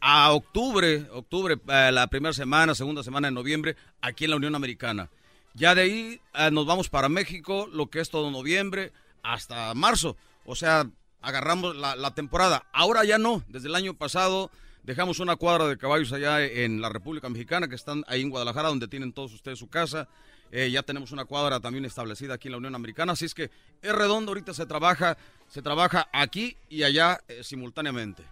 a 0.00 0.32
octubre, 0.32 1.06
octubre, 1.12 1.58
eh, 1.68 1.90
la 1.92 2.06
primera 2.06 2.32
semana, 2.32 2.74
segunda 2.74 3.02
semana 3.02 3.28
de 3.28 3.32
noviembre, 3.32 3.76
aquí 4.00 4.24
en 4.24 4.30
la 4.30 4.36
Unión 4.36 4.54
Americana. 4.54 5.10
Ya 5.54 5.74
de 5.74 5.82
ahí 5.82 6.20
nos 6.50 6.64
vamos 6.64 6.88
para 6.88 7.10
México, 7.10 7.68
lo 7.70 7.90
que 7.90 8.00
es 8.00 8.08
todo 8.08 8.30
noviembre, 8.30 8.90
hasta 9.22 9.74
marzo. 9.74 10.16
O 10.46 10.56
sea, 10.56 10.86
agarramos 11.20 11.76
la, 11.76 11.94
la 11.94 12.14
temporada. 12.14 12.64
Ahora 12.72 13.04
ya 13.04 13.18
no, 13.18 13.44
desde 13.48 13.68
el 13.68 13.74
año 13.74 13.92
pasado 13.92 14.50
dejamos 14.82 15.20
una 15.20 15.36
cuadra 15.36 15.68
de 15.68 15.76
caballos 15.76 16.10
allá 16.14 16.42
en 16.42 16.80
la 16.80 16.88
República 16.88 17.28
Mexicana, 17.28 17.68
que 17.68 17.74
están 17.74 18.02
ahí 18.08 18.22
en 18.22 18.30
Guadalajara, 18.30 18.70
donde 18.70 18.88
tienen 18.88 19.12
todos 19.12 19.34
ustedes 19.34 19.58
su 19.58 19.68
casa. 19.68 20.08
Eh, 20.52 20.70
ya 20.70 20.82
tenemos 20.82 21.10
una 21.10 21.24
cuadra 21.24 21.58
también 21.58 21.84
establecida 21.84 22.34
aquí 22.34 22.46
en 22.48 22.52
la 22.52 22.58
Unión 22.58 22.74
Americana, 22.74 23.14
así 23.14 23.24
es 23.24 23.34
que 23.34 23.50
es 23.80 23.92
redondo, 23.92 24.30
ahorita 24.30 24.54
se 24.54 24.66
trabaja, 24.66 25.16
se 25.48 25.62
trabaja 25.62 26.08
aquí 26.12 26.56
y 26.68 26.82
allá 26.84 27.20
eh, 27.26 27.42
simultáneamente. 27.42 28.22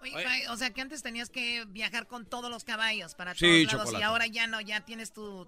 Oye, 0.00 0.48
o 0.48 0.56
sea 0.56 0.70
que 0.70 0.80
antes 0.80 1.00
tenías 1.00 1.30
que 1.30 1.64
viajar 1.68 2.08
con 2.08 2.26
todos 2.26 2.50
los 2.50 2.64
caballos 2.64 3.14
para 3.14 3.34
Sí, 3.34 3.38
todos 3.40 3.64
lados 3.66 3.70
chocolate. 3.84 4.00
y 4.00 4.02
ahora 4.04 4.26
ya 4.26 4.46
no, 4.48 4.60
ya 4.60 4.80
tienes 4.84 5.12
tu, 5.12 5.46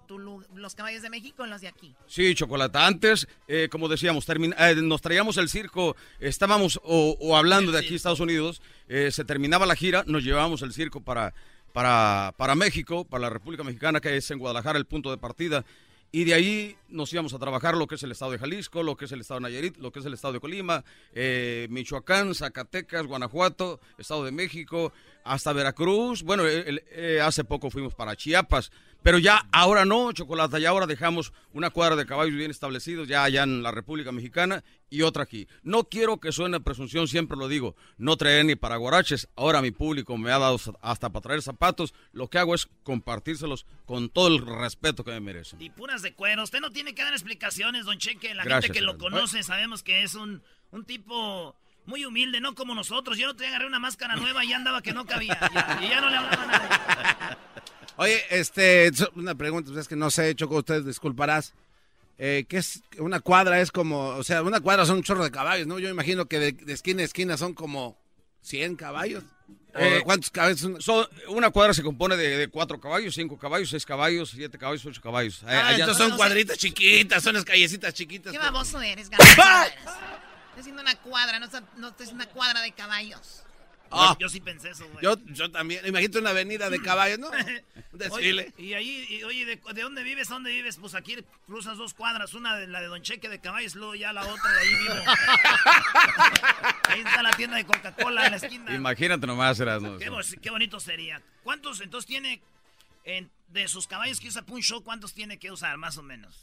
los 0.55 0.75
caballos 0.75 1.01
de 1.01 1.09
México 1.09 1.45
y 1.45 1.49
los 1.49 1.59
de 1.59 1.67
aquí. 1.67 1.93
Sí, 2.07 2.33
Chocolata. 2.35 2.87
Antes, 2.87 3.27
eh, 3.49 3.67
como 3.69 3.89
decíamos, 3.89 4.25
eh, 4.29 4.75
nos 4.81 5.01
traíamos 5.01 5.35
el 5.37 5.49
circo, 5.49 5.97
estábamos 6.21 6.79
o, 6.83 7.17
o 7.19 7.35
hablando 7.35 7.73
de 7.73 7.79
aquí, 7.79 7.95
Estados 7.95 8.21
Unidos, 8.21 8.61
eh, 8.87 9.11
se 9.11 9.25
terminaba 9.25 9.65
la 9.65 9.75
gira, 9.75 10.05
nos 10.07 10.23
llevábamos 10.23 10.61
el 10.61 10.71
circo 10.71 11.01
para, 11.01 11.33
para, 11.73 12.33
para 12.37 12.55
México, 12.55 13.03
para 13.03 13.23
la 13.23 13.29
República 13.29 13.65
Mexicana, 13.65 13.99
que 13.99 14.15
es 14.15 14.31
en 14.31 14.39
Guadalajara 14.39 14.79
el 14.79 14.85
punto 14.85 15.11
de 15.11 15.17
partida. 15.17 15.65
Y 16.11 16.23
de 16.23 16.33
ahí 16.33 16.77
nos 16.87 17.11
íbamos 17.11 17.33
a 17.33 17.39
trabajar 17.39 17.75
lo 17.75 17.87
que 17.87 17.95
es 17.95 18.03
el 18.03 18.11
estado 18.11 18.31
de 18.31 18.37
Jalisco, 18.37 18.83
lo 18.83 18.95
que 18.95 19.05
es 19.05 19.11
el 19.11 19.21
estado 19.21 19.39
de 19.39 19.43
Nayarit, 19.43 19.77
lo 19.77 19.91
que 19.91 19.99
es 19.99 20.05
el 20.05 20.13
estado 20.13 20.33
de 20.33 20.39
Colima, 20.39 20.85
eh, 21.13 21.67
Michoacán, 21.69 22.33
Zacatecas, 22.33 23.05
Guanajuato, 23.05 23.81
Estado 23.97 24.23
de 24.23 24.31
México, 24.31 24.93
hasta 25.25 25.51
Veracruz. 25.51 26.23
Bueno, 26.23 26.43
eh, 26.47 27.19
hace 27.21 27.43
poco 27.43 27.69
fuimos 27.69 27.95
para 27.95 28.15
Chiapas. 28.15 28.71
Pero 29.05 29.19
ya 29.19 29.45
ahora 29.51 29.85
no, 29.85 30.11
Chocolata, 30.13 30.57
ya 30.57 30.69
ahora 30.69 30.87
dejamos 30.87 31.31
una 31.53 31.69
cuadra 31.69 31.95
de 31.95 32.07
caballos 32.07 32.33
bien 32.33 32.49
establecidos 32.49 33.07
ya 33.07 33.23
allá 33.23 33.43
en 33.43 33.61
la 33.61 33.69
República 33.69 34.11
Mexicana 34.11 34.63
y 34.89 35.03
otra 35.03 35.21
aquí. 35.21 35.47
No 35.61 35.83
quiero 35.83 36.19
que 36.19 36.31
suene 36.31 36.59
presunción, 36.59 37.07
siempre 37.07 37.37
lo 37.37 37.47
digo, 37.47 37.75
no 37.99 38.17
traer 38.17 38.45
ni 38.45 38.55
para 38.55 38.77
guaraches. 38.77 39.29
Ahora 39.35 39.61
mi 39.61 39.69
público 39.69 40.17
me 40.17 40.31
ha 40.31 40.39
dado 40.39 40.59
hasta 40.81 41.11
para 41.11 41.21
traer 41.21 41.43
zapatos. 41.43 41.93
Lo 42.13 42.31
que 42.31 42.39
hago 42.39 42.55
es 42.55 42.67
compartírselos 42.81 43.67
con 43.85 44.09
todo 44.09 44.29
el 44.29 44.43
respeto 44.43 45.03
que 45.03 45.11
me 45.11 45.19
merecen. 45.19 45.61
Y 45.61 45.69
puras 45.69 46.01
de 46.01 46.15
cuero. 46.15 46.41
Usted 46.41 46.59
no 46.59 46.71
tiene 46.71 46.95
que 46.95 47.03
dar 47.03 47.13
explicaciones, 47.13 47.85
Don 47.85 47.99
Cheque. 47.99 48.33
La 48.33 48.43
Gracias, 48.43 48.73
gente 48.73 48.79
que 48.79 48.83
lo 48.83 48.97
conoce 48.97 49.43
sabemos 49.43 49.83
que 49.83 50.01
es 50.01 50.15
un, 50.15 50.41
un 50.71 50.83
tipo 50.83 51.55
muy 51.85 52.05
humilde, 52.05 52.41
no 52.41 52.55
como 52.55 52.73
nosotros. 52.73 53.19
Yo 53.19 53.27
no 53.27 53.35
te 53.35 53.45
agarré 53.45 53.67
una 53.67 53.77
máscara 53.77 54.15
nueva 54.15 54.43
y 54.43 54.49
ya 54.49 54.55
andaba 54.55 54.81
que 54.81 54.93
no 54.93 55.05
cabía. 55.05 55.37
ya, 55.53 55.79
y 55.83 55.89
ya 55.89 56.01
no 56.01 56.09
le 56.09 56.17
hablaba 56.17 56.41
a 56.41 56.47
nadie. 56.47 57.37
Oye, 57.97 58.21
este, 58.29 58.91
una 59.15 59.35
pregunta, 59.35 59.69
pues 59.69 59.81
es 59.83 59.87
que 59.87 59.95
no 59.95 60.11
sé, 60.11 60.35
Choco, 60.35 60.57
usted 60.57 60.83
disculparás. 60.83 61.53
Eh, 62.17 62.45
¿Qué 62.47 62.57
es? 62.57 62.81
Una 62.97 63.19
cuadra 63.19 63.59
es 63.61 63.71
como, 63.71 64.07
o 64.09 64.23
sea, 64.23 64.41
una 64.41 64.59
cuadra 64.61 64.85
son 64.85 64.97
un 64.97 65.03
chorro 65.03 65.23
de 65.23 65.31
caballos, 65.31 65.67
¿no? 65.67 65.79
Yo 65.79 65.89
imagino 65.89 66.25
que 66.27 66.39
de, 66.39 66.51
de 66.53 66.73
esquina 66.73 67.01
a 67.01 67.05
esquina 67.05 67.37
son 67.37 67.53
como 67.53 67.97
100 68.41 68.75
caballos. 68.75 69.23
¿O 69.73 69.79
Eh, 69.79 70.01
¿Cuántos 70.05 70.29
caballos? 70.31 70.59
son? 70.61 70.81
Son- 70.81 71.07
una 71.27 71.49
cuadra 71.51 71.73
se 71.73 71.83
compone 71.83 72.15
de, 72.15 72.37
de 72.37 72.47
cuatro 72.47 72.79
caballos, 72.79 73.13
cinco 73.15 73.37
caballos, 73.37 73.69
seis 73.69 73.85
caballos, 73.85 74.29
siete 74.33 74.57
caballos, 74.57 74.85
ocho 74.85 75.01
caballos. 75.01 75.41
Eh, 75.43 75.47
Ah, 75.47 75.67
allá- 75.67 75.79
entonces 75.83 76.07
son 76.07 76.15
cuadritas 76.17 76.57
chiquitas, 76.57 77.21
son 77.21 77.33
las 77.35 77.43
callecitas 77.43 77.93
chiquitas. 77.93 78.31
Qué 78.31 78.37
baboso 78.39 78.81
eres. 78.81 79.09
Estoy 79.09 80.61
haciendo 80.61 80.81
una 80.81 80.95
cuadra, 80.95 81.37
no, 81.39 81.45
está- 81.47 81.63
no 81.77 81.87
haciendo 81.87 82.15
una 82.15 82.27
cuadra 82.27 82.61
de 82.61 82.71
caballos. 82.71 83.43
Ah. 83.97 84.17
Yo 84.19 84.27
sí 84.29 84.41
pensé 84.41 84.69
eso, 84.71 84.87
güey. 84.89 85.03
Yo, 85.03 85.15
yo 85.27 85.49
también, 85.51 85.85
imagínate 85.85 86.19
una 86.19 86.31
avenida 86.31 86.69
de 86.69 86.81
caballos, 86.81 87.19
¿no? 87.19 87.29
Un 87.29 87.99
desfile. 87.99 88.53
Oye, 88.57 88.63
y 88.67 88.73
ahí, 88.73 89.05
y, 89.09 89.23
oye, 89.23 89.45
¿de, 89.45 89.55
de 89.73 89.81
dónde 89.81 90.03
vives? 90.03 90.29
¿A 90.31 90.33
dónde 90.35 90.51
vives? 90.51 90.77
Pues 90.77 90.95
aquí 90.95 91.15
cruzas 91.45 91.77
dos 91.77 91.93
cuadras, 91.93 92.33
una 92.33 92.55
de 92.57 92.67
la 92.67 92.81
de 92.81 92.87
Don 92.87 93.01
Cheque 93.01 93.29
de 93.29 93.39
caballos, 93.39 93.75
luego 93.75 93.95
ya 93.95 94.11
la 94.13 94.25
otra 94.25 94.51
de 94.51 94.59
ahí 94.59 94.75
vivo. 94.75 94.95
ahí 96.89 96.99
está 96.99 97.23
la 97.23 97.31
tienda 97.31 97.57
de 97.57 97.65
Coca-Cola 97.65 98.25
en 98.25 98.31
la 98.31 98.37
esquina. 98.37 98.75
Imagínate 98.75 99.25
nomás. 99.27 99.57
Qué, 99.57 100.09
bo- 100.09 100.19
qué 100.41 100.49
bonito 100.49 100.79
sería. 100.79 101.21
¿Cuántos 101.43 101.81
entonces 101.81 102.07
tiene 102.07 102.41
en- 103.03 103.29
de 103.49 103.67
sus 103.67 103.87
caballos 103.87 104.19
que 104.19 104.27
usa 104.27 104.41
para 104.41 104.55
un 104.55 104.61
show? 104.61 104.83
¿Cuántos 104.83 105.13
tiene 105.13 105.37
que 105.39 105.51
usar 105.51 105.77
más 105.77 105.97
o 105.97 106.03
menos? 106.03 106.37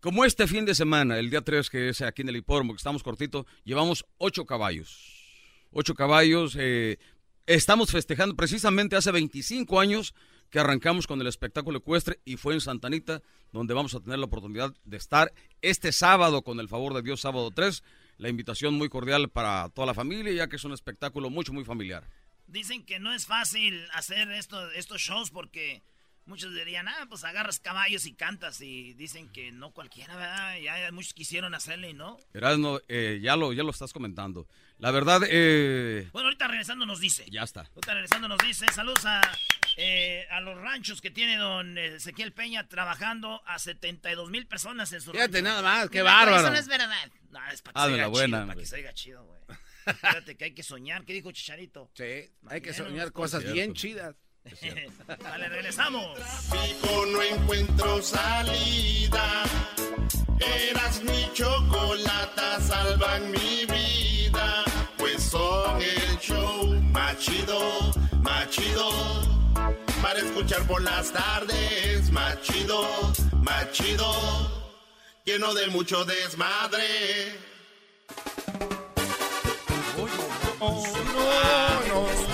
Como 0.00 0.24
este 0.24 0.46
fin 0.46 0.64
de 0.64 0.74
semana, 0.74 1.18
el 1.18 1.28
día 1.28 1.42
3, 1.42 1.68
que 1.68 1.90
es 1.90 2.00
aquí 2.00 2.22
en 2.22 2.30
el 2.30 2.36
hipódromo, 2.36 2.72
que 2.72 2.78
estamos 2.78 3.02
cortito, 3.02 3.46
llevamos 3.64 4.06
ocho 4.16 4.46
caballos. 4.46 5.19
Ocho 5.72 5.94
caballos. 5.94 6.56
eh, 6.58 6.98
estamos 7.46 7.90
festejando 7.90 8.36
precisamente 8.36 8.96
hace 8.96 9.12
25 9.12 9.80
años 9.80 10.14
que 10.50 10.58
arrancamos 10.58 11.06
con 11.06 11.20
el 11.20 11.28
espectáculo 11.28 11.78
ecuestre 11.78 12.20
y 12.24 12.36
fue 12.36 12.54
en 12.54 12.60
Santanita, 12.60 13.22
donde 13.52 13.72
vamos 13.72 13.94
a 13.94 14.00
tener 14.00 14.18
la 14.18 14.26
oportunidad 14.26 14.74
de 14.84 14.96
estar 14.96 15.32
este 15.62 15.92
sábado, 15.92 16.42
con 16.42 16.58
el 16.58 16.68
favor 16.68 16.92
de 16.92 17.02
Dios, 17.02 17.20
sábado 17.20 17.50
3. 17.52 17.82
La 18.18 18.28
invitación 18.28 18.74
muy 18.74 18.88
cordial 18.88 19.28
para 19.28 19.68
toda 19.70 19.86
la 19.86 19.94
familia, 19.94 20.32
ya 20.32 20.48
que 20.48 20.56
es 20.56 20.64
un 20.64 20.72
espectáculo 20.72 21.30
mucho, 21.30 21.52
muy 21.52 21.64
familiar. 21.64 22.08
Dicen 22.48 22.84
que 22.84 22.98
no 22.98 23.12
es 23.12 23.26
fácil 23.26 23.80
hacer 23.92 24.30
esto, 24.32 24.70
estos 24.72 25.00
shows 25.00 25.30
porque 25.30 25.82
muchos 26.30 26.54
dirían, 26.54 26.88
ah, 26.88 27.06
pues 27.08 27.24
agarras 27.24 27.60
caballos 27.60 28.06
y 28.06 28.14
cantas. 28.14 28.60
Y 28.62 28.94
dicen 28.94 29.28
que 29.28 29.52
no 29.52 29.72
cualquiera, 29.72 30.16
¿verdad? 30.16 30.56
Ya 30.58 30.90
muchos 30.92 31.12
quisieron 31.12 31.54
hacerle 31.54 31.90
y 31.90 31.92
no. 31.94 32.16
Erasmo, 32.32 32.80
eh, 32.88 33.18
ya, 33.22 33.36
lo, 33.36 33.52
ya 33.52 33.62
lo 33.62 33.70
estás 33.70 33.92
comentando. 33.92 34.46
La 34.78 34.90
verdad, 34.92 35.20
eh, 35.28 36.08
Bueno, 36.12 36.28
ahorita 36.28 36.48
regresando 36.48 36.86
nos 36.86 37.00
dice. 37.00 37.26
ya 37.30 37.42
está. 37.42 37.62
Ahorita 37.74 37.92
regresando 37.92 38.28
nos 38.28 38.38
dice, 38.38 38.64
saludos 38.72 39.04
a, 39.04 39.20
eh, 39.76 40.26
a 40.30 40.40
los 40.40 40.56
ranchos 40.56 41.02
que 41.02 41.10
tiene 41.10 41.36
don 41.36 41.76
Ezequiel 41.76 42.32
Peña 42.32 42.66
trabajando 42.68 43.42
a 43.46 43.58
72 43.58 44.30
mil 44.30 44.46
personas 44.46 44.90
en 44.94 45.02
su 45.02 45.10
Fíjate 45.12 45.32
rancho. 45.42 45.44
nada 45.44 45.60
más, 45.62 45.90
qué 45.90 45.98
Eso 45.98 46.04
bárbaro. 46.06 46.50
no 46.50 46.56
es 46.56 46.66
verdad. 46.68 47.10
No, 47.30 47.40
es 47.50 47.60
para 47.60 47.74
que 47.74 47.80
Hazme 47.80 47.92
se 47.92 47.98
la 47.98 48.06
oiga 48.06 48.06
buena, 48.08 48.26
chido, 48.26 48.30
para 48.30 48.42
hombre. 48.44 48.56
que 48.62 48.66
se 48.66 48.76
oiga 48.76 48.94
chido, 48.94 49.24
güey. 49.24 49.58
Fíjate 50.00 50.36
que 50.36 50.44
hay 50.44 50.54
que 50.54 50.62
soñar. 50.62 51.04
¿Qué 51.04 51.12
dijo 51.12 51.30
Chicharito? 51.32 51.90
Sí, 51.94 52.30
hay 52.48 52.60
que 52.62 52.72
soñar 52.72 53.12
cosas 53.12 53.40
cierto. 53.40 53.54
bien 53.54 53.74
chidas. 53.74 54.14
Vale, 55.22 55.48
regresamos. 55.48 56.14
Tráfico 56.14 57.06
no 57.06 57.22
encuentro 57.22 58.02
salida. 58.02 59.44
Eras 60.38 61.02
mi 61.02 61.30
chocolata, 61.34 62.60
salvan 62.60 63.30
mi 63.30 63.66
vida. 63.66 64.64
Pues 64.96 65.22
son 65.22 65.80
el 65.80 66.18
show 66.18 66.66
más 66.92 67.18
chido, 67.18 67.92
más 68.22 68.48
chido. 68.50 68.90
Para 70.02 70.18
escuchar 70.18 70.66
por 70.66 70.82
las 70.82 71.12
tardes, 71.12 72.10
más 72.10 72.40
chido, 72.40 72.88
más 73.42 73.70
chido. 73.72 74.10
lleno 75.24 75.52
de 75.54 75.66
mucho 75.68 76.04
desmadre. 76.04 77.38
Oh, 80.62 80.84
no, 81.14 81.88
no. 81.88 82.29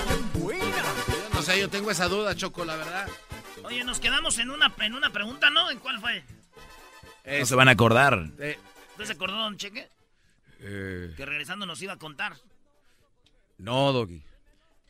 Sé, 1.47 1.61
yo 1.61 1.69
tengo 1.69 1.89
esa 1.91 2.09
duda, 2.09 2.35
Choco, 2.35 2.65
la 2.65 2.75
verdad. 2.75 3.07
Oye, 3.63 3.81
nos 3.85 4.01
quedamos 4.01 4.37
en 4.37 4.49
una, 4.51 4.73
en 4.81 4.93
una 4.93 5.13
pregunta, 5.13 5.49
¿no? 5.49 5.71
¿En 5.71 5.79
cuál 5.79 5.97
fue? 6.01 6.21
No 7.39 7.45
se 7.45 7.55
van 7.55 7.69
a 7.69 7.71
acordar. 7.71 8.27
Eh, 8.37 8.59
¿Usted 8.91 9.05
se 9.05 9.13
acordó, 9.13 9.37
don 9.37 9.55
Cheque? 9.55 9.87
Eh, 10.59 11.13
Que 11.15 11.25
regresando 11.25 11.65
nos 11.65 11.81
iba 11.81 11.93
a 11.93 11.97
contar. 11.97 12.33
no, 13.59 13.93
Doggy. 13.93 14.21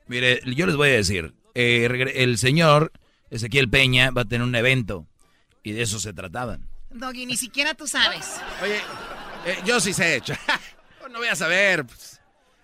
Mire, 0.08 0.42
yo 0.56 0.66
les 0.66 0.76
voy 0.76 0.90
a 0.90 0.94
decir, 0.94 1.36
eh, 1.54 2.12
el 2.16 2.40
señor 2.40 2.92
Ezequiel 3.30 3.70
Peña 3.70 4.10
va 4.10 4.22
a 4.24 4.26
tener 4.26 4.42
un 4.48 4.56
evento 4.56 5.06
y 5.62 5.74
de 5.74 5.84
eso 5.84 6.00
se 6.00 6.12
trataba. 6.12 6.58
Doggy, 6.90 7.28
ni 7.28 7.38
siquiera 7.38 7.76
tú 7.76 7.86
sabes. 7.88 8.42
Oye, 8.64 8.78
eh, 9.46 9.60
yo 9.64 9.80
sí 9.80 9.94
sé, 9.94 10.24
no 11.12 11.20
voy 11.20 11.28
a 11.28 11.36
saber. 11.36 11.86
pues. 11.86 12.20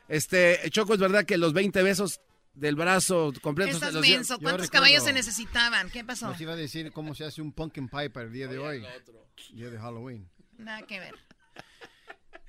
Este, 0.07 0.61
Choco, 0.71 0.95
es 0.95 0.99
verdad 0.99 1.25
que 1.25 1.37
los 1.37 1.53
20 1.53 1.83
besos 1.83 2.21
del 2.53 2.75
brazo 2.75 3.33
completos 3.41 3.75
Estás 3.75 3.93
menso. 3.95 4.35
yo 4.35 4.39
¿Cuántos 4.41 4.67
recuerdo- 4.67 4.71
caballos 4.71 5.03
se 5.03 5.13
necesitaban? 5.13 5.89
¿Qué 5.89 6.03
pasó? 6.03 6.27
Nos 6.27 6.39
iba 6.41 6.53
a 6.53 6.55
decir 6.55 6.91
cómo 6.91 7.15
se 7.15 7.25
hace 7.25 7.41
un 7.41 7.51
pumpkin 7.51 7.87
pie 7.89 8.09
para 8.09 8.27
el 8.27 8.33
día 8.33 8.47
de 8.47 8.57
hoy. 8.59 8.85
Día 9.53 9.69
de 9.69 9.77
Halloween. 9.79 10.29
Nada 10.57 10.83
que 10.83 10.99
ver. 10.99 11.15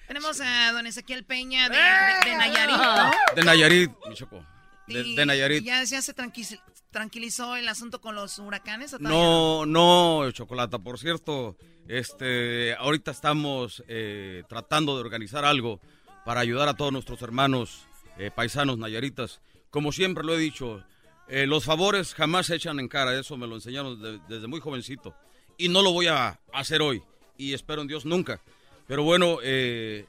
Tenemos 0.06 0.38
a 0.42 0.70
don 0.72 0.86
Ezequiel 0.86 1.24
Peña 1.24 1.68
de, 1.70 1.76
de- 1.76 2.30
de 2.30 2.36
Nayarit, 2.36 2.76
¿no? 2.76 3.10
De 3.34 3.42
Nayarit, 3.42 3.90
mi 4.08 4.14
Choco. 4.14 4.44
De, 4.86 5.02
de 5.02 5.26
Nayarit. 5.26 5.64
¿Ya, 5.64 5.82
ya 5.82 6.02
se 6.02 6.14
tranquil- 6.14 6.60
tranquilizó 6.90 7.56
el 7.56 7.66
asunto 7.68 8.02
con 8.02 8.14
los 8.14 8.38
huracanes? 8.38 8.92
¿o 8.92 8.98
No, 8.98 9.64
no, 9.64 10.30
Chocolata. 10.32 10.78
Por 10.78 10.98
cierto, 10.98 11.56
este, 11.88 12.74
ahorita 12.74 13.10
estamos 13.12 13.82
eh, 13.88 14.44
tratando 14.46 14.94
de 14.94 15.00
organizar 15.00 15.46
algo 15.46 15.80
para 16.26 16.40
ayudar 16.40 16.68
a 16.68 16.74
todos 16.74 16.92
nuestros 16.92 17.22
hermanos 17.22 17.86
eh, 18.18 18.30
paisanos 18.30 18.76
nayaritas. 18.76 19.40
Como 19.74 19.90
siempre 19.90 20.22
lo 20.22 20.34
he 20.36 20.38
dicho, 20.38 20.84
eh, 21.26 21.48
los 21.48 21.64
favores 21.64 22.14
jamás 22.14 22.46
se 22.46 22.54
echan 22.54 22.78
en 22.78 22.86
cara. 22.86 23.18
Eso 23.18 23.36
me 23.36 23.48
lo 23.48 23.56
enseñaron 23.56 24.00
de- 24.00 24.20
desde 24.28 24.46
muy 24.46 24.60
jovencito. 24.60 25.12
Y 25.58 25.68
no 25.68 25.82
lo 25.82 25.90
voy 25.92 26.06
a 26.06 26.38
hacer 26.52 26.80
hoy. 26.80 27.02
Y 27.36 27.54
espero 27.54 27.82
en 27.82 27.88
Dios 27.88 28.04
nunca. 28.04 28.40
Pero 28.86 29.02
bueno, 29.02 29.38
eh, 29.42 30.06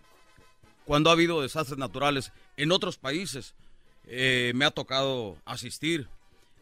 cuando 0.86 1.10
ha 1.10 1.14
habido 1.14 1.42
desastres 1.42 1.80
naturales 1.80 2.32
en 2.58 2.72
otros 2.72 3.00
países, 3.00 3.56
eh, 4.06 4.52
me 4.54 4.66
ha 4.66 4.70
tocado 4.70 5.36
asistir 5.46 6.08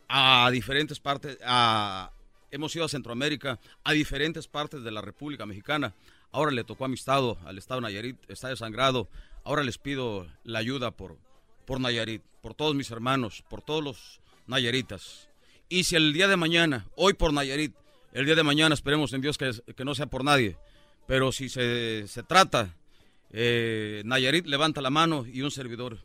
a 0.07 0.49
diferentes 0.49 1.01
partes, 1.01 1.37
a, 1.45 2.09
hemos 2.51 2.73
ido 2.73 2.85
a 2.85 2.87
Centroamérica, 2.87 3.59
a 3.83 3.91
diferentes 3.91 4.47
partes 4.47 4.81
de 4.81 4.91
la 4.91 5.01
República 5.01 5.45
Mexicana. 5.45 5.93
Ahora 6.31 6.51
le 6.51 6.63
tocó 6.63 6.85
a 6.85 6.87
mi 6.87 6.95
estado, 6.95 7.37
al 7.43 7.57
estado 7.57 7.81
Nayarit, 7.81 8.15
está 8.29 8.47
desangrado. 8.47 9.09
Ahora 9.43 9.61
les 9.65 9.77
pido 9.77 10.25
la 10.45 10.59
ayuda 10.59 10.91
por, 10.91 11.17
por 11.65 11.79
Nayarit, 11.79 12.21
por 12.41 12.53
todos 12.53 12.75
mis 12.75 12.91
hermanos, 12.91 13.43
por 13.49 13.61
todos 13.61 13.83
los 13.83 14.21
Nayaritas. 14.47 15.29
Y 15.69 15.85
si 15.85 15.95
el 15.95 16.13
día 16.13 16.27
de 16.27 16.37
mañana, 16.37 16.87
hoy 16.95 17.13
por 17.13 17.33
Nayarit, 17.33 17.73
el 18.11 18.25
día 18.25 18.35
de 18.35 18.43
mañana 18.43 18.75
esperemos 18.75 19.13
en 19.13 19.21
Dios 19.21 19.37
que, 19.37 19.51
que 19.75 19.85
no 19.85 19.95
sea 19.95 20.05
por 20.05 20.23
nadie, 20.23 20.57
pero 21.07 21.31
si 21.31 21.49
se, 21.49 22.07
se 22.07 22.23
trata, 22.23 22.75
eh, 23.31 24.03
Nayarit 24.05 24.45
levanta 24.45 24.81
la 24.81 24.89
mano 24.89 25.25
y 25.25 25.41
un 25.41 25.51
servidor 25.51 25.97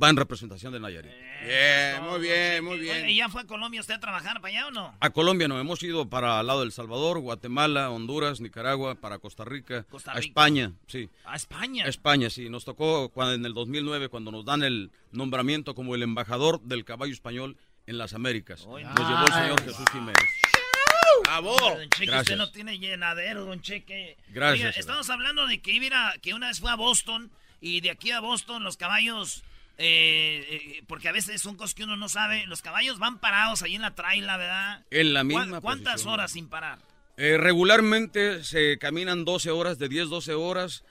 va 0.00 0.10
en 0.10 0.16
representación 0.16 0.72
de 0.72 0.80
Nayarit. 0.80 1.12
Bien, 1.44 2.02
muy 2.02 2.20
bien, 2.20 2.64
muy 2.64 2.78
bien. 2.78 3.08
¿y 3.08 3.16
ya 3.16 3.28
fue 3.28 3.42
a 3.42 3.46
Colombia 3.46 3.80
usted 3.80 3.94
a 3.94 4.00
trabajar 4.00 4.40
para 4.40 4.48
allá 4.48 4.66
o 4.66 4.70
no? 4.70 4.94
A 5.00 5.10
Colombia 5.10 5.46
no, 5.48 5.58
hemos 5.60 5.82
ido 5.82 6.08
para 6.08 6.40
el 6.40 6.46
lado 6.46 6.60
del 6.60 6.72
Salvador, 6.72 7.20
Guatemala, 7.20 7.90
Honduras, 7.90 8.40
Nicaragua, 8.40 8.94
para 8.96 9.18
Costa 9.18 9.44
Rica, 9.44 9.84
Costa 9.90 10.12
a. 10.12 10.18
España, 10.18 10.72
sí. 10.86 11.08
A 11.24 11.36
España. 11.36 11.84
A 11.84 11.88
España, 11.88 12.30
sí. 12.30 12.48
Nos 12.48 12.64
tocó 12.64 13.08
cuando, 13.10 13.34
en 13.34 13.44
el 13.46 13.54
2009 13.54 14.08
cuando 14.08 14.30
nos 14.32 14.44
dan 14.44 14.62
el 14.62 14.90
nombramiento 15.12 15.74
como 15.74 15.94
el 15.94 16.02
embajador 16.02 16.60
del 16.62 16.84
caballo 16.84 17.12
español 17.12 17.56
en 17.86 17.98
las 17.98 18.14
Américas. 18.14 18.66
Nos 18.66 18.80
llevó 18.80 19.26
el 19.26 19.32
señor 19.32 19.62
Jesús 19.62 19.84
Jiménez. 19.92 20.16
¡Bravo! 21.24 21.56
Don 21.58 21.88
Cheque, 21.90 22.06
Gracias. 22.06 22.22
usted 22.22 22.36
no 22.36 22.50
tiene 22.50 22.78
llenadero, 22.78 23.44
don 23.44 23.60
Cheque. 23.60 24.16
Gracias, 24.28 24.68
Oiga, 24.70 24.80
estamos 24.80 25.08
hablando 25.10 25.46
de 25.46 25.60
que 25.60 25.72
iba 25.72 25.84
a 25.84 25.86
ir 25.86 25.94
a- 25.94 26.14
que 26.20 26.34
una 26.34 26.48
vez 26.48 26.60
fue 26.60 26.70
a 26.70 26.74
Boston 26.74 27.30
y 27.60 27.80
de 27.80 27.90
aquí 27.90 28.10
a 28.10 28.20
Boston 28.20 28.62
los 28.64 28.76
caballos, 28.76 29.42
eh, 29.78 30.46
eh, 30.78 30.82
porque 30.86 31.08
a 31.08 31.12
veces 31.12 31.40
son 31.42 31.56
cosas 31.56 31.74
que 31.74 31.84
uno 31.84 31.96
no 31.96 32.08
sabe, 32.08 32.46
los 32.46 32.62
caballos 32.62 32.98
van 32.98 33.18
parados 33.18 33.62
ahí 33.62 33.74
en 33.74 33.82
la 33.82 33.94
traila, 33.94 34.36
¿verdad? 34.36 34.84
En 34.90 35.12
la 35.12 35.20
¿Cuá- 35.24 35.42
misma 35.42 35.60
¿Cuántas 35.60 35.92
posición. 35.94 36.14
horas 36.14 36.32
sin 36.32 36.48
parar? 36.48 36.78
Eh, 37.16 37.36
regularmente 37.38 38.42
se 38.44 38.78
caminan 38.78 39.24
12 39.24 39.50
horas, 39.50 39.78
de 39.78 39.88
10, 39.88 40.08
12 40.08 40.34
horas, 40.34 40.84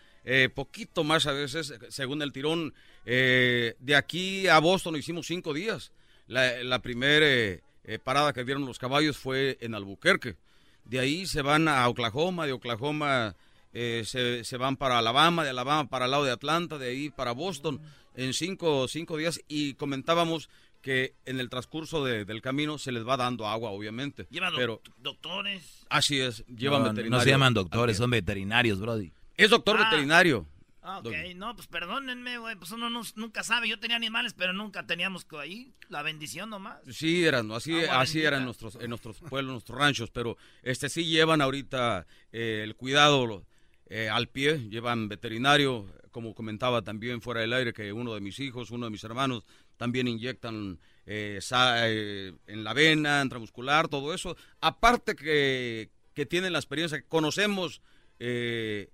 poquito 0.55 1.03
más 1.03 1.27
a 1.27 1.33
veces, 1.33 1.73
según 1.89 2.21
el 2.21 2.31
tirón. 2.31 2.73
De 3.05 3.95
aquí 3.97 4.47
a 4.47 4.59
Boston 4.59 4.95
hicimos 4.95 5.27
cinco 5.27 5.53
días. 5.53 5.91
La, 6.27 6.63
la 6.63 6.79
primera 6.79 7.59
parada 8.05 8.31
que 8.31 8.45
dieron 8.45 8.65
los 8.65 8.79
caballos 8.79 9.17
fue 9.17 9.57
en 9.59 9.75
Albuquerque. 9.75 10.37
De 10.85 10.99
ahí 10.99 11.25
se 11.25 11.41
van 11.41 11.67
a 11.67 11.85
Oklahoma, 11.89 12.45
de 12.45 12.53
Oklahoma 12.53 13.35
se, 13.73 14.45
se 14.45 14.57
van 14.57 14.77
para 14.77 14.99
Alabama, 14.99 15.43
de 15.43 15.49
Alabama 15.49 15.89
para 15.89 16.05
el 16.05 16.11
lado 16.11 16.23
de 16.23 16.31
Atlanta, 16.31 16.77
de 16.77 16.87
ahí 16.87 17.09
para 17.09 17.33
Boston, 17.33 17.81
en 18.15 18.33
cinco, 18.33 18.87
cinco 18.87 19.17
días. 19.17 19.41
Y 19.47 19.73
comentábamos 19.75 20.49
que 20.81 21.15
en 21.25 21.39
el 21.39 21.49
transcurso 21.49 22.03
de- 22.03 22.25
del 22.25 22.41
camino 22.41 22.77
se 22.77 22.91
les 22.91 23.07
va 23.07 23.15
dando 23.15 23.47
agua, 23.47 23.69
obviamente. 23.71 24.27
Lleva 24.29 24.49
doc- 24.49 24.59
pero 24.59 24.81
doctores. 24.97 25.85
Así 25.89 26.19
es, 26.19 26.45
llevan 26.47 26.83
no, 26.83 26.89
veterinario. 26.89 27.17
no 27.17 27.23
se 27.23 27.29
llaman 27.29 27.53
doctores, 27.53 27.97
son 27.97 28.09
veterinarios, 28.09 28.79
Brody. 28.79 29.11
Es 29.37 29.49
doctor 29.49 29.77
Ah. 29.79 29.85
veterinario. 29.89 30.45
Ah, 30.85 30.99
ok, 30.99 31.13
no, 31.37 31.55
pues 31.55 31.67
perdónenme, 31.67 32.37
güey, 32.39 32.57
pues 32.57 32.71
uno 32.71 32.89
no- 32.89 33.03
nunca 33.15 33.41
sabe. 33.43 33.69
Yo 33.69 33.79
tenía 33.79 33.95
animales, 33.95 34.33
pero 34.33 34.51
nunca 34.51 34.85
teníamos 34.85 35.23
que 35.23 35.37
ahí 35.37 35.71
la 35.87 36.01
bendición 36.01 36.49
nomás. 36.49 36.79
Sí, 36.91 37.23
eran, 37.23 37.49
así, 37.53 37.71
Agua 37.71 38.01
así 38.01 38.15
bendita. 38.15 38.27
eran 38.27 38.43
nuestros, 38.43 38.75
en 38.75 38.89
nuestros 38.89 39.19
pueblos, 39.21 39.53
nuestros 39.53 39.79
ranchos, 39.79 40.09
pero 40.11 40.35
este 40.61 40.89
sí 40.89 41.05
llevan 41.05 41.39
ahorita 41.39 42.05
eh, 42.33 42.61
el 42.65 42.75
cuidado 42.75 43.45
eh, 43.87 44.09
al 44.09 44.27
pie, 44.27 44.57
llevan 44.69 45.07
veterinario, 45.07 45.87
como 46.13 46.33
comentaba 46.33 46.81
también 46.81 47.21
fuera 47.21 47.41
del 47.41 47.51
aire, 47.51 47.73
que 47.73 47.91
uno 47.91 48.13
de 48.13 48.21
mis 48.21 48.39
hijos, 48.39 48.71
uno 48.71 48.85
de 48.85 48.91
mis 48.91 49.03
hermanos, 49.03 49.43
también 49.75 50.07
inyectan 50.07 50.79
eh, 51.05 51.39
eh, 51.51 52.33
en 52.47 52.63
la 52.63 52.73
vena, 52.73 53.21
intramuscular, 53.21 53.89
todo 53.89 54.13
eso. 54.13 54.37
Aparte 54.61 55.15
que, 55.17 55.89
que 56.13 56.25
tienen 56.25 56.53
la 56.53 56.59
experiencia, 56.59 57.01
conocemos 57.09 57.81
eh, 58.19 58.87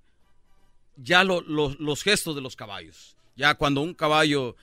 ya 0.97 1.23
lo- 1.23 1.41
lo- 1.41 1.75
los 1.77 2.01
gestos 2.01 2.35
de 2.35 2.41
los 2.41 2.55
caballos. 2.55 3.15
Ya 3.35 3.53
cuando 3.55 3.81
un 3.81 3.93
caballo 3.93 4.55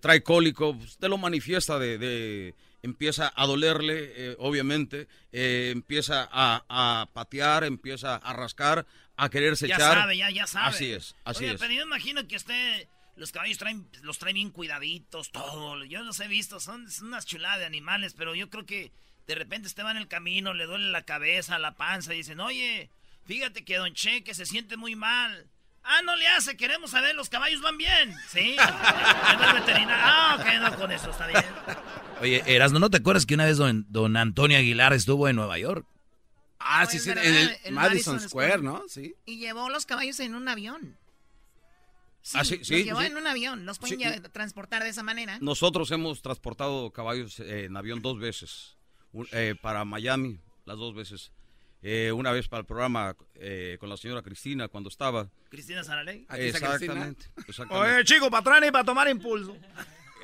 trae 0.00 0.22
cólico, 0.22 0.78
pues, 0.78 0.96
te 0.96 1.08
lo 1.08 1.18
manifiesta 1.18 1.76
de, 1.78 2.54
empieza 2.82 3.32
a 3.34 3.46
dolerle, 3.48 4.36
obviamente, 4.38 5.08
empieza 5.32 6.28
a 6.32 7.08
patear, 7.12 7.64
empieza 7.64 8.14
a 8.14 8.32
rascar, 8.32 8.86
a 9.16 9.28
quererse 9.28 9.68
Ya 9.68 9.76
echar. 9.76 9.98
sabe, 9.98 10.16
ya, 10.16 10.30
ya 10.30 10.46
sabe. 10.46 10.68
Así 10.68 10.92
es, 10.92 11.14
así 11.24 11.44
Oiga, 11.44 11.54
es. 11.54 11.60
pero 11.60 11.72
yo 11.72 11.82
imagino 11.82 12.26
que 12.26 12.36
usted, 12.36 12.88
los 13.16 13.30
caballos 13.32 13.58
traen, 13.58 13.86
los 14.02 14.18
traen 14.18 14.34
bien 14.34 14.50
cuidaditos, 14.50 15.30
todo. 15.32 15.82
Yo 15.84 16.02
los 16.02 16.18
he 16.20 16.28
visto, 16.28 16.60
son, 16.60 16.90
son 16.90 17.08
unas 17.08 17.26
chuladas 17.26 17.58
de 17.60 17.66
animales, 17.66 18.14
pero 18.16 18.34
yo 18.34 18.48
creo 18.50 18.64
que 18.66 18.92
de 19.26 19.34
repente 19.34 19.68
usted 19.68 19.84
va 19.84 19.90
en 19.92 19.96
el 19.98 20.08
camino, 20.08 20.54
le 20.54 20.66
duele 20.66 20.90
la 20.90 21.02
cabeza, 21.04 21.58
la 21.58 21.76
panza, 21.76 22.12
y 22.14 22.18
dicen, 22.18 22.40
oye, 22.40 22.90
fíjate 23.24 23.64
que 23.64 23.76
Don 23.76 23.92
Cheque 23.94 24.34
se 24.34 24.46
siente 24.46 24.76
muy 24.76 24.96
mal. 24.96 25.48
Ah, 25.84 26.00
no 26.04 26.14
le 26.16 26.28
hace, 26.28 26.56
queremos 26.56 26.92
saber, 26.92 27.14
los 27.16 27.28
caballos 27.28 27.60
van 27.60 27.76
bien. 27.76 28.14
Sí. 28.28 28.56
Ah, 29.94 30.36
ok, 30.38 30.46
no, 30.60 30.76
con 30.78 30.92
eso 30.92 31.10
está 31.10 31.26
bien. 31.26 31.44
Oye, 32.20 32.42
Erasmo, 32.46 32.78
¿no 32.78 32.90
te 32.90 32.98
acuerdas 32.98 33.26
que 33.26 33.34
una 33.34 33.44
vez 33.44 33.56
don, 33.56 33.84
don 33.88 34.16
Antonio 34.16 34.58
Aguilar 34.58 34.92
estuvo 34.92 35.28
en 35.28 35.36
Nueva 35.36 35.58
York? 35.58 35.86
Ah, 36.64 36.86
sí, 36.86 36.98
sí, 36.98 37.10
en 37.10 37.18
el 37.18 37.24
Madison, 37.72 37.74
Madison 37.74 38.20
Square, 38.20 38.58
Square. 38.58 38.62
¿no? 38.62 38.82
Sí. 38.88 39.14
Y 39.26 39.38
llevó 39.38 39.68
los 39.68 39.86
caballos 39.86 40.20
en 40.20 40.34
un 40.34 40.48
avión. 40.48 40.96
Sí, 42.22 42.38
Ah, 42.38 42.44
sí, 42.44 42.58
los 42.58 42.66
sí, 42.66 42.84
llevó 42.84 43.00
sí. 43.00 43.06
en 43.06 43.16
un 43.16 43.26
avión. 43.26 43.66
Los 43.66 43.78
pueden 43.78 43.98
Sí. 44.14 44.20
transportar 44.32 44.82
de 44.84 44.90
esa 44.90 45.02
manera. 45.02 45.38
Nosotros 45.40 45.90
hemos 45.90 46.22
transportado 46.22 46.90
caballos 46.92 47.40
eh, 47.40 47.64
en 47.64 47.76
avión 47.76 48.00
dos 48.00 48.18
veces, 48.18 48.76
Un- 49.12 49.28
eh, 49.32 49.54
para 49.60 49.84
Miami, 49.84 50.38
las 50.64 50.76
dos 50.78 50.94
veces. 50.94 51.32
Eh, 51.84 52.12
una 52.12 52.30
vez 52.30 52.46
para 52.46 52.60
el 52.60 52.66
programa 52.66 53.16
eh, 53.34 53.76
con 53.80 53.88
la 53.88 53.96
señora 53.96 54.22
Cristina 54.22 54.68
cuando 54.68 54.88
estaba. 54.88 55.28
Cristina 55.48 55.82
Saraley. 55.82 56.26
Aquí 56.28 56.42
está 56.42 56.58
Cristina. 56.60 56.92
Exactamente. 56.92 57.26
exactamente. 57.48 57.94
Oye, 57.96 58.04
chico, 58.04 58.30
para 58.30 58.40
atrás 58.54 58.68
y 58.68 58.70
para 58.70 58.84
tomar 58.84 59.08
impulso. 59.08 59.56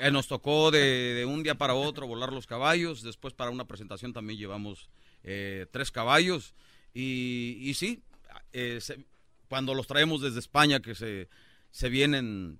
Eh, 0.01 0.12
nos 0.12 0.29
tocó 0.29 0.70
de, 0.70 0.79
de 1.14 1.24
un 1.27 1.42
día 1.42 1.57
para 1.57 1.74
otro 1.74 2.07
volar 2.07 2.33
los 2.33 2.46
caballos. 2.46 3.03
Después 3.03 3.35
para 3.35 3.51
una 3.51 3.64
presentación 3.66 4.12
también 4.12 4.38
llevamos 4.38 4.88
eh, 5.31 5.67
tres 5.71 5.91
caballos. 5.91 6.55
Y, 6.95 7.59
y 7.61 7.75
sí, 7.75 8.03
eh, 8.53 8.79
se- 8.81 9.05
cuando 9.49 9.75
los 9.75 9.87
traemos 9.87 10.23
desde 10.23 10.38
España 10.41 10.81
que 10.81 10.95
se, 10.95 11.29
se 11.71 11.88
vienen 11.91 12.59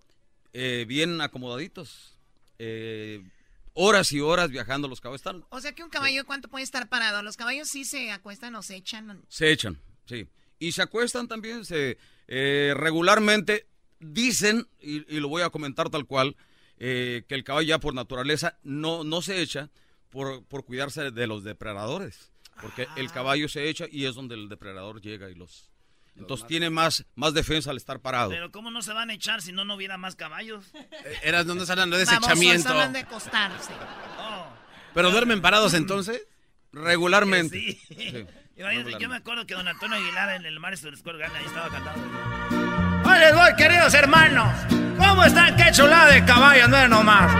eh, 0.53 0.85
bien 0.87 1.21
acomodaditos. 1.21 2.19
eh, 2.59 3.23
horas 3.81 4.11
y 4.11 4.19
horas 4.21 4.51
viajando 4.51 4.89
los 4.89 5.01
caballos. 5.01 5.21
Están- 5.21 5.45
O 5.51 5.61
sea 5.61 5.73
que 5.73 5.85
un 5.85 5.91
caballo, 5.91 6.27
¿cuánto 6.27 6.49
puede 6.49 6.65
estar 6.65 6.89
parado? 6.89 7.23
Los 7.23 7.37
caballos 7.37 7.69
sí 7.69 7.85
se 7.85 8.11
acuestan 8.11 8.55
o 8.57 8.63
se 8.63 8.75
echan. 8.77 9.23
se 9.29 9.53
echan, 9.53 9.79
sí. 10.07 10.27
Y 10.59 10.73
se 10.73 10.83
acuestan 10.83 11.29
también, 11.29 11.65
se 11.65 11.97
eh, 12.27 12.75
regularmente 12.77 13.67
dicen, 14.01 14.67
y, 14.81 14.97
y 15.15 15.21
lo 15.21 15.29
voy 15.29 15.43
a 15.43 15.51
comentar 15.51 15.89
tal 15.91 16.07
cual, 16.07 16.35
eh, 16.79 17.23
que 17.29 17.37
el 17.37 17.45
caballo 17.45 17.69
ya 17.69 17.79
por 17.79 17.95
naturaleza 17.95 18.59
no, 18.65 19.05
no 19.05 19.23
se 19.23 19.41
echa 19.41 19.71
por, 20.11 20.45
por 20.47 20.65
cuidarse 20.65 21.13
de 21.13 21.27
los 21.29 21.45
depredadores. 21.45 22.33
Porque 22.61 22.89
el 22.97 23.11
caballo 23.11 23.49
se 23.49 23.69
echa 23.69 23.87
y 23.91 24.07
es 24.07 24.15
donde 24.15 24.35
el 24.35 24.49
depredador 24.49 25.01
llega 25.01 25.31
y 25.31 25.35
los... 25.35 25.71
Entonces 26.17 26.49
tiene 26.49 26.69
más, 26.69 27.07
más 27.15 27.33
defensa 27.33 27.71
al 27.71 27.77
estar 27.77 28.01
parado. 28.01 28.31
Pero 28.31 28.51
¿cómo 28.51 28.73
no 28.73 28.83
se 28.83 28.93
van 28.93 29.11
a 29.11 29.15
echar 29.15 29.41
si 29.41 29.53
no, 29.53 29.65
no 29.65 29.77
hubiera 29.77 29.97
más 29.99 30.17
caballos? 30.17 30.65
Eras, 31.23 31.47
no 31.47 31.53
estás 31.53 31.71
hablando 31.71 31.97
de 31.97 32.05
Babosos, 32.05 32.29
desechamiento. 32.29 32.69
hablan 32.71 32.93
de 32.93 32.99
acostarse. 33.01 33.73
¿Pero 34.95 35.11
duermen 35.13 35.41
parados 35.41 35.75
entonces? 35.75 36.27
Regularmente. 36.73 37.57
Sí. 37.57 37.81
Sí. 37.89 38.27
Imagínate, 38.57 38.97
yo 39.01 39.09
me 39.09 39.17
acuerdo 39.17 39.47
que 39.47 39.55
don 39.55 39.69
Antonio 39.69 39.97
Aguilar 39.97 40.31
en 40.35 40.47
el 40.47 40.59
Madison 40.59 40.97
Square 40.97 41.19
Garden 41.19 41.37
ahí 41.37 41.47
estaba 41.47 41.69
cantando. 41.69 43.09
Ahí 43.09 43.21
les 43.21 43.35
voy, 43.35 43.55
queridos 43.57 43.95
hermanos. 43.95 44.53
¿Cómo 44.99 45.25
están? 45.25 45.57
¡Qué 45.57 45.71
chulada 45.73 46.13
de 46.13 46.25
caballo! 46.25 46.67
No 46.67 46.89
nomás. 46.89 47.33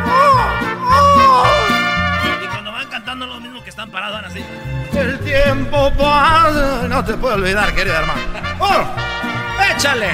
Y 2.43 2.47
cuando 2.47 2.71
van 2.71 2.89
cantando 2.89 3.27
lo 3.27 3.41
mismo 3.41 3.63
que 3.65 3.71
están 3.71 3.91
parados, 3.91 4.23
van 4.23 4.31
así. 4.31 4.41
El 4.99 5.19
tiempo 5.21 5.93
pasa. 5.97 6.89
No 6.89 7.05
te 7.05 7.15
puedo 7.15 7.35
olvidar, 7.37 7.75
querido 7.75 7.95
hermano. 7.97 8.21
¡Oh! 8.61 8.85
¡Échale! 9.75 10.11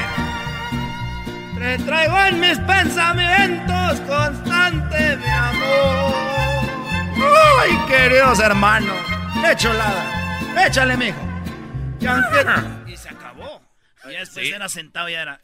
Te 1.58 1.78
traigo 1.84 2.18
en 2.20 2.40
mis 2.40 2.58
pensamientos 2.58 4.00
constante 4.02 5.16
de 5.16 5.30
amor. 5.30 6.14
¡Ay, 7.60 7.70
queridos 7.88 8.38
hermanos! 8.40 8.96
¡Qué 9.42 9.56
chulada! 9.56 10.66
¡Échale, 10.66 10.96
mijo! 10.96 11.18
Y 12.00 12.06
aunque, 12.06 12.92
Y 12.92 12.96
se 12.96 13.08
acabó. 13.08 13.62
Y 14.06 14.12
ya 14.12 14.20
después 14.20 14.52
era 14.52 14.68
sentado 14.68 15.08
y 15.08 15.14
era. 15.14 15.40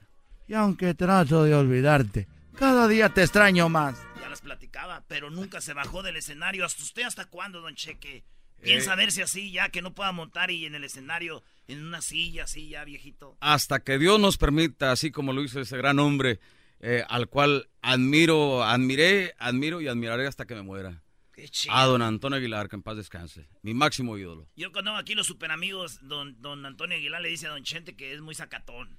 y 0.47 0.55
aunque 0.55 0.93
trato 0.95 1.45
de 1.45 1.55
olvidarte, 1.55 2.29
cada 2.59 2.87
día 2.87 3.09
te 3.09 3.23
extraño 3.23 3.71
más. 3.71 3.97
Ya 4.21 4.29
las 4.29 4.43
platicaba, 4.43 5.03
pero 5.09 5.31
nunca 5.31 5.63
se 5.63 5.73
bajó 5.73 6.03
del 6.03 6.17
escenario. 6.17 6.67
¿Hasta 6.67 6.83
usted 6.83 7.03
hasta 7.05 7.25
cuándo, 7.25 7.63
don 7.63 7.75
Cheque? 7.75 8.25
Piensa 8.63 8.95
Eh. 8.95 8.97
verse 8.97 9.23
así 9.23 9.51
ya, 9.53 9.69
que 9.71 9.83
no 9.83 9.95
pueda 9.95 10.13
montar 10.13 10.51
y 10.51 10.67
en 10.67 10.75
el 10.75 10.85
escenario, 10.85 11.43
en 11.69 11.85
una 11.85 12.01
silla 12.03 12.45
así 12.45 12.69
ya, 12.69 12.85
viejito. 12.85 13.37
hasta 13.41 13.81
que 13.81 13.99
Dios 13.99 14.19
nos 14.21 14.37
permita, 14.39 14.93
así 14.93 15.11
como 15.11 15.33
lo 15.33 15.43
hizo 15.43 15.61
ese 15.61 15.77
gran 15.77 15.99
hombre, 15.99 16.41
eh, 16.81 17.05
al 17.09 17.29
cual 17.29 17.69
admiro, 17.83 18.63
admiré, 18.65 19.35
admiro 19.39 19.81
y 19.81 19.89
admiraré 19.89 20.27
hasta 20.27 20.47
que 20.47 20.55
me 20.55 20.63
muera. 20.63 21.03
Qué 21.33 21.49
chido. 21.49 21.75
A 21.75 21.85
don 21.87 22.03
Antonio 22.03 22.37
Aguilar, 22.39 22.69
que 22.69 22.77
en 22.77 22.83
paz 22.83 22.97
descanse. 22.97 23.49
Mi 23.63 23.73
máximo 23.73 24.19
ídolo. 24.19 24.47
Yo 24.57 24.73
cuando 24.73 24.95
aquí 24.97 25.15
los 25.15 25.27
super 25.27 25.51
amigos, 25.51 25.99
don, 26.03 26.41
don 26.43 26.67
Antonio 26.67 26.97
Aguilar 26.97 27.23
le 27.23 27.29
dice 27.31 27.47
a 27.47 27.51
don 27.51 27.63
Chente 27.65 27.97
que 27.97 28.13
es 28.13 28.21
muy 28.21 28.35
sacatón. 28.35 28.99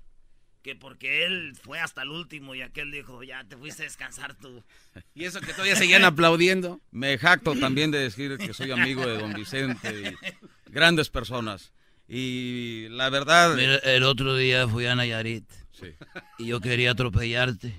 Que 0.63 0.75
porque 0.75 1.25
él 1.25 1.53
fue 1.61 1.79
hasta 1.79 2.03
el 2.03 2.09
último 2.09 2.53
y 2.53 2.61
aquel 2.61 2.91
dijo, 2.91 3.23
ya 3.23 3.43
te 3.43 3.57
fuiste 3.57 3.81
a 3.83 3.85
descansar 3.85 4.35
tú. 4.35 4.63
Y 5.15 5.25
eso 5.25 5.41
que 5.41 5.53
todavía 5.53 5.75
seguían 5.75 6.03
aplaudiendo. 6.05 6.79
Me 6.91 7.17
jacto 7.17 7.55
también 7.55 7.91
de 7.91 7.99
decir 7.99 8.37
que 8.37 8.53
soy 8.53 8.71
amigo 8.71 9.05
de 9.05 9.17
don 9.17 9.33
Vicente 9.33 10.15
y 10.67 10.71
grandes 10.71 11.09
personas. 11.09 11.71
Y 12.07 12.87
la 12.89 13.09
verdad... 13.09 13.55
Mira, 13.55 13.77
el 13.77 14.03
otro 14.03 14.35
día 14.35 14.67
fui 14.67 14.85
a 14.85 14.95
Nayarit 14.95 15.45
Sí. 15.71 15.87
y 16.37 16.47
yo 16.47 16.59
quería 16.59 16.91
atropellarte. 16.91 17.73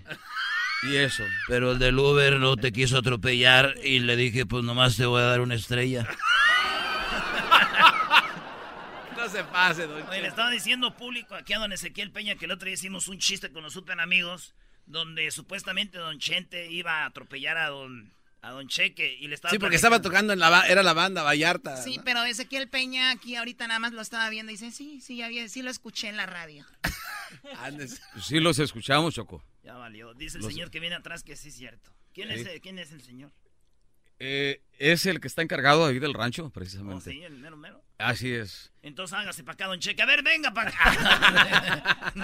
Y 0.90 0.97
eso. 0.97 1.23
Pero 1.47 1.73
el 1.73 1.79
del 1.79 1.99
Uber 1.99 2.40
no 2.40 2.57
te 2.57 2.73
quiso 2.73 2.99
atropellar 2.99 3.75
y 3.85 4.01
le 4.01 4.16
dije, 4.16 4.47
pues 4.47 4.64
nomás 4.64 4.97
te 4.97 5.07
voy 5.07 5.21
a 5.23 5.27
dar 5.27 5.40
una 5.42 5.55
estrella. 5.55 6.09
Se 9.33 9.45
pase, 9.45 9.87
don 9.87 10.03
Oye, 10.09 10.23
le 10.23 10.29
estaba 10.29 10.51
diciendo 10.51 10.95
público 10.97 11.35
aquí 11.35 11.53
a 11.55 11.59
don 11.59 11.73
Ezequiel 11.73 12.11
Peña 12.12 12.37
que 12.37 12.45
el 12.45 12.51
otro 12.53 12.66
día 12.66 12.75
hicimos 12.75 13.09
un 13.09 13.18
chiste 13.18 13.51
con 13.51 13.62
los 13.62 13.73
super 13.73 13.99
amigos 14.01 14.55
donde 14.87 15.31
supuestamente 15.31 15.99
don 15.99 16.18
Chente 16.18 16.71
iba 16.71 17.03
a 17.03 17.07
atropellar 17.07 17.57
a 17.57 17.68
don, 17.68 18.12
a 18.42 18.51
don 18.51 18.68
Cheque 18.68 19.16
y 19.18 19.29
le 19.29 19.35
estaba 19.35 19.51
Sí, 19.53 19.59
porque 19.59 19.77
estaba 19.77 20.03
tocando 20.03 20.33
en 20.33 20.38
la 20.40 20.66
era 20.68 20.83
la 20.83 20.92
banda 20.92 21.23
Vallarta. 21.23 21.77
Sí, 21.83 21.99
pero 22.05 22.23
Ezequiel 22.25 22.68
Peña 22.68 23.11
aquí 23.12 23.37
ahorita 23.37 23.66
nada 23.68 23.79
más 23.81 23.92
lo 23.92 24.03
estaba 24.03 24.29
viendo 24.31 24.51
y 24.53 24.57
dice, 24.57 24.71
sí, 24.71 25.01
sí, 25.01 25.16
ya 25.16 25.29
vi- 25.29 25.49
sí 25.49 25.62
lo 25.62 25.71
escuché 25.71 26.09
en 26.09 26.16
la 26.16 26.27
radio. 26.27 26.66
Andes. 27.61 28.03
Sí 28.21 28.40
los 28.40 28.59
escuchamos, 28.59 29.14
Choco. 29.14 29.42
Ya 29.62 29.75
valió. 29.75 30.12
Dice 30.14 30.38
el 30.38 30.42
Los- 30.45 30.53
señor 30.53 30.71
que 30.71 30.81
viene 30.81 30.97
atrás 30.97 31.23
que 31.23 31.37
sí 31.37 31.49
es 31.49 31.55
cierto. 31.57 31.90
¿Quién, 32.12 32.29
Sí. 32.29 32.35
es, 32.35 32.47
el- 32.47 32.61
¿Quién 32.61 32.79
es 32.79 32.92
el 32.92 33.03
señor? 33.03 33.33
Eh, 34.18 34.61
es 34.79 35.07
el 35.07 35.21
que 35.21 35.27
está 35.29 35.42
encargado 35.42 35.87
ahí 35.87 35.99
del 35.99 36.14
rancho, 36.14 36.45
Oh, 36.47 36.51
precisamente. 36.51 37.11
sí, 37.11 37.23
el 37.23 37.38
mero 37.38 37.57
mero. 37.57 37.83
Así 38.02 38.32
es. 38.32 38.72
Entonces 38.82 39.16
hágase 39.16 39.44
para 39.44 39.54
acá, 39.54 39.66
don 39.66 39.78
Cheque. 39.78 40.02
A 40.02 40.06
ver, 40.06 40.22
venga 40.22 40.52
para 40.52 40.70
acá. 40.70 42.14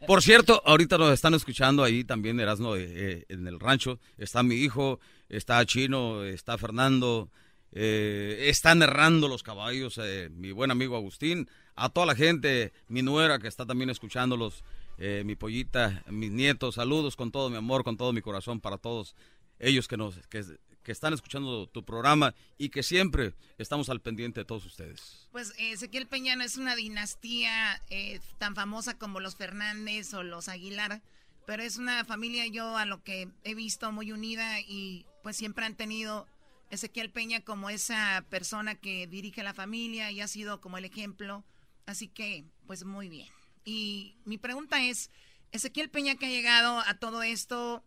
Por 0.06 0.22
cierto, 0.22 0.62
ahorita 0.64 0.96
nos 0.98 1.12
están 1.12 1.34
escuchando 1.34 1.82
ahí 1.82 2.04
también, 2.04 2.38
Erasmo, 2.38 2.76
eh, 2.76 2.84
eh, 2.86 3.24
en 3.28 3.46
el 3.46 3.58
rancho. 3.58 3.98
Está 4.16 4.42
mi 4.42 4.54
hijo, 4.54 5.00
está 5.28 5.64
Chino, 5.66 6.22
está 6.24 6.56
Fernando, 6.56 7.30
eh, 7.76 8.50
están 8.50 8.82
errando 8.82 9.26
los 9.26 9.42
caballos, 9.42 9.98
eh, 9.98 10.28
mi 10.30 10.52
buen 10.52 10.70
amigo 10.70 10.96
Agustín, 10.96 11.48
a 11.74 11.88
toda 11.88 12.06
la 12.06 12.14
gente, 12.14 12.72
mi 12.86 13.02
nuera 13.02 13.40
que 13.40 13.48
está 13.48 13.66
también 13.66 13.90
escuchándolos, 13.90 14.62
eh, 14.96 15.24
mi 15.26 15.34
pollita, 15.34 16.04
mis 16.06 16.30
nietos, 16.30 16.76
saludos 16.76 17.16
con 17.16 17.32
todo 17.32 17.50
mi 17.50 17.56
amor, 17.56 17.82
con 17.82 17.96
todo 17.96 18.12
mi 18.12 18.22
corazón 18.22 18.60
para 18.60 18.78
todos 18.78 19.16
ellos 19.58 19.88
que 19.88 19.96
nos 19.96 20.16
que, 20.28 20.44
que 20.84 20.92
están 20.92 21.12
escuchando 21.12 21.66
tu 21.66 21.84
programa 21.84 22.34
y 22.58 22.68
que 22.68 22.84
siempre 22.84 23.34
estamos 23.58 23.88
al 23.88 24.00
pendiente 24.00 24.40
de 24.40 24.44
todos 24.44 24.64
ustedes. 24.66 25.26
Pues 25.32 25.52
Ezequiel 25.58 26.06
Peña 26.06 26.36
no 26.36 26.44
es 26.44 26.56
una 26.56 26.76
dinastía 26.76 27.82
eh, 27.90 28.20
tan 28.38 28.54
famosa 28.54 28.96
como 28.96 29.18
los 29.18 29.34
Fernández 29.34 30.14
o 30.14 30.22
los 30.22 30.48
Aguilar, 30.48 31.02
pero 31.46 31.62
es 31.62 31.78
una 31.78 32.04
familia 32.04 32.46
yo 32.46 32.76
a 32.76 32.86
lo 32.86 33.02
que 33.02 33.28
he 33.42 33.54
visto 33.54 33.90
muy 33.90 34.12
unida 34.12 34.60
y 34.60 35.06
pues 35.22 35.36
siempre 35.36 35.64
han 35.64 35.74
tenido 35.74 36.28
Ezequiel 36.70 37.10
Peña 37.10 37.40
como 37.40 37.70
esa 37.70 38.24
persona 38.28 38.74
que 38.74 39.06
dirige 39.06 39.42
la 39.42 39.54
familia 39.54 40.10
y 40.10 40.20
ha 40.20 40.28
sido 40.28 40.60
como 40.60 40.78
el 40.78 40.84
ejemplo. 40.84 41.44
Así 41.86 42.08
que, 42.08 42.44
pues 42.66 42.84
muy 42.84 43.08
bien. 43.08 43.28
Y 43.64 44.16
mi 44.24 44.38
pregunta 44.38 44.82
es, 44.82 45.10
Ezequiel 45.52 45.90
Peña 45.90 46.16
que 46.16 46.26
ha 46.26 46.30
llegado 46.30 46.80
a 46.80 46.94
todo 46.98 47.22
esto, 47.22 47.84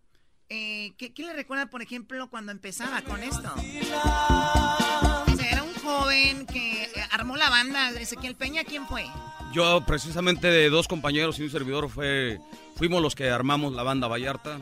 eh, 0.49 0.93
¿qué, 0.97 1.13
qué 1.13 1.23
le 1.23 1.33
recuerda, 1.33 1.69
por 1.69 1.81
ejemplo, 1.81 2.29
cuando 2.29 2.51
empezaba 2.51 3.01
con 3.01 3.21
esto? 3.23 3.53
O 3.55 5.35
sea, 5.35 5.51
era 5.51 5.63
un 5.63 5.73
joven 5.75 6.45
que 6.45 6.83
eh, 6.83 6.89
armó 7.11 7.35
la 7.37 7.49
banda. 7.49 7.91
Ezequiel 7.91 8.35
Peña, 8.35 8.63
¿quién 8.63 8.87
fue? 8.87 9.05
Yo, 9.53 9.83
precisamente, 9.85 10.47
de 10.47 10.69
dos 10.69 10.87
compañeros 10.87 11.39
y 11.39 11.43
un 11.43 11.49
servidor, 11.49 11.89
fue, 11.89 12.39
fuimos 12.75 13.01
los 13.01 13.15
que 13.15 13.29
armamos 13.29 13.73
la 13.73 13.83
banda 13.83 14.07
Vallarta, 14.07 14.59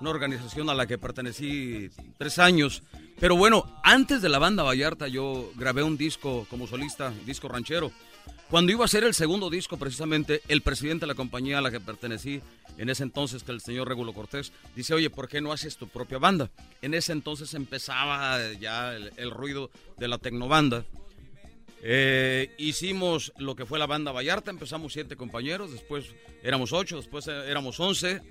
una 0.00 0.10
organización 0.10 0.68
a 0.70 0.74
la 0.74 0.86
que 0.86 0.98
pertenecí 0.98 1.90
tres 2.18 2.38
años. 2.38 2.82
Pero 3.18 3.36
bueno, 3.36 3.64
antes 3.82 4.20
de 4.20 4.28
la 4.28 4.38
banda 4.38 4.62
Vallarta, 4.62 5.08
yo 5.08 5.50
grabé 5.56 5.82
un 5.82 5.96
disco 5.96 6.46
como 6.50 6.66
solista, 6.66 7.12
disco 7.24 7.48
ranchero. 7.48 7.90
Cuando 8.50 8.70
iba 8.70 8.84
a 8.84 8.88
ser 8.88 9.02
el 9.02 9.12
segundo 9.12 9.50
disco, 9.50 9.76
precisamente, 9.76 10.40
el 10.46 10.62
presidente 10.62 11.00
de 11.02 11.08
la 11.08 11.14
compañía 11.16 11.58
a 11.58 11.60
la 11.60 11.72
que 11.72 11.80
pertenecí, 11.80 12.40
en 12.78 12.88
ese 12.88 13.02
entonces, 13.02 13.42
que 13.42 13.50
el 13.50 13.60
señor 13.60 13.88
Regulo 13.88 14.12
Cortés, 14.12 14.52
dice, 14.76 14.94
oye, 14.94 15.10
¿por 15.10 15.28
qué 15.28 15.40
no 15.40 15.52
haces 15.52 15.76
tu 15.76 15.88
propia 15.88 16.18
banda? 16.18 16.48
En 16.80 16.94
ese 16.94 17.12
entonces 17.12 17.54
empezaba 17.54 18.38
ya 18.52 18.94
el, 18.94 19.30
ruido 19.32 19.70
de 19.98 20.06
la 20.06 20.18
tecnobanda. 20.18 20.84
Eh, 21.82 22.54
hicimos 22.56 23.32
lo 23.36 23.56
que 23.56 23.66
fue 23.66 23.80
la 23.80 23.86
banda 23.86 24.12
Vallarta, 24.12 24.52
empezamos 24.52 24.92
siete 24.92 25.16
compañeros, 25.16 25.72
después 25.72 26.06
éramos 26.44 26.72
ocho, 26.72 26.98
después 26.98 27.26
éramos 27.26 27.80
once. 27.80 28.22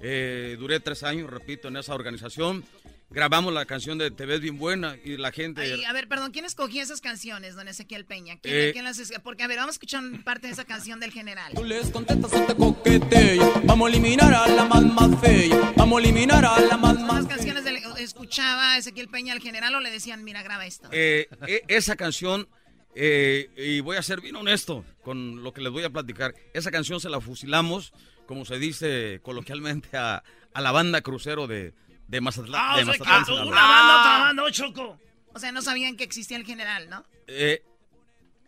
Eh, 0.00 0.56
duré 0.56 0.78
tres 0.78 1.02
años, 1.02 1.28
repito, 1.28 1.66
en 1.66 1.78
esa 1.78 1.94
organización. 1.94 2.64
Grabamos 3.14 3.54
la 3.54 3.64
canción 3.64 3.96
de 3.96 4.10
Te 4.10 4.26
ves 4.26 4.40
bien 4.40 4.58
buena 4.58 4.96
y 5.04 5.16
la 5.16 5.30
gente... 5.30 5.60
Ay, 5.62 5.84
a 5.84 5.92
ver, 5.92 6.08
perdón, 6.08 6.32
¿quién 6.32 6.44
escogió 6.44 6.82
esas 6.82 7.00
canciones, 7.00 7.54
don 7.54 7.68
Ezequiel 7.68 8.04
Peña? 8.04 8.38
¿Quién, 8.42 8.54
Eh, 8.56 8.70
quién 8.72 8.84
las 8.84 8.98
es- 8.98 9.12
Porque, 9.22 9.44
a 9.44 9.46
ver, 9.46 9.58
vamos 9.58 9.74
a 9.74 9.76
escuchar 9.76 10.02
parte 10.24 10.48
de 10.48 10.52
esa 10.52 10.64
canción 10.64 10.98
del 10.98 11.12
general. 11.12 11.52
les 11.64 11.90
contestas 11.90 12.32
o 12.32 12.40
te 12.44 12.54
coquetea. 12.56 13.52
Vamos 13.64 13.86
a 13.86 13.90
eliminar 13.92 14.34
a 14.34 14.48
la 14.48 14.64
más 14.64 14.82
más 14.82 15.20
fea. 15.20 15.72
Vamos 15.76 15.98
a 15.98 16.02
eliminar 16.02 16.44
a 16.44 16.60
la 16.60 16.76
más 16.76 16.94
¿Son 16.96 17.06
más 17.06 17.22
las 17.22 17.26
canciones 17.26 17.62
del, 17.64 17.76
escuchaba 17.98 18.76
Ezequiel 18.78 19.08
Peña 19.08 19.32
al 19.32 19.40
general 19.40 19.74
o 19.76 19.80
le 19.80 19.90
decían, 19.90 20.24
mira, 20.24 20.42
graba 20.42 20.66
esto? 20.66 20.88
Eh, 20.90 21.28
e- 21.46 21.62
esa 21.68 21.94
canción, 21.94 22.48
eh, 22.96 23.48
y 23.56 23.78
voy 23.78 23.96
a 23.96 24.02
ser 24.02 24.20
bien 24.22 24.34
honesto 24.34 24.84
con 25.04 25.44
lo 25.44 25.52
que 25.52 25.60
les 25.60 25.70
voy 25.70 25.84
a 25.84 25.90
platicar, 25.90 26.34
esa 26.52 26.72
canción 26.72 27.00
se 27.00 27.08
la 27.10 27.20
fusilamos, 27.20 27.92
como 28.26 28.44
se 28.44 28.58
dice 28.58 29.20
coloquialmente, 29.22 29.96
a, 29.96 30.24
a 30.52 30.60
la 30.60 30.72
banda 30.72 31.00
crucero 31.00 31.46
de, 31.46 31.74
de 32.14 32.20
Mazatlán. 32.20 32.60
Ah, 32.64 32.76
de 32.76 32.82
o 32.82 32.92
sea, 32.92 33.04
Mazatlán, 33.04 33.46
una 33.48 33.62
banda, 33.66 34.50
Choco. 34.50 34.98
O 35.32 35.38
sea, 35.38 35.50
no 35.52 35.62
sabían 35.62 35.96
que 35.96 36.04
existía 36.04 36.36
el 36.36 36.44
general, 36.46 36.88
¿no? 36.88 37.04
Eh, 37.26 37.62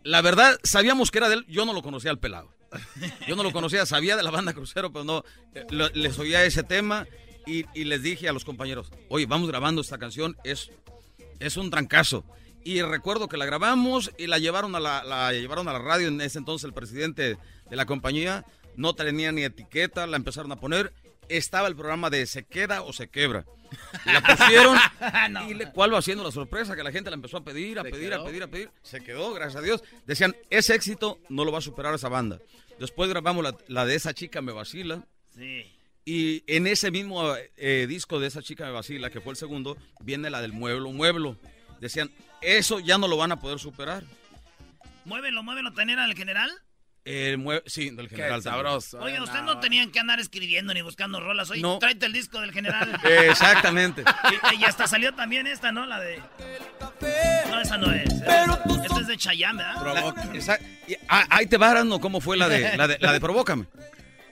la 0.04 0.22
verdad, 0.22 0.58
sabíamos 0.62 1.10
que 1.10 1.18
era 1.18 1.28
de 1.28 1.34
él, 1.36 1.46
yo 1.48 1.64
no 1.66 1.72
lo 1.72 1.82
conocía 1.82 2.10
al 2.10 2.18
pelado. 2.18 2.54
Yo 3.26 3.36
no 3.36 3.42
lo 3.42 3.52
conocía, 3.52 3.86
sabía 3.86 4.16
de 4.16 4.22
la 4.22 4.30
banda 4.30 4.52
crucero, 4.52 4.92
pero 4.92 5.04
no, 5.04 5.24
eh, 5.54 5.66
lo- 5.70 5.88
les 5.90 6.18
oía 6.18 6.44
ese 6.44 6.62
tema 6.62 7.06
y, 7.46 7.64
y 7.74 7.84
les 7.84 8.02
dije 8.02 8.28
a 8.28 8.32
los 8.32 8.44
compañeros, 8.44 8.90
oye, 9.08 9.26
vamos 9.26 9.48
grabando 9.48 9.80
esta 9.80 9.98
canción, 9.98 10.36
es, 10.44 10.70
es 11.40 11.56
un 11.56 11.70
trancazo. 11.70 12.24
Y 12.64 12.82
recuerdo 12.82 13.28
que 13.28 13.36
la 13.36 13.46
grabamos 13.46 14.10
y 14.18 14.26
la 14.26 14.38
llevaron 14.38 14.74
a 14.74 14.80
la, 14.80 15.04
la 15.04 15.32
llevaron 15.32 15.68
a 15.68 15.72
la 15.72 15.78
radio. 15.78 16.08
En 16.08 16.20
ese 16.20 16.38
entonces 16.38 16.64
el 16.64 16.72
presidente 16.74 17.38
de 17.70 17.76
la 17.76 17.86
compañía 17.86 18.44
no 18.76 18.94
tenía 18.94 19.30
ni 19.32 19.42
etiqueta, 19.44 20.06
la 20.06 20.16
empezaron 20.16 20.50
a 20.52 20.56
poner. 20.56 20.92
Estaba 21.28 21.68
el 21.68 21.76
programa 21.76 22.10
de 22.10 22.26
se 22.26 22.44
queda 22.44 22.82
o 22.82 22.92
se 22.92 23.08
quebra. 23.08 23.44
La 24.04 24.20
pusieron 24.22 24.78
y 25.48 25.54
le, 25.54 25.70
cuál 25.72 25.92
va 25.92 25.98
haciendo 25.98 26.22
la 26.22 26.30
sorpresa 26.30 26.76
que 26.76 26.82
la 26.82 26.92
gente 26.92 27.10
la 27.10 27.16
empezó 27.16 27.38
a 27.38 27.44
pedir, 27.44 27.78
a 27.78 27.82
¿Se 27.82 27.90
pedir, 27.90 28.10
quedó? 28.10 28.22
a 28.22 28.26
pedir, 28.26 28.42
a 28.42 28.46
pedir. 28.48 28.70
Se 28.82 29.00
quedó, 29.02 29.32
gracias 29.34 29.56
a 29.56 29.62
Dios. 29.62 29.82
Decían, 30.06 30.36
ese 30.50 30.74
éxito 30.74 31.18
no 31.28 31.44
lo 31.44 31.52
va 31.52 31.58
a 31.58 31.62
superar 31.62 31.94
esa 31.94 32.08
banda. 32.08 32.38
Después 32.78 33.08
grabamos 33.10 33.42
la, 33.42 33.56
la 33.68 33.84
de 33.86 33.94
esa 33.94 34.14
chica 34.14 34.42
me 34.42 34.52
vacila. 34.52 35.04
Sí. 35.34 35.72
Y 36.04 36.44
en 36.46 36.68
ese 36.68 36.92
mismo 36.92 37.34
eh, 37.56 37.86
disco 37.88 38.20
de 38.20 38.28
esa 38.28 38.40
chica 38.40 38.64
me 38.64 38.70
vacila, 38.70 39.10
que 39.10 39.20
fue 39.20 39.32
el 39.32 39.36
segundo, 39.36 39.76
viene 40.00 40.30
la 40.30 40.40
del 40.40 40.52
mueblo, 40.52 40.92
mueblo. 40.92 41.36
Decían, 41.80 42.12
eso 42.42 42.78
ya 42.78 42.96
no 42.98 43.08
lo 43.08 43.16
van 43.16 43.32
a 43.32 43.40
poder 43.40 43.58
superar. 43.58 44.04
Muévelo, 45.04 45.42
muévelo, 45.42 45.72
tener 45.72 45.98
al 45.98 46.14
general. 46.14 46.50
El 47.07 47.38
mue- 47.38 47.62
sí, 47.66 47.90
del 47.90 48.09
general. 48.09 48.42
sabroso. 48.42 48.98
Oye, 48.98 49.14
eh, 49.16 49.20
ustedes 49.22 49.44
no. 49.44 49.54
no 49.54 49.61
tenían 49.61 49.92
que 49.92 50.00
andar 50.00 50.18
escribiendo 50.18 50.74
ni 50.74 50.82
buscando 50.82 51.20
rolas. 51.20 51.48
Oye, 51.50 51.62
No. 51.62 51.78
tráete 51.78 52.07
el 52.07 52.12
disco 52.12 52.40
del 52.40 52.52
general. 52.52 52.98
Exactamente. 53.04 54.02
Y, 54.52 54.62
y 54.62 54.64
hasta 54.64 54.88
salió 54.88 55.14
también 55.14 55.46
esta, 55.46 55.70
¿no? 55.70 55.86
La 55.86 56.00
de. 56.00 56.20
No, 57.50 57.61
esa 57.61 57.78
no 57.78 57.92
es. 57.92 58.12
Esta 58.12 59.00
es 59.00 59.07
de 59.07 59.16
Chayanne, 59.16 59.62
¿verdad? 59.82 60.14
Esa- 60.34 60.59
ah, 61.09 61.26
ahí 61.30 61.46
te 61.46 61.57
va, 61.57 61.84
¿no? 61.84 62.00
¿Cómo 62.00 62.20
fue 62.20 62.36
la 62.36 62.48
de, 62.48 62.76
la 62.76 62.88
de, 62.88 62.98
la 62.98 63.12
de 63.12 63.20
Provócame? 63.20 63.66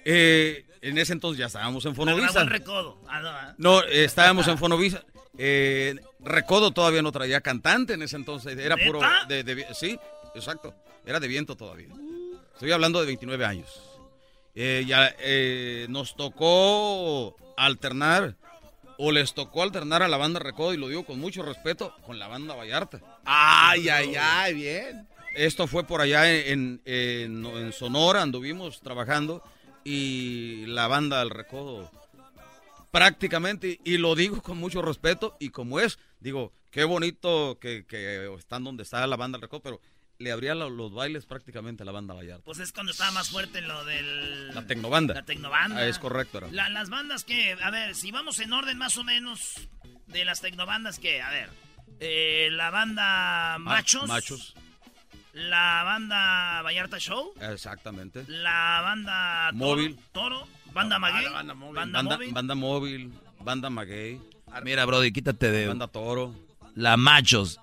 Eh, 0.04 0.64
en 0.82 0.98
ese 0.98 1.12
entonces 1.12 1.38
ya 1.38 1.46
estábamos 1.46 1.84
en 1.86 1.94
Fonovisa. 1.94 2.42
el 2.42 2.48
recodo. 2.50 3.00
Ah, 3.08 3.20
no. 3.20 3.32
No, 3.80 3.82
eh, 3.84 4.04
estábamos 4.04 4.48
en 4.48 4.58
Fonovisa. 4.58 5.02
Eh, 5.38 5.96
Recodo 6.20 6.70
todavía 6.70 7.02
no 7.02 7.12
traía 7.12 7.40
cantante 7.40 7.94
en 7.94 8.02
ese 8.02 8.16
entonces. 8.16 8.56
Era 8.58 8.76
puro. 8.76 9.00
De, 9.28 9.66
sí, 9.74 9.98
exacto. 10.34 10.74
Era 11.06 11.20
de 11.20 11.28
viento 11.28 11.54
todavía. 11.56 11.88
Estoy 12.54 12.72
hablando 12.72 13.00
de 13.00 13.06
29 13.06 13.44
años. 13.44 13.80
Eh, 14.54 14.84
ya 14.86 15.14
eh, 15.18 15.86
nos 15.88 16.16
tocó 16.16 17.36
alternar. 17.56 18.36
O 18.96 19.10
les 19.10 19.34
tocó 19.34 19.64
alternar 19.64 20.04
a 20.04 20.08
la 20.08 20.16
banda 20.16 20.38
Recodo, 20.38 20.72
y 20.72 20.76
lo 20.76 20.86
digo 20.86 21.04
con 21.04 21.18
mucho 21.18 21.42
respeto, 21.42 21.92
con 22.06 22.20
la 22.20 22.28
banda 22.28 22.54
Vallarta. 22.54 23.00
Ay, 23.24 23.88
ay, 23.88 24.14
ay, 24.16 24.54
bien. 24.54 25.08
Esto 25.34 25.66
fue 25.66 25.82
por 25.82 26.00
allá 26.00 26.32
en, 26.32 26.80
en- 26.84 27.44
en 27.44 27.72
Sonora, 27.72 28.22
anduvimos 28.22 28.80
trabajando 28.82 29.42
y 29.82 30.64
la 30.66 30.86
banda 30.86 31.18
del 31.18 31.30
Recodo 31.30 31.90
prácticamente, 32.92 33.80
y 33.82 33.96
lo 33.98 34.14
digo 34.14 34.40
con 34.40 34.58
mucho 34.58 34.80
respeto 34.80 35.36
y 35.40 35.48
como 35.50 35.80
es, 35.80 35.98
digo, 36.20 36.52
qué 36.70 36.84
bonito 36.84 37.58
que, 37.60 37.84
que 37.86 38.32
están 38.38 38.62
donde 38.62 38.84
está 38.84 39.04
la 39.08 39.16
banda 39.16 39.36
del 39.38 39.42
Recodo, 39.42 39.60
pero 39.62 39.80
le 40.18 40.30
abría 40.32 40.54
lo- 40.54 40.70
los 40.70 40.92
bailes 40.94 41.26
prácticamente 41.26 41.82
a 41.82 41.86
la 41.86 41.92
banda 41.92 42.14
Vallarta. 42.14 42.44
Pues 42.44 42.58
es 42.60 42.72
cuando 42.72 42.92
estaba 42.92 43.10
más 43.12 43.30
fuerte 43.30 43.60
lo 43.60 43.84
del. 43.84 44.54
La 44.54 44.66
tecnobanda. 44.66 45.14
La 45.14 45.24
tecnobanda. 45.24 45.76
Ah, 45.80 45.86
es 45.86 45.98
correcto. 45.98 46.38
era. 46.38 46.48
La- 46.52 46.68
las 46.68 46.88
bandas 46.90 47.24
que, 47.24 47.52
a 47.60 47.70
ver, 47.70 47.94
si 47.94 48.10
vamos 48.12 48.38
en 48.38 48.52
orden 48.52 48.78
más 48.78 48.96
o 48.96 49.04
menos 49.04 49.54
de 50.06 50.24
las 50.24 50.40
tecnobandas 50.40 50.98
que, 50.98 51.20
a 51.22 51.30
ver, 51.30 51.50
eh, 52.00 52.48
la 52.52 52.70
banda 52.70 53.56
Machos, 53.58 54.04
Ah, 54.04 54.06
machos, 54.14 54.54
la 55.32 55.82
banda 55.84 56.62
Vallarta 56.62 56.98
Show, 56.98 57.32
exactamente. 57.40 58.24
la 58.28 58.80
banda 58.82 59.50
Toro, 59.52 59.56
Móvil. 59.76 59.98
Toro, 60.12 60.46
banda 60.72 60.98
Maguey, 60.98 61.24
la 61.24 61.30
banda 61.30 61.54
móvil. 61.54 61.74
banda, 61.76 61.98
Banda, 61.98 62.16
Móvil. 62.16 62.32
banda 62.32 62.54
móvil, 62.54 63.12
banda 63.40 63.70
maguey, 63.70 64.20
Mira, 64.62 64.84
Brody, 64.84 65.10
quítate 65.12 65.50
de 65.50 65.66
banda 65.66 65.88
toro. 65.88 66.32
la 66.76 66.96
Machos 66.96 67.58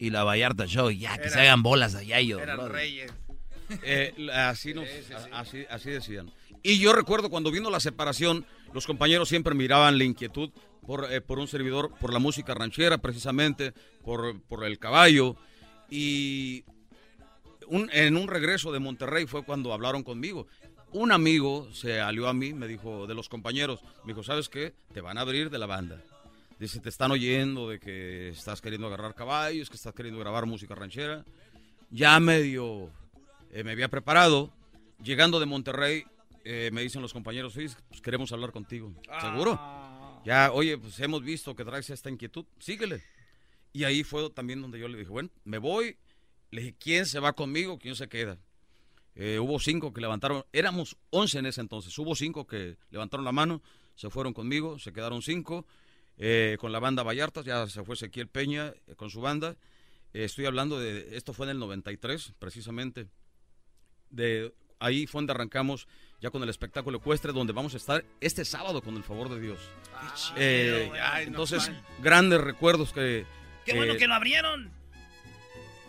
y 0.00 0.10
la 0.10 0.24
Vallarta 0.24 0.66
Show. 0.66 0.90
Ya, 0.90 1.16
que 1.18 1.28
se 1.30 1.38
hagan 1.38 1.62
bolas 1.62 1.94
allá 1.94 2.18
ellos. 2.18 2.40
Eran 2.42 2.56
brody. 2.56 2.72
reyes. 2.72 3.12
Eh, 3.84 4.12
así, 4.32 4.74
nos, 4.74 4.88
a- 5.32 5.38
Así, 5.40 5.64
así 5.70 5.90
decían. 5.90 6.32
Y 6.62 6.80
yo 6.80 6.92
recuerdo 6.92 7.30
cuando 7.30 7.52
vino 7.52 7.70
la 7.70 7.78
separación, 7.78 8.44
los 8.74 8.86
compañeros 8.86 9.28
siempre 9.28 9.54
miraban 9.54 9.96
la 9.96 10.04
inquietud 10.04 10.50
por, 10.86 11.12
eh, 11.12 11.20
por 11.20 11.38
un 11.38 11.46
servidor, 11.46 11.92
por 12.00 12.12
la 12.12 12.18
música 12.18 12.52
ranchera 12.54 12.98
precisamente, 12.98 13.72
por, 14.02 14.40
por 14.42 14.64
el 14.64 14.78
caballo. 14.80 15.36
Y 15.88 16.64
un- 17.68 17.88
en 17.92 18.16
un 18.16 18.26
regreso 18.26 18.72
de 18.72 18.80
Monterrey 18.80 19.26
fue 19.26 19.44
cuando 19.44 19.72
hablaron 19.72 20.02
conmigo. 20.02 20.48
Un 20.92 21.12
amigo 21.12 21.68
se 21.72 22.00
alió 22.00 22.26
a 22.28 22.34
mí, 22.34 22.52
me 22.52 22.66
dijo, 22.66 23.06
de 23.06 23.14
los 23.14 23.28
compañeros, 23.28 23.80
me 24.04 24.12
dijo, 24.12 24.24
¿sabes 24.24 24.48
qué? 24.48 24.74
Te 24.92 25.00
van 25.00 25.18
a 25.18 25.20
abrir 25.20 25.48
de 25.50 25.58
la 25.58 25.66
banda. 25.66 26.02
Dice, 26.60 26.78
te 26.78 26.90
están 26.90 27.10
oyendo 27.10 27.70
de 27.70 27.80
que 27.80 28.28
estás 28.28 28.60
queriendo 28.60 28.86
agarrar 28.86 29.14
caballos, 29.14 29.70
que 29.70 29.76
estás 29.76 29.94
queriendo 29.94 30.20
grabar 30.20 30.44
música 30.44 30.74
ranchera. 30.74 31.24
Ya 31.88 32.20
medio 32.20 32.90
eh, 33.50 33.64
me 33.64 33.70
había 33.70 33.88
preparado. 33.88 34.52
Llegando 35.02 35.40
de 35.40 35.46
Monterrey, 35.46 36.04
eh, 36.44 36.68
me 36.70 36.82
dicen 36.82 37.00
los 37.00 37.14
compañeros, 37.14 37.56
"Oye, 37.56 37.70
pues 37.88 38.02
queremos 38.02 38.30
hablar 38.32 38.52
contigo. 38.52 38.92
¿Seguro? 39.22 39.58
Ya, 40.26 40.52
oye, 40.52 40.76
pues 40.76 41.00
hemos 41.00 41.22
visto 41.22 41.56
que 41.56 41.64
traes 41.64 41.88
esta 41.88 42.10
inquietud, 42.10 42.44
síguele. 42.58 43.02
Y 43.72 43.84
ahí 43.84 44.04
fue 44.04 44.28
también 44.28 44.60
donde 44.60 44.78
yo 44.78 44.86
le 44.86 44.98
dije, 44.98 45.10
bueno, 45.10 45.30
me 45.44 45.56
voy. 45.56 45.96
Le 46.50 46.60
dije, 46.60 46.76
¿quién 46.78 47.06
se 47.06 47.20
va 47.20 47.32
conmigo? 47.32 47.78
¿Quién 47.78 47.96
se 47.96 48.06
queda? 48.06 48.36
Eh, 49.14 49.38
hubo 49.38 49.58
cinco 49.60 49.94
que 49.94 50.02
levantaron, 50.02 50.44
éramos 50.52 50.98
once 51.08 51.38
en 51.38 51.46
ese 51.46 51.62
entonces, 51.62 51.98
hubo 51.98 52.14
cinco 52.14 52.46
que 52.46 52.76
levantaron 52.90 53.24
la 53.24 53.32
mano, 53.32 53.62
se 53.94 54.10
fueron 54.10 54.34
conmigo, 54.34 54.78
se 54.78 54.92
quedaron 54.92 55.22
cinco, 55.22 55.64
eh, 56.22 56.56
con 56.60 56.70
la 56.70 56.78
banda 56.78 57.02
Vallarta, 57.02 57.40
ya 57.42 57.66
se 57.66 57.82
fue 57.82 57.94
Ezequiel 57.94 58.28
Peña 58.28 58.74
eh, 58.86 58.94
con 58.94 59.08
su 59.10 59.20
banda. 59.22 59.56
Eh, 60.12 60.24
estoy 60.24 60.44
hablando 60.46 60.78
de, 60.78 61.16
esto 61.16 61.32
fue 61.32 61.46
en 61.46 61.50
el 61.50 61.58
93, 61.58 62.34
precisamente. 62.38 63.08
De 64.10 64.52
ahí 64.80 65.06
fue 65.06 65.20
donde 65.20 65.32
arrancamos 65.32 65.86
ya 66.20 66.30
con 66.30 66.42
el 66.42 66.48
espectáculo 66.48 66.98
ecuestre, 66.98 67.32
donde 67.32 67.52
vamos 67.52 67.74
a 67.74 67.78
estar 67.78 68.04
este 68.20 68.44
sábado 68.44 68.82
con 68.82 68.96
el 68.96 69.02
favor 69.04 69.28
de 69.30 69.40
Dios. 69.40 69.58
Eh, 70.36 70.90
ay, 71.02 71.26
entonces, 71.26 71.70
grandes 72.02 72.40
recuerdos 72.40 72.92
que... 72.92 73.24
Qué 73.64 73.74
bueno 73.74 73.96
que 73.96 74.06
lo 74.06 74.14
abrieron. 74.14 74.70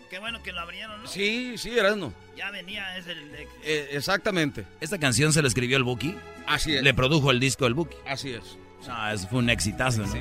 Qué 0.08 0.18
bueno 0.18 0.42
que 0.42 0.52
lo 0.52 0.60
abrieron, 0.60 1.02
¿no? 1.02 1.08
Sí, 1.08 1.56
sí, 1.56 1.70
Erasmo. 1.76 2.12
Ya 2.36 2.50
venía, 2.50 2.96
es 2.98 3.06
el... 3.06 3.32
de- 3.32 3.48
Eh, 3.64 3.88
exactamente. 3.92 4.66
Esta 4.80 4.98
canción 4.98 5.32
se 5.32 5.40
la 5.42 5.48
escribió 5.48 5.76
el 5.78 5.84
Buki. 5.84 6.14
Así 6.46 6.74
es. 6.76 6.82
Le 6.82 6.92
produjo 6.94 7.30
el 7.30 7.40
disco 7.40 7.66
el 7.66 7.72
Buki. 7.74 7.96
Así 8.06 8.30
es. 8.32 8.58
No, 8.86 9.10
eso 9.10 9.28
fue 9.28 9.38
un 9.38 9.50
exitazo, 9.50 10.02
¿no? 10.02 10.12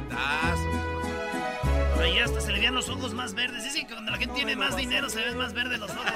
Ahí 2.02 2.20
hasta 2.20 2.42
se 2.42 2.52
le 2.52 2.60
veían 2.60 2.76
los 2.76 2.90
ojos 2.90 3.14
más 3.14 3.34
verdes. 3.34 3.64
Dicen 3.64 3.88
que 3.88 3.94
cuando 3.94 4.12
la 4.12 4.18
gente 4.18 4.36
tiene 4.36 4.56
más 4.56 4.76
dinero 4.76 5.10
se 5.10 5.24
ven 5.24 5.38
más 5.38 5.54
verdes 5.54 5.80
los 5.80 5.92
ojos. 5.92 6.06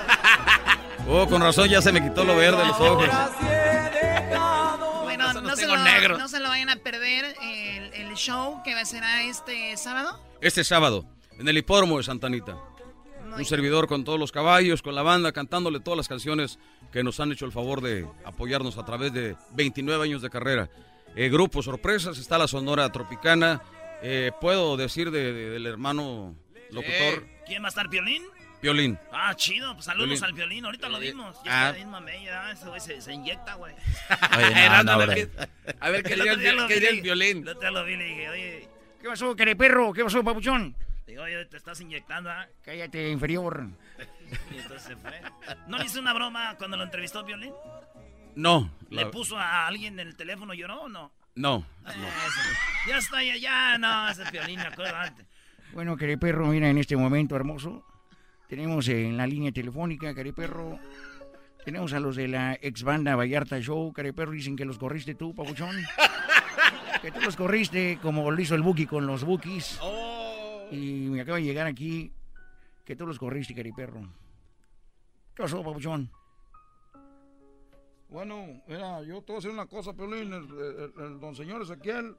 Oh, 1.07 1.27
con 1.27 1.39
razón 1.39 1.69
ya 1.69 1.83
se 1.83 1.91
me 1.91 2.01
quitó 2.01 2.23
lo 2.23 2.35
verde 2.35 2.57
de 2.57 2.65
los 2.65 2.79
ojos. 2.79 3.07
Bueno, 5.03 5.33
no, 5.33 5.41
no 5.41 5.55
se 5.55 5.67
lo, 5.67 5.77
negro. 5.77 6.17
no 6.17 6.27
se 6.27 6.39
lo 6.39 6.49
vayan 6.49 6.69
a 6.69 6.77
perder 6.77 7.35
el, 7.43 7.93
el 7.93 8.15
show 8.15 8.63
que 8.63 8.73
va 8.73 8.81
a 8.81 8.85
ser 8.85 9.03
este 9.21 9.77
sábado. 9.77 10.19
Este 10.41 10.63
sábado, 10.63 11.05
en 11.37 11.47
el 11.47 11.59
hipódromo 11.59 11.97
de 11.97 12.03
Santa 12.03 12.25
Anita. 12.25 12.57
Un 13.37 13.45
servidor 13.45 13.87
con 13.87 14.03
todos 14.03 14.19
los 14.19 14.31
caballos, 14.31 14.81
con 14.81 14.95
la 14.95 15.03
banda, 15.03 15.31
cantándole 15.31 15.79
todas 15.79 15.97
las 15.97 16.07
canciones 16.07 16.57
que 16.91 17.03
nos 17.03 17.19
han 17.19 17.31
hecho 17.31 17.45
el 17.45 17.51
favor 17.51 17.81
de 17.81 18.07
apoyarnos 18.23 18.77
a 18.79 18.85
través 18.85 19.13
de 19.13 19.35
29 19.51 20.03
años 20.03 20.21
de 20.23 20.29
carrera. 20.31 20.69
Eh, 21.15 21.29
grupo 21.29 21.61
sorpresas, 21.63 22.17
está 22.17 22.37
la 22.37 22.47
Sonora 22.47 22.91
Tropicana. 22.91 23.61
eh, 24.01 24.31
puedo 24.41 24.77
decir 24.77 25.09
de- 25.09 25.33
de- 25.33 25.49
del 25.51 25.65
hermano 25.65 26.35
locutor, 26.69 27.25
¿Quién 27.47 27.63
va 27.63 27.67
a 27.67 27.69
estar, 27.69 27.89
Piolín? 27.89 28.21
Violín. 28.61 28.99
Ah, 29.11 29.33
chido. 29.35 29.73
Pues 29.73 29.85
saludos 29.85 30.09
Piolín. 30.19 30.23
al 30.25 30.33
Piolín. 30.35 30.65
Ahorita 30.65 30.89
lo 30.89 30.97
Eh, 30.97 31.07
vimos. 31.11 31.37
ah. 31.39 31.41
Ya 31.45 31.69
está 31.71 31.87
mamey, 31.87 32.25
ya, 32.25 32.51
Ese 32.51 32.67
güey 32.67 32.81
se, 32.81 33.01
se 33.01 33.13
inyecta, 33.13 33.55
güey. 33.55 33.73
Oye, 33.73 34.69
no, 34.69 34.83
no, 34.83 34.91
A 34.91 35.89
ver, 35.89 36.03
¿qué 36.03 36.13
El 36.13 36.19
diría 36.19 36.33
el, 36.33 36.39
diría 36.39 36.49
el 36.51 36.59
otro 36.59 37.61
día 37.61 37.71
lo 37.71 37.85
vi 37.85 37.93
y 37.93 37.97
le 37.97 38.03
dije, 38.05 38.29
oye, 38.29 38.69
¿Qué 39.01 39.07
pasó, 39.07 39.35
perro? 39.35 39.93
¿Qué 39.93 40.03
pasó, 40.03 40.23
papuchón? 40.23 40.75
digo, 41.07 41.23
oye, 41.23 41.45
te 41.45 41.57
estás 41.57 41.79
inyectando, 41.81 42.29
¿ah? 42.29 42.47
Cállate, 42.63 43.09
inferior. 43.09 43.67
Y 44.51 44.57
entonces 44.57 44.81
se 44.87 44.95
fue. 44.97 45.21
¿No 45.67 45.77
le 45.77 45.85
hice 45.85 45.99
una 45.99 46.13
broma 46.13 46.55
cuando 46.57 46.77
lo 46.77 46.83
entrevistó 46.83 47.23
Violín? 47.23 47.53
No, 48.35 48.69
¿Le 48.89 49.03
la- 49.03 49.11
puso 49.11 49.37
a 49.37 49.67
alguien 49.67 49.99
en 49.99 50.07
el 50.07 50.15
teléfono 50.15 50.53
y 50.53 50.57
lloró 50.57 50.81
o 50.83 50.89
no? 50.89 51.11
no, 51.35 51.65
Eh, 51.85 51.89
ese- 51.91 52.89
ya 52.89 52.97
está, 52.97 53.23
ya, 53.23 53.35
ya, 53.37 53.77
no, 53.77 54.09
ese 54.09 54.23
Piolín, 54.31 54.57
me 54.59 54.67
acuerdo 54.67 54.95
antes. 54.95 55.25
Bueno, 55.73 55.97
perro, 56.17 56.47
mira, 56.47 56.69
en 56.69 56.77
este 56.77 56.95
momento 56.95 57.35
hermoso, 57.35 57.85
tenemos 58.47 58.87
en 58.87 59.17
la 59.17 59.27
línea 59.27 59.51
telefónica, 59.51 60.13
perro, 60.33 60.79
tenemos 61.65 61.91
a 61.93 61.99
los 61.99 62.15
de 62.15 62.27
la 62.29 62.53
ex 62.61 62.83
banda 62.83 63.15
Vallarta 63.15 63.59
Show, 63.59 63.91
perro, 64.13 64.31
dicen 64.31 64.55
que 64.55 64.63
los 64.65 64.77
corriste 64.77 65.15
tú, 65.15 65.33
papuchón. 65.35 65.75
que 67.01 67.11
tú 67.11 67.19
los 67.21 67.35
corriste 67.35 67.99
como 68.01 68.31
lo 68.31 68.41
hizo 68.41 68.55
el 68.55 68.61
Buki 68.61 68.85
con 68.85 69.05
los 69.05 69.23
Bukis. 69.23 69.79
Y 70.71 71.07
me 71.09 71.21
acaba 71.21 71.37
de 71.37 71.43
llegar 71.43 71.67
aquí 71.67 72.11
que 72.85 72.95
tú 72.95 73.05
los 73.05 73.19
corriste, 73.19 73.53
perro. 73.73 74.01
¿Qué 75.35 75.43
pasó, 75.43 75.61
papuchón? 75.63 76.09
Bueno, 78.15 78.61
mira, 78.65 79.01
yo 79.01 79.21
te 79.23 79.33
voy 79.33 79.35
a 79.35 79.39
decir 79.39 79.51
una 79.51 79.65
cosa, 79.65 79.91
Piolín, 79.91 80.31
el, 80.31 80.45
el- 80.45 80.93
el 81.03 81.19
don 81.19 81.35
señor 81.35 81.61
Ezequiel, 81.63 82.15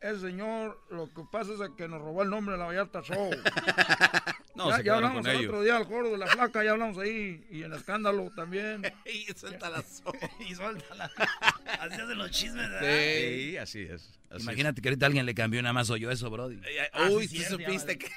ese 0.00 0.20
señor, 0.20 0.78
lo 0.88 1.12
que 1.12 1.24
pasa 1.32 1.50
es 1.52 1.70
que 1.76 1.88
nos 1.88 2.00
robó 2.00 2.22
el 2.22 2.30
nombre 2.30 2.52
de 2.52 2.60
la 2.60 2.66
Vallarta 2.66 3.02
Show. 3.02 3.30
No, 4.56 4.70
ya, 4.70 4.76
se 4.76 4.78
ya 4.78 4.82
quedaron 4.84 5.04
hablamos 5.04 5.22
con 5.22 5.30
el 5.30 5.36
ellos. 5.36 5.48
otro 5.50 5.62
día 5.62 5.76
al 5.76 5.84
gordo 5.84 6.10
de 6.12 6.18
la 6.18 6.26
flaca, 6.26 6.64
ya 6.64 6.70
hablamos 6.72 6.98
ahí. 6.98 7.44
Y 7.50 7.62
el 7.62 7.72
escándalo 7.74 8.30
también. 8.34 8.82
y 9.04 9.26
suelta 9.38 9.70
la 9.70 9.84
y 10.48 10.54
suéltala. 10.54 11.10
Así 11.80 11.94
hacen 12.00 12.18
los 12.18 12.30
chismes, 12.30 12.70
¿verdad? 12.70 12.80
Sí, 12.80 13.56
así 13.58 13.82
es. 13.82 14.18
así 14.30 14.42
Imagínate 14.42 14.80
que 14.80 14.88
ahorita 14.88 15.06
alguien 15.06 15.26
le 15.26 15.34
cambió 15.34 15.60
nada 15.62 15.72
más 15.72 15.88
yo 15.88 16.10
eso, 16.10 16.30
Brody. 16.30 16.58
Ah, 16.92 17.08
Uy, 17.10 17.28
sí, 17.28 17.38
tú 17.38 17.42
sí, 17.42 17.48
supiste 17.50 17.98
que. 17.98 18.08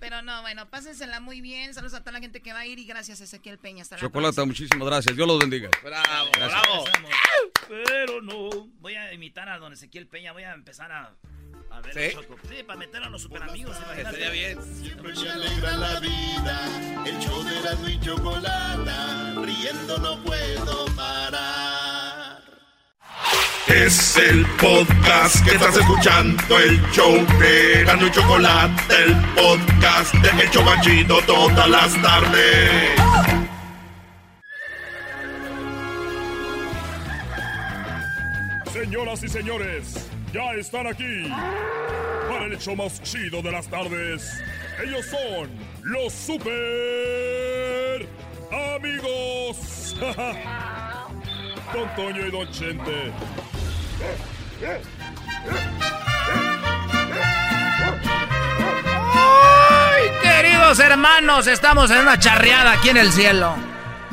Pero 0.00 0.22
no, 0.22 0.40
bueno, 0.42 0.68
pásensela 0.68 1.20
muy 1.20 1.40
bien. 1.40 1.72
Saludos 1.72 1.94
a 1.94 2.00
toda 2.00 2.12
la 2.12 2.20
gente 2.20 2.40
que 2.40 2.52
va 2.52 2.60
a 2.60 2.66
ir 2.66 2.78
y 2.78 2.86
gracias 2.86 3.20
a 3.20 3.24
Ezequiel 3.24 3.58
Peña. 3.58 3.82
Hasta 3.82 3.96
Chocolata, 3.96 4.44
muchísimas 4.44 4.86
gracias. 4.86 5.14
Dios 5.14 5.26
los 5.28 5.38
bendiga. 5.38 5.70
Bravo, 5.82 6.30
Gracias. 6.34 6.62
bravo. 6.62 6.84
Pero 7.68 8.20
no. 8.22 8.66
Voy 8.80 8.94
a 8.94 9.12
imitar 9.12 9.48
a 9.48 9.58
don 9.58 9.72
Ezequiel 9.72 10.06
Peña. 10.08 10.32
Voy 10.32 10.42
a 10.42 10.52
empezar 10.52 10.90
a. 10.90 11.14
A 11.70 11.80
ver, 11.80 11.94
¿Sí? 11.94 12.16
Choco. 12.16 12.36
Sí, 12.48 12.62
para 12.66 12.78
meter 12.78 13.02
a 13.02 13.08
los 13.08 13.22
super 13.22 13.42
amigos. 13.42 13.76
Estaría 13.96 14.30
bien. 14.30 14.58
Siempre 14.82 15.12
me 15.14 15.30
alegra 15.30 15.76
la 15.76 16.00
vida, 16.00 17.04
el 17.06 17.18
show 17.18 17.42
de 17.44 17.58
Erasmo 17.58 17.88
y 17.88 18.00
Chocolata, 18.00 19.34
riendo 19.44 19.98
no 19.98 20.22
puedo 20.24 20.86
parar. 20.96 22.40
Es 23.68 24.16
el 24.16 24.44
podcast 24.60 25.44
que 25.44 25.52
estás 25.52 25.76
escuchando, 25.76 26.58
el 26.58 26.80
show 26.90 27.14
de 27.38 27.80
Erasmo 27.82 28.06
y 28.06 28.10
Chocolate, 28.10 28.94
el 29.04 29.16
podcast 29.36 30.14
de 30.14 30.42
El 30.42 30.50
Chobachito 30.50 31.20
todas 31.22 31.68
las 31.70 32.02
tardes. 32.02 33.00
Señoras 38.72 39.22
y 39.22 39.28
señores, 39.28 40.10
ya 40.32 40.52
están 40.54 40.86
aquí 40.86 41.28
para 42.28 42.44
el 42.46 42.52
hecho 42.52 42.76
más 42.76 43.02
chido 43.02 43.42
de 43.42 43.50
las 43.50 43.68
tardes. 43.68 44.40
Ellos 44.82 45.04
son 45.06 45.50
los 45.82 46.12
super 46.12 48.06
amigos. 48.76 49.96
Don 51.72 51.94
Toño 51.94 52.26
y 52.26 52.30
Don 52.30 52.50
Chente. 52.50 53.12
¡Ay, 59.12 60.02
queridos 60.22 60.78
hermanos! 60.80 61.46
Estamos 61.46 61.90
en 61.90 61.98
una 61.98 62.18
charreada 62.18 62.72
aquí 62.72 62.88
en 62.90 62.96
el 62.96 63.12
cielo. 63.12 63.54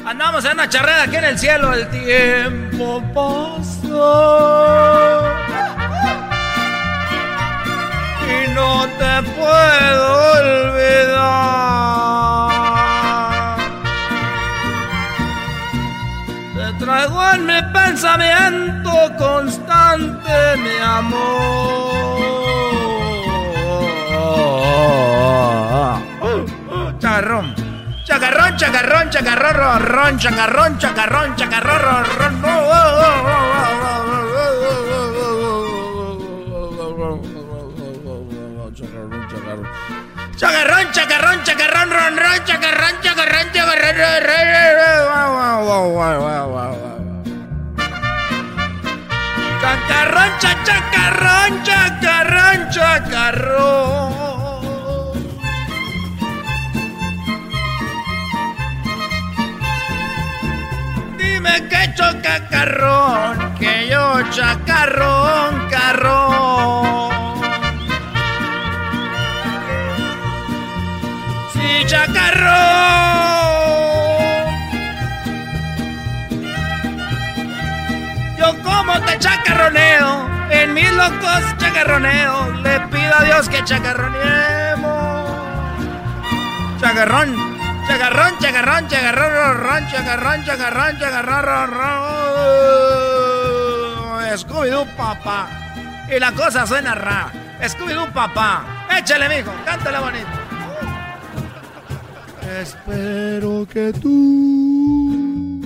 Andamos 0.06 0.46
en 0.46 0.54
una 0.54 0.70
charreada 0.70 1.04
aquí 1.04 1.16
en 1.18 1.26
el 1.26 1.38
cielo. 1.40 1.74
El 1.74 1.90
tiempo 1.90 3.04
pasó. 3.14 3.88
Y 8.28 8.48
no 8.54 8.86
te 9.00 9.14
puedo 9.38 10.06
olvidar. 10.40 11.28
Te 16.56 16.68
traigo 16.86 17.20
en 17.34 17.42
mi 17.46 17.62
pensamiento 17.74 18.92
constante, 19.18 20.58
mi 20.58 20.78
amor. 20.84 21.88
Chacarrón, 27.00 27.56
chacarrón, 28.04 28.58
chacarrón, 28.58 29.10
chacarrón, 29.10 29.82
ron, 29.86 30.18
chacarrón, 30.20 30.78
chacarrón, 30.78 31.36
chacarrón, 31.36 32.06
ron. 32.18 32.67
Chacarrón, 40.38 40.92
chacarrón, 40.92 41.44
chacarrón, 41.44 41.90
ron, 41.90 42.16
ron, 42.16 42.46
chacarrón, 42.46 43.02
chacarrón, 43.02 43.52
chacarrón. 43.52 44.68
Chacarrón, 49.60 50.32
cha, 50.38 50.64
chacarrón, 50.64 51.64
chacarrón, 51.64 52.70
chacarrón. 52.70 54.14
Dime 61.18 61.68
que 61.68 61.94
chocacarrón, 61.96 63.56
que 63.56 63.88
yo 63.90 64.22
chacarrón, 64.30 65.68
carrón. 65.72 67.07
Chacarrón. 71.88 72.48
Yo 78.38 78.64
como 78.64 79.00
te 79.02 79.18
chacarroneo, 79.20 80.30
en 80.50 80.74
mis 80.74 80.92
locos 80.92 81.58
chacarroneo, 81.58 82.52
le 82.64 82.80
pido 82.92 83.16
a 83.18 83.24
Dios 83.24 83.50
que 83.50 83.64
chacarroneemos. 83.64 85.32
Chacarrón, 86.80 87.58
chacarrón, 87.88 88.38
chacarrón, 88.40 88.88
chacarrón, 88.88 89.58
ron, 89.58 89.88
chacarrón, 89.88 90.46
chacarrón, 90.46 91.00
chacarrón, 91.00 91.72
ron. 91.72 92.78
Scooby-Doo, 94.38 94.86
papá. 94.96 95.48
Y 96.16 96.20
la 96.20 96.32
cosa 96.34 96.68
suena 96.68 96.94
ra. 96.94 97.32
Scooby-Doo, 97.62 98.12
papá. 98.12 98.86
Échale, 98.96 99.28
mijo, 99.30 99.52
cántale 99.66 100.00
bonito. 100.00 100.37
Espero 102.48 103.68
que 103.68 103.92
tú 103.94 105.62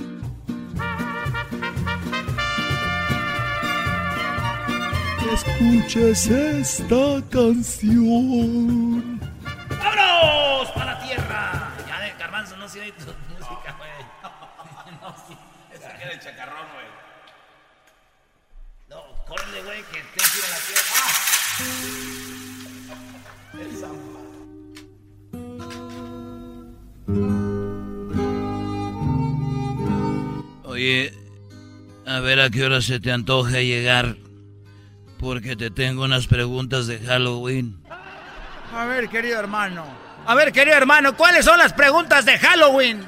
escuches 5.32 6.26
esta 6.26 7.22
canción. 7.30 9.20
¡Vámonos 9.70 10.70
para 10.72 10.94
la 10.94 11.06
tierra! 11.06 11.72
Ya 11.86 12.00
de 12.00 12.12
Garbanzo, 12.18 12.56
no 12.56 12.68
se 12.68 12.80
oye 12.80 12.92
tu 12.92 13.04
música, 13.30 13.76
güey. 13.78 13.90
No, 15.00 15.14
sí. 15.26 15.36
Esa 15.72 15.96
que 15.98 16.18
chacarrón, 16.20 16.66
güey. 16.74 16.86
No, 18.88 19.02
córrele, 19.26 19.62
güey, 19.64 19.82
que 19.84 20.00
te 20.00 20.24
tira 20.32 20.48
la 20.48 20.58
tierra. 20.66 20.92
¡Ah! 20.96 22.11
Oye, 30.82 31.14
a 32.06 32.18
ver 32.18 32.40
a 32.40 32.50
qué 32.50 32.64
hora 32.64 32.80
se 32.80 32.98
te 32.98 33.12
antoja 33.12 33.60
llegar, 33.60 34.16
porque 35.20 35.54
te 35.54 35.70
tengo 35.70 36.02
unas 36.02 36.26
preguntas 36.26 36.88
de 36.88 36.98
Halloween. 36.98 37.80
A 38.74 38.86
ver, 38.86 39.08
querido 39.08 39.38
hermano. 39.38 39.86
A 40.26 40.34
ver, 40.34 40.50
querido 40.50 40.76
hermano, 40.76 41.16
¿cuáles 41.16 41.44
son 41.44 41.56
las 41.58 41.72
preguntas 41.72 42.24
de 42.24 42.36
Halloween? 42.36 43.06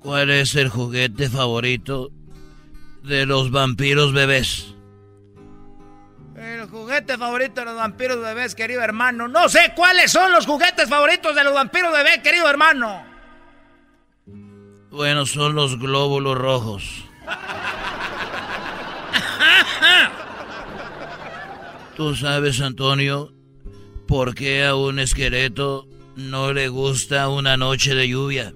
¿Cuál 0.00 0.28
es 0.28 0.54
el 0.54 0.68
juguete 0.68 1.30
favorito 1.30 2.10
de 3.02 3.24
los 3.24 3.50
vampiros 3.50 4.12
bebés? 4.12 4.74
El 6.36 6.66
juguete 6.66 7.16
favorito 7.16 7.62
de 7.62 7.64
los 7.64 7.76
vampiros 7.76 8.20
bebés, 8.20 8.54
querido 8.54 8.82
hermano. 8.82 9.28
No 9.28 9.48
sé 9.48 9.72
cuáles 9.74 10.12
son 10.12 10.30
los 10.30 10.44
juguetes 10.44 10.90
favoritos 10.90 11.34
de 11.34 11.42
los 11.42 11.54
vampiros 11.54 11.90
bebés, 11.90 12.18
querido 12.18 12.50
hermano. 12.50 13.15
Bueno, 14.90 15.26
son 15.26 15.54
los 15.54 15.78
glóbulos 15.78 16.38
rojos. 16.38 17.04
¿Tú 21.96 22.14
sabes, 22.14 22.60
Antonio, 22.60 23.32
por 24.06 24.34
qué 24.34 24.66
a 24.66 24.74
un 24.74 24.98
esqueleto 24.98 25.88
no 26.14 26.52
le 26.52 26.68
gusta 26.68 27.28
una 27.28 27.56
noche 27.56 27.94
de 27.94 28.08
lluvia? 28.08 28.52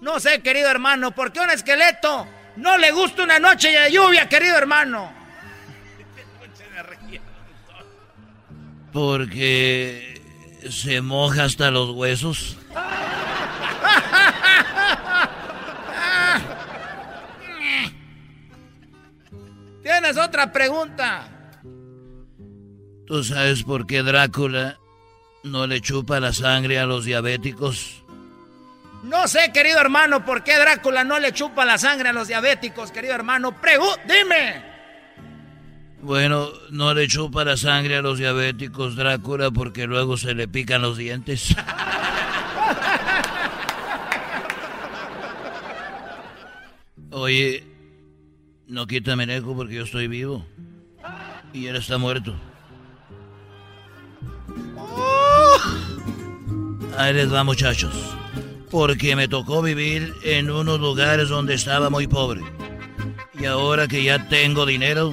No 0.00 0.18
sé, 0.18 0.42
querido 0.42 0.68
hermano, 0.68 1.12
¿por 1.12 1.32
qué 1.32 1.40
a 1.40 1.44
un 1.44 1.50
esqueleto 1.50 2.26
no 2.56 2.76
le 2.78 2.90
gusta 2.90 3.22
una 3.22 3.38
noche 3.38 3.68
de 3.68 3.92
lluvia, 3.92 4.28
querido 4.28 4.56
hermano? 4.56 5.12
Porque 8.92 10.20
se 10.68 11.00
moja 11.00 11.44
hasta 11.44 11.70
los 11.70 11.90
huesos. 11.90 12.58
¿Tienes 19.82 20.16
otra 20.16 20.52
pregunta? 20.52 21.28
¿Tú 23.06 23.24
sabes 23.24 23.64
por 23.64 23.86
qué 23.86 24.02
Drácula 24.02 24.78
no 25.42 25.66
le 25.66 25.80
chupa 25.80 26.20
la 26.20 26.32
sangre 26.32 26.78
a 26.78 26.86
los 26.86 27.04
diabéticos? 27.04 28.04
No 29.02 29.26
sé, 29.26 29.50
querido 29.52 29.80
hermano, 29.80 30.24
por 30.24 30.44
qué 30.44 30.56
Drácula 30.56 31.02
no 31.02 31.18
le 31.18 31.32
chupa 31.32 31.64
la 31.64 31.76
sangre 31.78 32.10
a 32.10 32.12
los 32.12 32.28
diabéticos, 32.28 32.92
querido 32.92 33.14
hermano. 33.14 33.60
Pregu 33.60 33.88
dime. 34.06 34.70
Bueno, 36.00 36.48
no 36.70 36.94
le 36.94 37.08
chupa 37.08 37.44
la 37.44 37.56
sangre 37.56 37.96
a 37.96 38.02
los 38.02 38.18
diabéticos 38.18 38.94
Drácula 38.94 39.50
porque 39.50 39.86
luego 39.86 40.16
se 40.16 40.34
le 40.34 40.46
pican 40.46 40.82
los 40.82 40.96
dientes. 40.96 41.56
Oye, 47.10 47.71
no 48.72 48.86
quítame 48.86 49.24
eco 49.24 49.54
porque 49.54 49.74
yo 49.74 49.84
estoy 49.84 50.08
vivo. 50.08 50.46
Y 51.52 51.66
él 51.66 51.76
está 51.76 51.98
muerto. 51.98 52.34
Ahí 56.96 57.12
les 57.12 57.32
va, 57.32 57.44
muchachos. 57.44 57.94
Porque 58.70 59.14
me 59.14 59.28
tocó 59.28 59.60
vivir 59.60 60.14
en 60.24 60.50
unos 60.50 60.80
lugares 60.80 61.28
donde 61.28 61.52
estaba 61.52 61.90
muy 61.90 62.06
pobre. 62.06 62.40
Y 63.38 63.44
ahora 63.44 63.86
que 63.86 64.02
ya 64.02 64.26
tengo 64.28 64.64
dinero, 64.64 65.12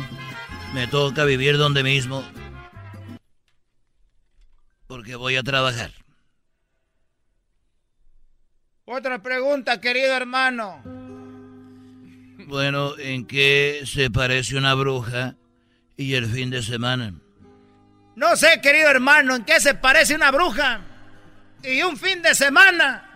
me 0.73 0.87
toca 0.87 1.25
vivir 1.25 1.57
donde 1.57 1.83
mismo. 1.83 2.23
Porque 4.87 5.15
voy 5.15 5.35
a 5.35 5.43
trabajar. 5.43 5.91
Otra 8.85 9.21
pregunta, 9.21 9.81
querido 9.81 10.13
hermano. 10.13 10.98
Bueno, 12.49 12.97
¿en 12.97 13.27
qué 13.27 13.83
se 13.85 14.09
parece 14.09 14.57
una 14.57 14.73
bruja 14.73 15.35
y 15.95 16.15
el 16.15 16.25
fin 16.25 16.49
de 16.49 16.63
semana? 16.63 17.13
No 18.15 18.35
sé, 18.35 18.59
querido 18.59 18.89
hermano, 18.89 19.35
¿en 19.35 19.45
qué 19.45 19.59
se 19.59 19.75
parece 19.75 20.15
una 20.15 20.31
bruja 20.31 20.81
y 21.63 21.83
un 21.83 21.95
fin 21.95 22.23
de 22.23 22.33
semana? 22.33 23.07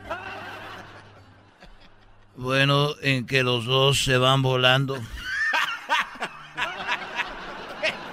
Bueno, 2.36 2.92
en 3.02 3.26
que 3.26 3.42
los 3.42 3.66
dos 3.66 4.04
se 4.04 4.20
van 4.20 4.44
volando. 4.44 5.02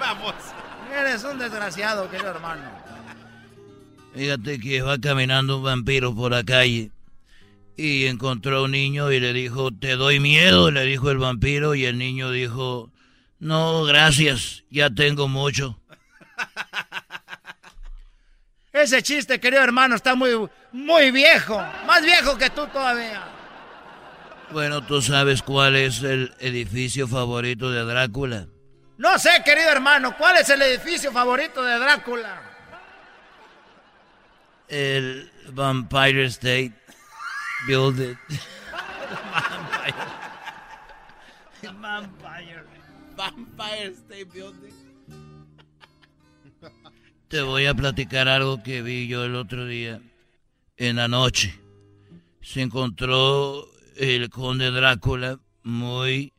Vamos. 0.01 0.35
Eres 0.99 1.23
un 1.25 1.39
desgraciado, 1.39 2.11
querido 2.11 2.31
hermano. 2.31 2.63
Fíjate 4.15 4.59
que 4.59 4.81
va 4.81 4.99
caminando 4.99 5.59
un 5.59 5.65
vampiro 5.65 6.15
por 6.15 6.31
la 6.31 6.45
calle 6.45 6.91
y 7.77 8.07
encontró 8.07 8.59
a 8.59 8.63
un 8.63 8.73
niño 8.73 9.11
y 9.13 9.21
le 9.21 9.33
dijo, 9.33 9.71
te 9.71 9.97
doy 9.97 10.21
miedo, 10.21 10.71
le 10.71 10.85
dijo 10.85 11.11
el 11.11 11.19
vampiro 11.19 11.75
y 11.75 11.87
el 11.87 11.99
niño 11.99 12.31
dijo, 12.31 12.91
no, 13.39 13.85
gracias, 13.85 14.65
ya 14.71 14.91
tengo 14.91 15.29
mucho. 15.29 15.79
Ese 18.73 19.03
chiste, 19.03 19.41
querido 19.41 19.63
hermano, 19.63 19.97
está 19.97 20.15
muy, 20.15 20.49
muy 20.73 21.11
viejo, 21.11 21.57
más 21.87 22.03
viejo 22.03 22.39
que 22.39 22.51
tú 22.51 22.67
todavía. 22.69 23.25
Bueno, 24.53 24.85
¿tú 24.85 25.01
sabes 25.01 25.43
cuál 25.43 25.77
es 25.77 26.03
el 26.03 26.35
edificio 26.41 27.09
favorito 27.09 27.71
de 27.71 27.85
Drácula? 27.85 28.47
No 28.99 29.19
sé, 29.19 29.31
querido 29.45 29.71
hermano, 29.71 30.17
¿cuál 30.17 30.37
es 30.37 30.49
el 30.51 30.61
edificio 30.63 31.13
favorito 31.13 31.63
de 31.63 31.79
Drácula? 31.79 32.43
El 34.69 35.31
Vampire 35.53 36.27
State 36.27 36.75
Building. 37.67 38.17
Vampire. 39.33 39.95
Vampire. 41.81 42.65
Vampire 43.17 43.93
State 43.93 44.25
Building. 44.33 44.75
Te 47.29 47.43
voy 47.43 47.67
a 47.67 47.75
platicar 47.75 48.29
algo 48.29 48.63
que 48.63 48.83
vi 48.83 49.07
yo 49.07 49.25
el 49.25 49.35
otro 49.35 49.67
día. 49.67 50.01
En 50.77 50.97
la 50.97 51.09
noche. 51.09 51.55
Se 52.41 52.63
encontró 52.63 53.69
el 53.97 54.31
conde 54.31 54.71
Drácula 54.71 55.39
muy 55.63 56.33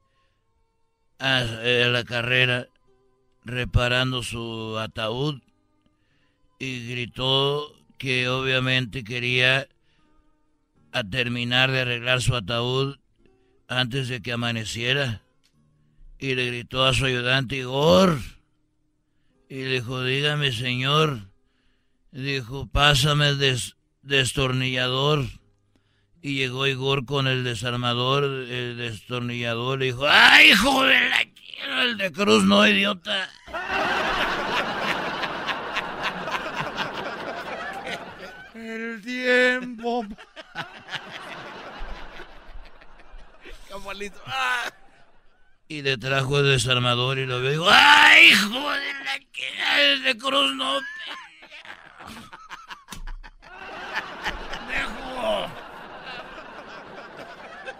a, 1.19 1.43
la 1.43 2.03
carrera 2.03 2.67
reparando 3.45 4.24
su 4.24 4.78
ataúd 4.80 5.41
y 6.59 6.89
gritó 6.89 7.74
que 7.97 8.28
obviamente 8.30 9.03
quería 9.03 9.67
a 10.92 11.04
terminar 11.04 11.72
de 11.72 11.82
arreglar 11.82 12.22
su 12.22 12.36
ataúd 12.36 12.98
antes 13.68 14.08
de 14.08 14.22
que 14.22 14.34
amaneciera. 14.34 15.22
Y 16.20 16.36
le 16.36 16.48
gritó 16.48 16.86
a 16.86 16.94
su 16.94 17.06
ayudante 17.06 17.56
Igor. 17.58 18.20
Y 19.50 19.64
le 19.64 19.74
dijo, 19.74 20.04
dígame 20.04 20.52
señor. 20.52 21.32
Dijo, 22.12 22.68
pásame 22.68 23.30
el 23.30 23.62
destornillador. 24.02 25.26
Y 26.22 26.36
llegó 26.36 26.68
Igor 26.68 27.06
con 27.06 27.28
el 27.28 27.44
desarmador, 27.44 28.24
el 28.24 28.78
destornillador. 28.78 29.80
Le 29.80 29.86
dijo, 29.86 30.06
¡ay, 30.08 30.52
hijo 30.52 30.84
de 30.84 31.10
la... 31.10 31.32
El 31.84 31.98
de 31.98 32.12
Cruz, 32.12 32.44
no, 32.44 32.68
idiota. 32.68 33.30
El 38.54 39.02
tiempo. 39.02 40.06
Y 45.67 45.82
le 45.82 45.97
trajo 45.97 46.39
el 46.39 46.45
desarmador 46.45 47.17
y 47.17 47.26
lo 47.26 47.39
vio 47.39 47.49
y 47.49 47.53
dijo, 47.53 47.67
¡ay, 47.69 48.28
hijo 48.28 48.72
de 48.72 48.93
la 49.05 49.19
que 49.32 49.99
de 50.03 50.17
Cruz 50.17 50.55
no! 50.55 50.80
¡Dejo! 54.67 55.51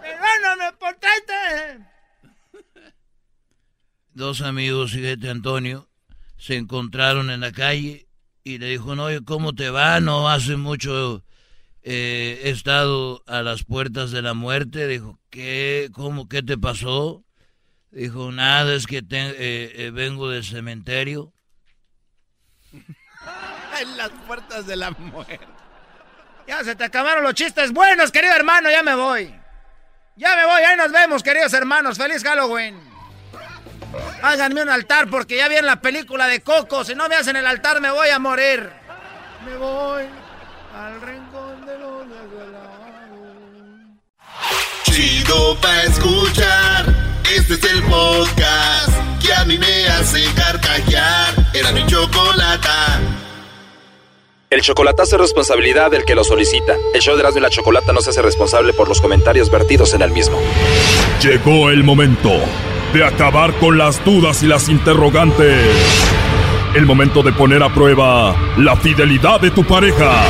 ¡Perdóname, 0.00 0.72
portate! 0.78 1.92
Dos 4.14 4.40
amigos, 4.40 4.92
fíjate, 4.92 5.28
Antonio, 5.28 5.88
se 6.38 6.56
encontraron 6.56 7.30
en 7.30 7.40
la 7.40 7.52
calle 7.52 8.08
y 8.44 8.58
le 8.58 8.66
dijo, 8.66 8.94
no, 8.94 9.08
¿cómo 9.24 9.52
te 9.54 9.70
va? 9.70 10.00
No 10.00 10.28
hace 10.30 10.56
mucho 10.56 11.22
eh, 11.82 12.42
he 12.44 12.50
estado 12.50 13.22
a 13.26 13.42
las 13.42 13.64
puertas 13.64 14.10
de 14.10 14.22
la 14.22 14.34
muerte. 14.34 14.86
Dijo, 14.86 15.18
¿qué? 15.30 15.90
¿Cómo? 15.92 16.28
¿Qué 16.28 16.42
te 16.42 16.58
pasó? 16.58 17.24
Dijo, 17.90 18.32
nada, 18.32 18.74
es 18.74 18.86
que 18.86 18.98
eh, 18.98 19.04
eh, 19.08 19.90
vengo 19.92 20.30
del 20.30 20.44
cementerio. 20.44 21.32
en 23.80 23.96
las 23.96 24.10
puertas 24.26 24.66
de 24.66 24.76
la 24.76 24.90
muerte. 24.92 25.40
Ya 26.46 26.64
se 26.64 26.74
te 26.74 26.84
acabaron 26.84 27.22
los 27.22 27.34
chistes 27.34 27.72
buenos, 27.72 28.10
querido 28.10 28.34
hermano, 28.34 28.70
ya 28.70 28.82
me 28.82 28.94
voy. 28.94 29.34
Ya 30.16 30.36
me 30.36 30.44
voy, 30.44 30.62
ahí 30.62 30.76
nos 30.76 30.92
vemos, 30.92 31.22
queridos 31.22 31.52
hermanos. 31.52 31.96
Feliz 31.96 32.22
Halloween. 32.22 32.78
Háganme 34.22 34.62
un 34.62 34.68
altar 34.68 35.08
porque 35.08 35.36
ya 35.36 35.48
viene 35.48 35.66
la 35.66 35.80
película 35.80 36.26
de 36.26 36.40
Coco. 36.40 36.84
Si 36.84 36.94
no 36.94 37.08
me 37.08 37.16
hacen 37.16 37.36
el 37.36 37.46
altar 37.46 37.80
me 37.80 37.90
voy 37.90 38.08
a 38.08 38.18
morir. 38.18 38.70
Me 39.44 39.56
voy 39.56 40.04
al 40.74 41.00
rincón 41.00 41.66
de 41.66 41.78
los 41.78 42.08
desvelados. 42.08 42.72
Chido 44.84 45.56
pa' 45.60 45.82
escuchar. 45.82 46.94
Este 47.34 47.54
es 47.54 47.64
el 47.72 47.82
podcast 47.84 48.90
que 49.24 49.32
a 49.32 49.44
mí 49.44 49.58
me 49.58 49.86
hace 49.88 50.24
carcajear. 50.34 51.34
Era 51.54 51.72
mi 51.72 51.86
chocolata. 51.86 53.00
El 54.50 54.60
chocolatazo 54.60 55.16
es 55.16 55.22
responsabilidad 55.22 55.90
del 55.90 56.04
que 56.04 56.14
lo 56.14 56.24
solicita. 56.24 56.74
El 56.92 57.00
show 57.00 57.14
de 57.14 57.20
Erasmo 57.20 57.38
y 57.38 57.42
la 57.42 57.48
Chocolata 57.48 57.92
no 57.94 58.02
se 58.02 58.10
hace 58.10 58.20
responsable 58.20 58.74
por 58.74 58.86
los 58.86 59.00
comentarios 59.00 59.50
vertidos 59.50 59.94
en 59.94 60.02
el 60.02 60.10
mismo. 60.10 60.38
Llegó 61.22 61.70
el 61.70 61.84
momento 61.84 62.32
de 62.92 63.02
acabar 63.02 63.54
con 63.54 63.78
las 63.78 64.04
dudas 64.04 64.42
y 64.42 64.46
las 64.46 64.68
interrogantes. 64.68 65.58
El 66.74 66.84
momento 66.84 67.22
de 67.22 67.32
poner 67.32 67.62
a 67.62 67.72
prueba 67.72 68.36
la 68.58 68.76
fidelidad 68.76 69.40
de 69.40 69.50
tu 69.52 69.64
pareja. 69.64 70.22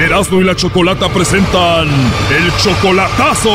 Erasmo 0.00 0.40
y 0.40 0.44
la 0.44 0.54
Chocolata 0.54 1.08
presentan 1.08 1.88
el 1.88 2.52
chocolatazo. 2.58 3.50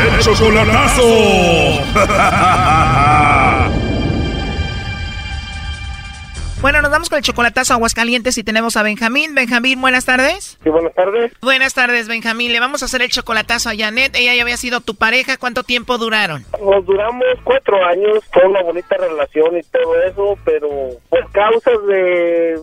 El 0.00 0.18
chocolatazo. 0.20 1.02
Bueno, 6.62 6.80
nos 6.80 6.92
vamos 6.92 7.08
con 7.08 7.16
el 7.16 7.24
chocolatazo 7.24 7.72
a 7.72 7.76
Aguascalientes 7.76 8.38
y 8.38 8.44
tenemos 8.44 8.76
a 8.76 8.84
Benjamín. 8.84 9.34
Benjamín, 9.34 9.80
buenas 9.80 10.04
tardes. 10.04 10.58
Sí, 10.62 10.70
buenas 10.70 10.94
tardes. 10.94 11.32
Buenas 11.42 11.74
tardes, 11.74 12.06
Benjamín. 12.06 12.52
Le 12.52 12.60
vamos 12.60 12.82
a 12.82 12.84
hacer 12.84 13.02
el 13.02 13.08
chocolatazo 13.10 13.68
a 13.68 13.74
Janet. 13.76 14.14
Ella 14.14 14.32
ya 14.36 14.42
había 14.42 14.56
sido 14.56 14.80
tu 14.80 14.94
pareja. 14.94 15.36
¿Cuánto 15.38 15.64
tiempo 15.64 15.98
duraron? 15.98 16.44
Nos 16.64 16.86
duramos 16.86 17.26
cuatro 17.42 17.84
años, 17.84 18.22
fue 18.32 18.46
una 18.46 18.62
bonita 18.62 18.96
relación 18.96 19.58
y 19.58 19.62
todo 19.64 20.02
eso, 20.04 20.38
pero 20.44 20.68
por 21.10 21.32
causas 21.32 21.84
de 21.88 22.62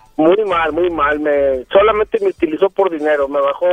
Muy 0.21 0.45
mal, 0.45 0.71
muy 0.71 0.89
mal. 0.91 1.19
Me 1.19 1.65
solamente 1.71 2.19
me 2.21 2.27
utilizó 2.27 2.69
por 2.69 2.91
dinero. 2.91 3.27
Me 3.27 3.41
bajó 3.41 3.65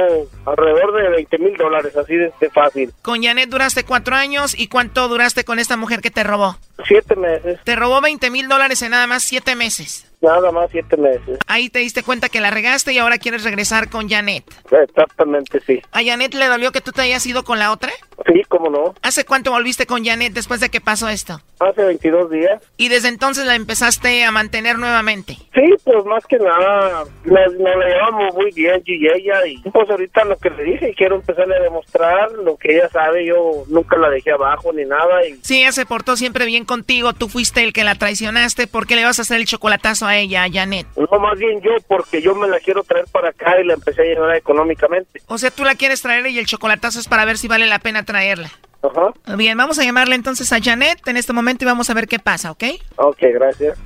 alrededor 0.47 0.95
de 0.95 1.11
20 1.11 1.39
mil 1.39 1.57
dólares, 1.57 1.95
así 1.95 2.17
de, 2.17 2.33
de 2.41 2.51
fácil. 2.51 2.91
Con 3.03 3.23
Janet 3.23 3.51
duraste 3.51 3.85
cuatro 3.85 4.17
años 4.17 4.59
y 4.59 4.69
cuánto 4.69 5.09
duraste 5.09 5.45
con 5.45 5.59
esta 5.59 5.77
mujer 5.77 6.01
que 6.01 6.11
te 6.11 6.25
robó. 6.25 6.57
Siete 6.87 7.17
meses. 7.17 7.61
Te 7.65 7.77
robó 7.77 8.01
20 8.01 8.31
mil 8.31 8.49
dólares 8.49 8.81
en 8.81 8.93
nada 8.93 9.07
más 9.07 9.23
siete 9.23 9.57
meses. 9.57 10.08
Nada 10.21 10.51
más 10.51 10.69
siete 10.71 10.97
meses. 10.97 11.39
Ahí 11.47 11.69
te 11.69 11.79
diste 11.79 12.03
cuenta 12.03 12.29
que 12.29 12.41
la 12.41 12.51
regaste 12.51 12.93
y 12.93 12.99
ahora 12.99 13.19
quieres 13.19 13.45
regresar 13.45 13.89
con 13.89 14.09
Janet. 14.09 14.45
Exactamente, 14.71 15.61
sí. 15.67 15.81
¿A 15.93 16.03
Janet 16.03 16.35
le 16.35 16.47
dolió 16.47 16.73
que 16.73 16.81
tú 16.81 16.93
te 16.93 17.03
hayas 17.03 17.25
ido 17.27 17.45
con 17.45 17.59
la 17.59 17.71
otra? 17.73 17.93
Sí, 18.27 18.43
cómo 18.49 18.69
no. 18.69 18.95
¿Hace 19.03 19.25
cuánto 19.25 19.53
volviste 19.53 19.87
con 19.87 20.05
Janet 20.05 20.33
después 20.33 20.61
de 20.61 20.71
que 20.71 20.81
pasó 20.81 21.09
esto? 21.09 21.41
Hace 21.61 21.85
22 21.85 22.31
días. 22.31 22.63
¿Y 22.77 22.89
desde 22.89 23.09
entonces 23.09 23.45
la 23.47 23.55
empezaste 23.55 24.25
a 24.25 24.33
mantener 24.33 24.79
nuevamente? 24.79 25.35
Sí, 25.55 25.75
pues 25.85 26.05
más 26.05 26.25
que 26.27 26.39
nada, 26.39 27.05
nos, 27.25 27.53
nos 27.55 27.77
la 27.77 27.87
llevamos 27.89 28.35
muy 28.35 28.51
bien 28.53 28.83
yo 28.85 28.95
y 28.95 29.07
ella. 29.09 29.47
Y 29.47 29.59
pues 29.71 29.89
ahorita 29.89 30.25
lo 30.25 30.37
que 30.37 30.51
le 30.51 30.65
dije, 30.65 30.95
quiero 30.97 31.17
empezarle 31.17 31.57
a 31.57 31.63
demostrar 31.63 32.33
lo 32.33 32.57
que 32.57 32.77
ella 32.77 32.89
sabe. 32.89 33.25
Yo 33.27 33.65
nunca 33.69 33.97
la 33.97 34.11
dejé 34.11 34.33
abajo 34.33 34.73
ni 34.73 34.85
nada. 34.85 35.25
Y 35.27 35.39
Sí, 35.43 35.61
ella 35.61 35.73
se 35.73 35.87
portó 35.87 36.17
siempre 36.17 36.45
bien 36.45 36.65
contigo. 36.65 37.13
Tú 37.13 37.29
fuiste 37.29 37.63
el 37.63 37.73
que 37.73 37.85
la 37.85 37.95
traicionaste. 37.95 38.67
¿Por 38.67 38.87
qué 38.89 38.97
le 38.97 39.05
vas 39.05 39.19
a 39.21 39.23
hacer 39.23 39.39
el 39.39 39.47
chocolatazo 39.47 40.08
a 40.09 40.17
ella, 40.17 40.45
a 40.45 40.51
Janet? 40.51 40.87
no, 40.97 41.19
más 41.19 41.39
bien 41.39 41.61
yo, 41.61 41.71
porque 41.87 42.21
yo 42.21 42.35
me 42.35 42.49
la 42.49 42.59
quiero 42.61 42.83
traer 42.83 43.07
para 43.13 43.31
acá 43.31 43.61
y 43.61 43.65
la 43.65 43.75
empecé 43.75 44.03
a 44.03 44.05
llevar 44.05 44.37
económicamente. 44.37 45.21
O 45.27 45.39
sea, 45.39 45.51
tú 45.51 45.65
la 45.65 45.75
quieres 45.75 46.03
traer 46.03 46.27
y 46.27 46.39
el 46.39 46.47
chocolatazo 46.47 46.99
es 46.99 47.09
para 47.09 47.25
ver 47.25 47.39
si 47.39 47.49
vale 47.49 47.67
la 47.67 47.79
pena 47.79 48.05
traerla. 48.05 48.51
Ajá. 48.83 49.37
Bien, 49.37 49.57
vamos 49.57 49.79
a 49.79 49.85
llamarle 49.85 50.15
entonces 50.15 50.53
a 50.53 50.61
Janet 50.63 51.07
en 51.07 51.17
este 51.17 51.33
momento 51.33 51.65
y 51.65 51.67
vamos 51.67 51.91
a 51.91 51.95
ver 51.95 52.07
qué 52.07 52.19
pasa, 52.19 52.51
¿ok? 52.53 52.65
Ok, 52.97 53.19
gracias. 53.35 53.79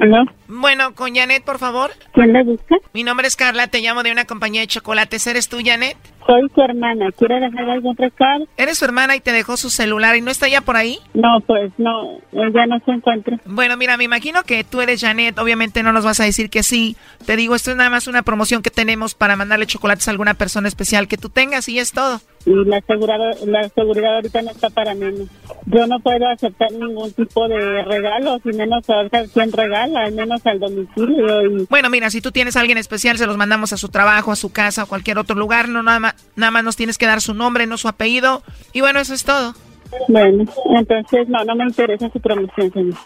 ¿Aló? 0.00 0.24
Bueno, 0.48 0.94
con 0.94 1.14
Janet, 1.14 1.44
por 1.44 1.58
favor. 1.58 1.90
¿Quién 2.12 2.32
la 2.32 2.42
busca? 2.42 2.76
Mi 2.92 3.02
nombre 3.04 3.26
es 3.26 3.36
Carla, 3.36 3.68
te 3.68 3.80
llamo 3.80 4.02
de 4.02 4.12
una 4.12 4.24
compañía 4.24 4.60
de 4.60 4.66
chocolates. 4.66 5.26
¿Eres 5.26 5.48
tú, 5.48 5.58
Janet? 5.64 5.96
Soy 6.26 6.48
su 6.54 6.60
hermana. 6.62 7.10
¿Quiere 7.12 7.40
dejar 7.40 7.68
algún 7.68 7.96
recado? 7.96 8.46
¿Eres 8.56 8.78
su 8.78 8.84
hermana 8.84 9.16
y 9.16 9.20
te 9.20 9.32
dejó 9.32 9.56
su 9.56 9.70
celular 9.70 10.16
y 10.16 10.20
no 10.20 10.30
está 10.30 10.48
ya 10.48 10.60
por 10.62 10.76
ahí? 10.76 10.98
No, 11.12 11.40
pues 11.46 11.72
no, 11.78 12.18
ella 12.32 12.66
no 12.66 12.78
se 12.84 12.92
encuentra. 12.92 13.38
Bueno, 13.44 13.76
mira, 13.76 13.96
me 13.96 14.04
imagino 14.04 14.42
que 14.42 14.64
tú 14.64 14.80
eres 14.80 15.00
Janet, 15.00 15.38
obviamente 15.38 15.82
no 15.82 15.92
nos 15.92 16.04
vas 16.04 16.20
a 16.20 16.24
decir 16.24 16.50
que 16.50 16.62
sí. 16.62 16.96
Te 17.26 17.36
digo, 17.36 17.54
esto 17.54 17.70
es 17.70 17.76
nada 17.76 17.90
más 17.90 18.06
una 18.06 18.22
promoción 18.22 18.62
que 18.62 18.70
tenemos 18.70 19.14
para 19.14 19.36
mandarle 19.36 19.66
chocolates 19.66 20.08
a 20.08 20.12
alguna 20.12 20.34
persona 20.34 20.68
especial 20.68 21.08
que 21.08 21.18
tú 21.18 21.28
tengas 21.28 21.68
y 21.68 21.78
es 21.78 21.92
todo. 21.92 22.20
Y 22.46 22.52
la 22.66 22.80
seguridad, 22.82 23.38
la 23.46 23.68
seguridad 23.70 24.16
ahorita 24.16 24.42
no 24.42 24.50
está 24.50 24.68
para 24.70 24.94
menos. 24.94 25.28
Yo 25.66 25.86
no 25.86 25.98
puedo 26.00 26.28
aceptar 26.28 26.70
ningún 26.72 27.12
tipo 27.12 27.48
de 27.48 27.82
regalo, 27.84 28.38
y 28.44 28.48
menos 28.48 28.84
a 28.90 29.08
quien 29.32 29.50
regala, 29.52 30.04
al 30.04 30.12
menos 30.12 30.44
al 30.46 30.60
domicilio. 30.60 31.42
Y... 31.46 31.66
Bueno, 31.70 31.88
mira, 31.88 32.10
si 32.10 32.20
tú 32.20 32.32
tienes 32.32 32.56
a 32.56 32.60
alguien 32.60 32.76
especial, 32.76 33.16
se 33.16 33.26
los 33.26 33.36
mandamos 33.36 33.72
a 33.72 33.78
su 33.78 33.88
trabajo, 33.88 34.30
a 34.30 34.36
su 34.36 34.52
casa 34.52 34.84
o 34.84 34.86
cualquier 34.86 35.18
otro 35.18 35.36
lugar. 35.36 35.68
No, 35.68 35.82
nada 35.82 36.00
más, 36.00 36.14
nada 36.36 36.50
más 36.50 36.64
nos 36.64 36.76
tienes 36.76 36.98
que 36.98 37.06
dar 37.06 37.22
su 37.22 37.32
nombre, 37.32 37.66
no 37.66 37.78
su 37.78 37.88
apellido. 37.88 38.42
Y 38.72 38.80
bueno, 38.82 39.00
eso 39.00 39.14
es 39.14 39.24
todo. 39.24 39.54
Bueno, 40.08 40.44
entonces 40.76 41.28
no, 41.28 41.44
no 41.44 41.54
me 41.54 41.64
interesa 41.64 42.10
su 42.10 42.20
promoción, 42.20 42.72
señor. 42.72 42.98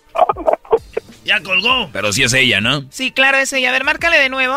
Ya 1.24 1.40
colgó. 1.42 1.90
Pero 1.92 2.12
sí 2.12 2.22
es 2.22 2.32
ella, 2.32 2.60
¿no? 2.60 2.84
Sí, 2.90 3.12
claro, 3.12 3.36
es 3.36 3.52
ella. 3.52 3.68
A 3.68 3.72
ver, 3.72 3.84
márcale 3.84 4.18
de 4.18 4.30
nuevo. 4.30 4.56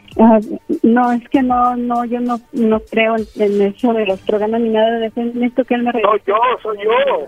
No, 0.83 1.11
es 1.11 1.27
que 1.29 1.41
no, 1.41 1.75
no, 1.75 2.05
yo 2.05 2.19
no, 2.19 2.39
no 2.51 2.79
creo 2.81 3.15
en, 3.15 3.25
en 3.35 3.61
eso 3.61 3.93
de 3.93 4.05
los 4.05 4.19
programas 4.21 4.61
ni 4.61 4.69
nada 4.69 4.99
de 4.99 5.07
eso. 5.07 5.21
Necesito 5.21 5.63
que 5.63 5.75
él 5.75 5.83
me 5.83 5.91
Soy 5.91 6.21
yo, 6.27 6.35
soy 6.61 6.77
yo. 6.83 7.27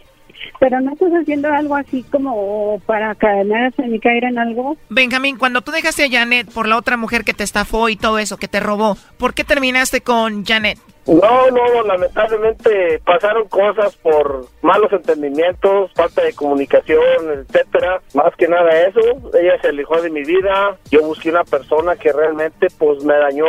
Pero 0.59 0.81
no 0.81 0.93
estás 0.93 1.11
haciendo 1.11 1.51
algo 1.51 1.75
así 1.75 2.03
como 2.03 2.79
para 2.85 3.15
en 3.21 3.91
mi 3.91 3.99
caer 3.99 4.25
en 4.25 4.37
algo. 4.37 4.77
Benjamín, 4.89 5.37
cuando 5.37 5.61
tú 5.61 5.71
dejaste 5.71 6.05
a 6.05 6.09
Janet 6.09 6.51
por 6.51 6.67
la 6.67 6.77
otra 6.77 6.97
mujer 6.97 7.23
que 7.23 7.33
te 7.33 7.43
estafó 7.43 7.89
y 7.89 7.95
todo 7.95 8.19
eso, 8.19 8.37
que 8.37 8.47
te 8.47 8.59
robó, 8.59 8.97
¿por 9.17 9.33
qué 9.33 9.43
terminaste 9.43 10.01
con 10.01 10.45
Janet? 10.45 10.77
No, 11.07 11.49
no, 11.49 11.83
lamentablemente 11.83 13.01
pasaron 13.03 13.47
cosas 13.47 13.95
por 13.97 14.45
malos 14.61 14.91
entendimientos, 14.93 15.91
falta 15.95 16.23
de 16.23 16.33
comunicación, 16.33 17.01
etcétera. 17.33 18.01
Más 18.13 18.35
que 18.35 18.47
nada 18.47 18.69
eso, 18.81 18.99
ella 19.33 19.59
se 19.61 19.69
alejó 19.69 20.01
de 20.01 20.09
mi 20.09 20.23
vida. 20.23 20.77
Yo 20.91 21.01
busqué 21.01 21.29
una 21.29 21.43
persona 21.43 21.95
que 21.95 22.13
realmente 22.13 22.67
pues 22.77 23.03
me 23.03 23.15
dañó 23.15 23.45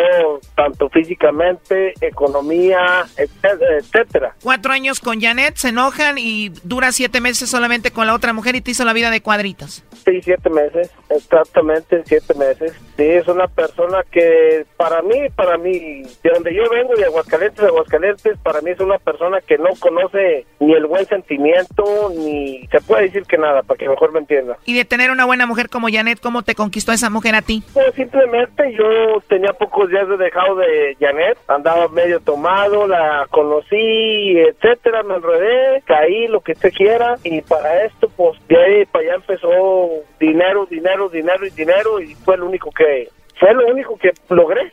tanto 0.56 0.88
físicamente, 0.88 1.92
economía, 2.00 3.04
etcétera, 3.16 3.76
etcétera. 3.78 4.34
Cuatro 4.42 4.72
años 4.72 5.00
con 5.00 5.20
Janet, 5.20 5.56
se 5.56 5.68
enojan 5.68 6.16
y 6.18 6.48
dura 6.64 6.92
siete 6.92 7.20
meses 7.20 7.50
solamente 7.50 7.90
con 7.90 8.06
la 8.06 8.14
otra 8.14 8.32
mujer 8.32 8.56
y 8.56 8.60
te 8.60 8.70
hizo 8.70 8.84
la 8.84 8.92
vida 8.92 9.10
de 9.10 9.20
cuadritos. 9.20 9.84
Sí, 10.04 10.20
siete 10.22 10.48
meses, 10.50 10.90
exactamente 11.10 12.02
siete 12.06 12.34
meses. 12.34 12.72
Sí, 13.02 13.08
es 13.08 13.26
una 13.26 13.48
persona 13.48 14.04
que 14.12 14.64
para 14.76 15.02
mí, 15.02 15.28
para 15.34 15.58
mí, 15.58 16.02
de 16.22 16.30
donde 16.32 16.54
yo 16.54 16.62
vengo, 16.70 16.94
de 16.94 17.06
Aguascalientes, 17.06 17.64
Aguascalientes, 17.64 18.38
para 18.38 18.60
mí 18.60 18.70
es 18.70 18.78
una 18.78 18.98
persona 18.98 19.40
que 19.40 19.58
no 19.58 19.70
conoce 19.80 20.46
ni 20.60 20.72
el 20.72 20.86
buen 20.86 21.04
sentimiento, 21.06 22.12
ni 22.14 22.64
se 22.68 22.80
puede 22.80 23.06
decir 23.06 23.24
que 23.24 23.38
nada, 23.38 23.62
para 23.62 23.76
que 23.78 23.88
mejor 23.88 24.12
me 24.12 24.20
entienda. 24.20 24.56
Y 24.66 24.76
de 24.76 24.84
tener 24.84 25.10
una 25.10 25.24
buena 25.24 25.46
mujer 25.46 25.68
como 25.68 25.88
Janet, 25.90 26.20
¿cómo 26.20 26.42
te 26.42 26.54
conquistó 26.54 26.92
esa 26.92 27.10
mujer 27.10 27.34
a 27.34 27.42
ti? 27.42 27.64
Pues 27.74 27.92
simplemente 27.96 28.72
yo 28.72 29.20
tenía 29.28 29.52
pocos 29.52 29.90
días 29.90 30.08
de 30.08 30.16
dejado 30.16 30.54
de 30.54 30.96
Janet, 31.00 31.38
andaba 31.48 31.88
medio 31.88 32.20
tomado, 32.20 32.86
la 32.86 33.26
conocí, 33.30 34.38
etcétera, 34.38 35.02
me 35.02 35.16
enredé, 35.16 35.82
caí, 35.86 36.28
lo 36.28 36.40
que 36.40 36.52
usted 36.52 36.70
quiera, 36.72 37.16
y 37.24 37.40
para 37.40 37.84
esto, 37.84 38.08
pues 38.16 38.38
de 38.46 38.56
ahí 38.56 38.84
para 38.86 39.04
allá 39.06 39.14
empezó 39.16 39.90
dinero, 40.20 40.66
dinero, 40.66 41.08
dinero 41.08 41.44
y 41.44 41.50
dinero, 41.50 42.00
y 42.00 42.14
fue 42.14 42.36
lo 42.36 42.46
único 42.46 42.70
que, 42.70 42.91
fue 43.38 43.54
lo 43.54 43.66
único 43.66 43.96
que 43.96 44.12
logré 44.28 44.72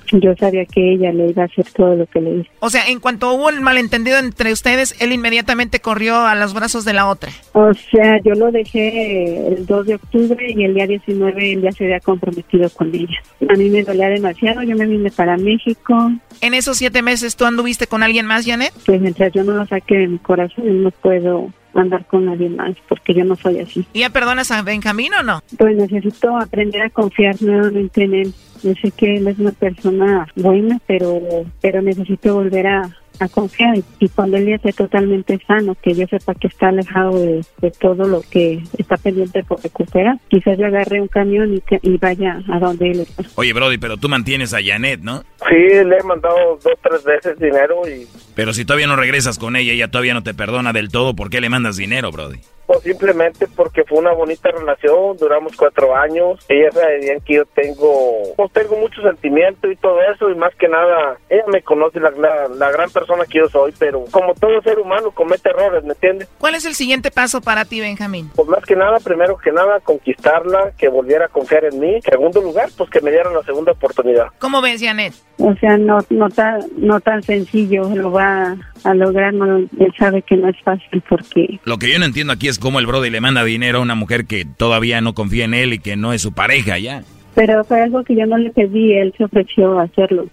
Yo 0.11 0.35
sabía 0.35 0.65
que 0.65 0.93
ella 0.93 1.11
le 1.11 1.29
iba 1.29 1.43
a 1.43 1.45
hacer 1.45 1.65
todo 1.73 1.95
lo 1.95 2.05
que 2.05 2.21
le 2.21 2.39
hizo. 2.39 2.49
O 2.59 2.69
sea, 2.69 2.87
en 2.87 2.99
cuanto 2.99 3.33
hubo 3.33 3.47
un 3.47 3.63
malentendido 3.63 4.17
entre 4.17 4.51
ustedes, 4.51 4.95
él 4.99 5.11
inmediatamente 5.11 5.79
corrió 5.79 6.25
a 6.25 6.35
los 6.35 6.53
brazos 6.53 6.85
de 6.85 6.93
la 6.93 7.07
otra. 7.07 7.31
O 7.53 7.73
sea, 7.73 8.19
yo 8.23 8.33
lo 8.33 8.51
dejé 8.51 9.47
el 9.47 9.65
2 9.65 9.85
de 9.85 9.95
octubre 9.95 10.45
y 10.49 10.63
el 10.63 10.73
día 10.73 10.87
19 10.87 11.53
él 11.53 11.61
ya 11.61 11.71
se 11.71 11.85
había 11.85 11.99
comprometido 11.99 12.69
con 12.69 12.93
ella. 12.93 13.21
A 13.49 13.53
mí 13.53 13.69
me 13.69 13.83
dolía 13.83 14.09
demasiado, 14.09 14.61
yo 14.63 14.75
me 14.75 14.85
vine 14.85 15.11
para 15.11 15.37
México. 15.37 16.11
¿En 16.41 16.53
esos 16.53 16.77
siete 16.77 17.01
meses 17.01 17.35
tú 17.35 17.45
anduviste 17.45 17.87
con 17.87 18.03
alguien 18.03 18.25
más, 18.25 18.45
Janet? 18.45 18.73
Pues 18.85 19.01
mientras 19.01 19.31
yo 19.33 19.43
no 19.43 19.53
lo 19.53 19.65
saque 19.65 19.97
de 19.97 20.07
mi 20.07 20.17
corazón, 20.19 20.83
no 20.83 20.91
puedo 20.91 21.51
andar 21.73 22.05
con 22.05 22.25
nadie 22.25 22.49
más, 22.49 22.75
porque 22.87 23.13
yo 23.13 23.23
no 23.23 23.35
soy 23.35 23.59
así. 23.59 23.85
¿Y 23.93 24.01
ya 24.01 24.09
perdonas 24.09 24.51
a 24.51 24.61
Benjamín 24.61 25.13
o 25.13 25.23
no? 25.23 25.41
Pues 25.57 25.75
necesito 25.75 26.35
aprender 26.37 26.81
a 26.81 26.89
confiar 26.89 27.41
nuevamente 27.41 28.03
en 28.03 28.13
él. 28.13 28.33
Yo 28.63 28.73
sé 28.81 28.91
que 28.91 29.17
él 29.17 29.27
es 29.27 29.39
una 29.39 29.51
persona 29.51 30.27
buena, 30.35 30.79
pero, 30.87 31.19
pero 31.61 31.81
necesito 31.81 32.35
volver 32.35 32.67
a, 32.67 32.95
a 33.19 33.29
confiar 33.29 33.75
y 33.99 34.09
cuando 34.09 34.37
él 34.37 34.47
ya 34.47 34.55
esté 34.55 34.73
totalmente 34.73 35.39
sano, 35.45 35.75
que 35.81 35.93
yo 35.93 36.07
sepa 36.07 36.33
que 36.33 36.47
está 36.47 36.69
alejado 36.69 37.19
de, 37.19 37.45
de 37.61 37.71
todo 37.71 38.07
lo 38.07 38.21
que 38.21 38.63
está 38.77 38.97
pendiente 38.97 39.43
por 39.43 39.61
recuperar, 39.61 40.17
quizás 40.27 40.57
yo 40.57 40.65
agarre 40.65 41.01
un 41.01 41.07
camión 41.07 41.53
y, 41.53 41.61
que, 41.61 41.79
y 41.81 41.97
vaya 41.97 42.41
a 42.51 42.59
donde 42.59 42.91
él 42.91 42.99
está. 43.01 43.23
Oye, 43.35 43.53
Brody, 43.53 43.77
pero 43.77 43.97
tú 43.97 44.09
mantienes 44.09 44.53
a 44.53 44.59
Janet, 44.63 45.01
¿no? 45.01 45.23
Sí, 45.49 45.55
le 45.55 45.97
he 45.97 46.03
mandado 46.03 46.59
dos, 46.63 46.73
tres 46.81 47.03
veces 47.03 47.39
dinero 47.39 47.81
y 47.87 48.07
Pero 48.35 48.53
si 48.53 48.65
todavía 48.65 48.87
no 48.87 48.95
regresas 48.95 49.37
con 49.37 49.55
ella, 49.55 49.73
ella 49.73 49.89
todavía 49.89 50.13
no 50.13 50.23
te 50.23 50.33
perdona 50.33 50.73
del 50.73 50.89
todo, 50.89 51.15
¿por 51.15 51.29
qué 51.29 51.41
le 51.41 51.49
mandas 51.49 51.77
dinero, 51.77 52.11
Brody? 52.11 52.39
Pues 52.65 52.81
simplemente 52.81 53.47
porque 53.55 53.83
fue 53.83 53.99
una 53.99 54.13
bonita 54.13 54.49
relación, 54.51 55.17
duramos 55.17 55.55
cuatro 55.55 55.95
años, 55.95 56.43
ella 56.47 56.71
sabía 56.71 57.19
que 57.19 57.35
yo 57.35 57.45
tengo, 57.45 58.33
pues 58.35 58.51
tengo 58.51 58.75
mucho 58.77 59.01
sentimiento 59.01 59.69
y 59.69 59.75
todo 59.75 60.01
eso 60.13 60.29
y 60.29 60.35
más 60.35 60.53
que 60.55 60.67
nada, 60.67 61.17
ella 61.29 61.43
me 61.47 61.61
conoce 61.61 61.99
la, 61.99 62.11
la, 62.11 62.47
la 62.47 62.71
gran 62.71 62.89
persona 62.89 63.25
que 63.25 63.39
yo 63.39 63.49
soy, 63.49 63.73
pero 63.77 64.05
como 64.11 64.33
todo 64.33 64.61
ser 64.61 64.79
humano 64.79 65.11
comete 65.11 65.49
errores, 65.49 65.83
¿me 65.83 65.93
entiendes? 65.93 66.29
¿Cuál 66.37 66.55
es 66.55 66.65
el 66.65 66.75
siguiente 66.75 67.11
paso 67.11 67.41
para 67.41 67.65
ti, 67.65 67.81
Benjamín? 67.81 68.31
Pues 68.35 68.47
más 68.47 68.63
que 68.65 68.75
nada, 68.75 68.99
primero 68.99 69.37
que 69.37 69.51
nada, 69.51 69.79
conquistarla, 69.79 70.71
que 70.77 70.87
volviera 70.89 71.25
a 71.25 71.29
confiar 71.29 71.65
en 71.65 71.79
mí. 71.79 72.01
Segundo 72.01 72.41
lugar, 72.41 72.69
pues 72.77 72.89
que 72.89 73.01
me 73.01 73.11
dieran 73.11 73.33
la 73.33 73.43
segunda 73.43 73.71
oportunidad. 73.71 74.27
¿Cómo 74.39 74.61
ves, 74.61 74.81
Janet? 74.81 75.13
O 75.37 75.53
sea, 75.55 75.77
no, 75.77 75.99
no, 76.09 76.29
tan, 76.29 76.61
no 76.77 76.99
tan 76.99 77.23
sencillo 77.23 77.89
lo 77.95 78.11
va 78.11 78.55
a 78.83 78.93
lograr, 78.93 79.33
no, 79.33 79.57
él 79.57 79.93
sabe 79.97 80.21
que 80.21 80.37
no 80.37 80.49
es 80.49 80.59
fácil 80.63 81.03
porque... 81.07 81.59
Lo 81.65 81.77
que 81.77 81.91
yo 81.91 81.99
no 81.99 82.05
entiendo 82.05 82.33
aquí 82.33 82.47
es 82.47 82.59
cómo 82.59 82.79
el 82.79 82.87
Brody 82.87 83.09
le 83.09 83.21
manda 83.21 83.43
dinero 83.43 83.79
a 83.79 83.81
una 83.81 83.95
mujer 83.95 84.25
que 84.25 84.45
todavía 84.45 85.01
no 85.01 85.13
confía 85.13 85.45
en 85.45 85.53
él 85.53 85.73
y 85.73 85.79
que 85.79 85.95
no 85.95 86.13
es 86.13 86.21
su 86.21 86.33
pareja 86.33 86.77
ya. 86.77 87.03
Pero 87.35 87.63
fue 87.63 87.81
algo 87.81 88.03
que 88.03 88.15
yo 88.15 88.25
no 88.25 88.37
le 88.37 88.51
pedí, 88.51 88.93
él 88.93 89.13
se 89.17 89.23
ofreció 89.23 89.79
a 89.79 89.83
hacerlo. 89.83 90.27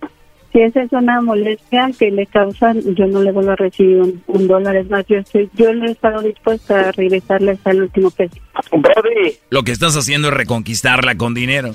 Si 0.53 0.61
esa 0.61 0.82
es 0.82 0.92
una 0.92 1.20
molestia 1.20 1.90
que 1.99 2.11
le 2.11 2.26
causa, 2.26 2.72
yo 2.72 3.07
no 3.07 3.22
le 3.22 3.32
vuelvo 3.32 3.51
a 3.51 3.57
recibir 3.57 3.99
un, 3.99 4.22
un 4.26 4.49
dólar. 4.49 4.76
Es 4.76 4.88
más, 4.88 5.05
yo 5.07 5.18
estoy, 5.18 5.51
yo 5.55 5.74
no 5.74 5.86
he 5.86 5.90
estado 5.90 6.22
dispuesta 6.22 6.88
a 6.88 6.92
regresarle 6.92 7.53
hasta 7.53 7.70
el 7.70 7.82
último 7.82 8.11
peso. 8.11 8.36
Brody, 8.72 9.36
Lo 9.51 9.62
que 9.62 9.72
estás 9.72 9.94
haciendo 9.94 10.28
es 10.28 10.34
reconquistarla 10.34 11.16
con 11.16 11.34
dinero. 11.34 11.74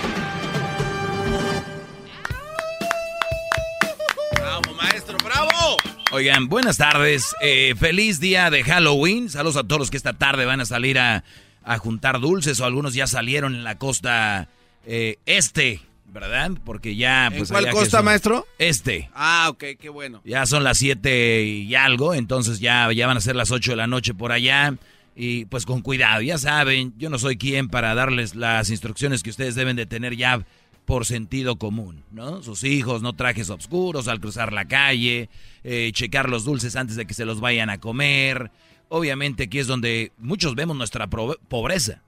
¡Bravo! 5.47 5.77
Oigan, 6.11 6.47
buenas 6.49 6.77
tardes. 6.77 7.35
Eh, 7.41 7.73
feliz 7.77 8.19
día 8.19 8.49
de 8.49 8.63
Halloween. 8.63 9.29
Saludos 9.29 9.57
a 9.57 9.63
todos 9.63 9.79
los 9.79 9.91
que 9.91 9.97
esta 9.97 10.13
tarde 10.13 10.45
van 10.45 10.59
a 10.61 10.65
salir 10.65 10.99
a, 10.99 11.23
a 11.63 11.77
juntar 11.77 12.19
dulces 12.19 12.59
o 12.59 12.65
algunos 12.65 12.93
ya 12.93 13.07
salieron 13.07 13.55
en 13.55 13.63
la 13.63 13.77
costa 13.77 14.49
eh, 14.85 15.17
este, 15.25 15.79
¿verdad? 16.07 16.51
Porque 16.65 16.95
ya... 16.95 17.27
¿En 17.27 17.37
Pues, 17.37 17.49
cuál 17.49 17.63
allá 17.65 17.71
que 17.73 17.77
costa, 17.79 17.97
son- 17.99 18.05
maestro? 18.05 18.45
Este. 18.59 19.09
Ah, 19.13 19.47
ok, 19.49 19.63
qué 19.79 19.89
bueno. 19.89 20.21
Ya 20.25 20.45
son 20.45 20.63
las 20.63 20.77
7 20.79 21.43
y 21.43 21.75
algo, 21.75 22.13
entonces 22.13 22.59
ya, 22.59 22.91
ya 22.91 23.07
van 23.07 23.17
a 23.17 23.21
ser 23.21 23.35
las 23.35 23.51
8 23.51 23.71
de 23.71 23.77
la 23.77 23.87
noche 23.87 24.13
por 24.13 24.31
allá. 24.31 24.75
Y 25.15 25.45
pues 25.45 25.65
con 25.65 25.81
cuidado, 25.81 26.21
ya 26.21 26.37
saben, 26.37 26.93
yo 26.97 27.09
no 27.09 27.19
soy 27.19 27.37
quien 27.37 27.67
para 27.67 27.93
darles 27.95 28.33
las 28.35 28.69
instrucciones 28.69 29.23
que 29.23 29.29
ustedes 29.29 29.55
deben 29.55 29.75
de 29.75 29.85
tener 29.85 30.15
ya 30.15 30.45
por 30.85 31.05
sentido 31.05 31.57
común, 31.57 32.03
¿no? 32.11 32.41
Sus 32.43 32.63
hijos, 32.63 33.01
no 33.01 33.13
trajes 33.13 33.49
oscuros 33.49 34.07
al 34.07 34.19
cruzar 34.19 34.51
la 34.53 34.65
calle, 34.65 35.29
eh, 35.63 35.91
checar 35.93 36.29
los 36.29 36.43
dulces 36.43 36.75
antes 36.75 36.95
de 36.95 37.05
que 37.05 37.13
se 37.13 37.25
los 37.25 37.39
vayan 37.39 37.69
a 37.69 37.79
comer. 37.79 38.51
Obviamente 38.89 39.43
aquí 39.43 39.59
es 39.59 39.67
donde 39.67 40.11
muchos 40.17 40.55
vemos 40.55 40.75
nuestra 40.75 41.07
pobreza. 41.07 42.01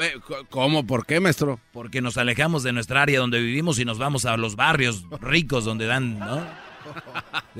Eh, 0.00 0.14
¿Cómo? 0.50 0.86
¿Por 0.86 1.06
qué, 1.06 1.18
maestro? 1.18 1.58
Porque 1.72 2.00
nos 2.00 2.16
alejamos 2.16 2.62
de 2.62 2.72
nuestra 2.72 3.02
área 3.02 3.18
donde 3.18 3.40
vivimos 3.40 3.78
y 3.80 3.84
nos 3.84 3.98
vamos 3.98 4.24
a 4.24 4.36
los 4.36 4.54
barrios 4.54 5.04
ricos 5.20 5.64
donde 5.64 5.86
dan, 5.86 6.18
¿no? 6.18 6.46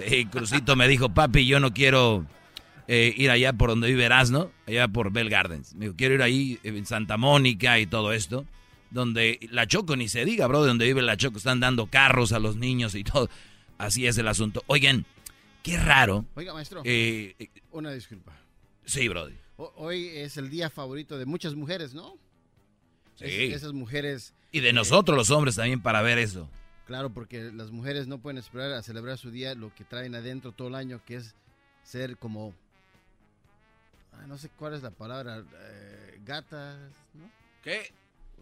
Y 0.06 0.26
Crucito 0.30 0.76
me 0.76 0.86
dijo, 0.86 1.08
papi, 1.08 1.46
yo 1.46 1.58
no 1.58 1.72
quiero 1.72 2.24
eh, 2.86 3.12
ir 3.16 3.30
allá 3.30 3.52
por 3.52 3.70
donde 3.70 3.88
vive 3.88 4.08
¿no? 4.30 4.50
allá 4.66 4.88
por 4.88 5.12
Bell 5.12 5.28
Gardens. 5.28 5.74
Me 5.74 5.86
dijo, 5.86 5.96
quiero 5.96 6.14
ir 6.14 6.22
ahí 6.22 6.58
en 6.62 6.86
Santa 6.86 7.16
Mónica 7.16 7.78
y 7.78 7.86
todo 7.86 8.12
esto, 8.12 8.44
donde 8.92 9.38
la 9.50 9.66
Choco 9.66 9.96
ni 9.96 10.08
se 10.08 10.24
diga, 10.24 10.46
bro, 10.46 10.62
de 10.62 10.68
donde 10.68 10.84
vive 10.84 11.02
la 11.02 11.16
Choco, 11.16 11.38
están 11.38 11.60
dando 11.60 11.86
carros 11.86 12.32
a 12.32 12.38
los 12.38 12.56
niños 12.56 12.94
y 12.94 13.04
todo. 13.04 13.28
Así 13.78 14.06
es 14.06 14.18
el 14.18 14.28
asunto. 14.28 14.62
Oigan, 14.66 15.04
qué 15.62 15.76
raro. 15.78 16.24
Oiga, 16.34 16.52
maestro. 16.52 16.82
Eh, 16.84 17.34
una 17.72 17.90
disculpa. 17.92 18.32
Sí, 18.84 19.08
brody. 19.08 19.34
Hoy 19.56 20.08
es 20.08 20.36
el 20.36 20.50
día 20.50 20.70
favorito 20.70 21.18
de 21.18 21.26
muchas 21.26 21.54
mujeres, 21.54 21.94
¿no? 21.94 22.18
Sí. 23.16 23.52
esas 23.52 23.72
mujeres. 23.72 24.34
Y 24.50 24.60
de 24.60 24.72
nosotros 24.72 25.16
los 25.16 25.30
hombres 25.30 25.56
también 25.56 25.80
para 25.80 26.02
ver 26.02 26.18
eso. 26.18 26.48
Claro, 26.86 27.10
porque 27.10 27.52
las 27.52 27.70
mujeres 27.70 28.08
no 28.08 28.18
pueden 28.18 28.38
esperar 28.38 28.72
a 28.72 28.82
celebrar 28.82 29.16
su 29.16 29.30
día 29.30 29.54
lo 29.54 29.72
que 29.74 29.84
traen 29.84 30.14
adentro 30.14 30.52
todo 30.52 30.68
el 30.68 30.74
año, 30.74 31.00
que 31.06 31.16
es 31.16 31.34
ser 31.84 32.16
como. 32.16 32.54
Ah, 34.12 34.26
no 34.26 34.36
sé 34.36 34.50
cuál 34.50 34.74
es 34.74 34.82
la 34.82 34.90
palabra. 34.90 35.38
Eh, 35.38 36.20
gatas, 36.24 36.78
¿no? 37.14 37.30
¿Qué? 37.62 37.92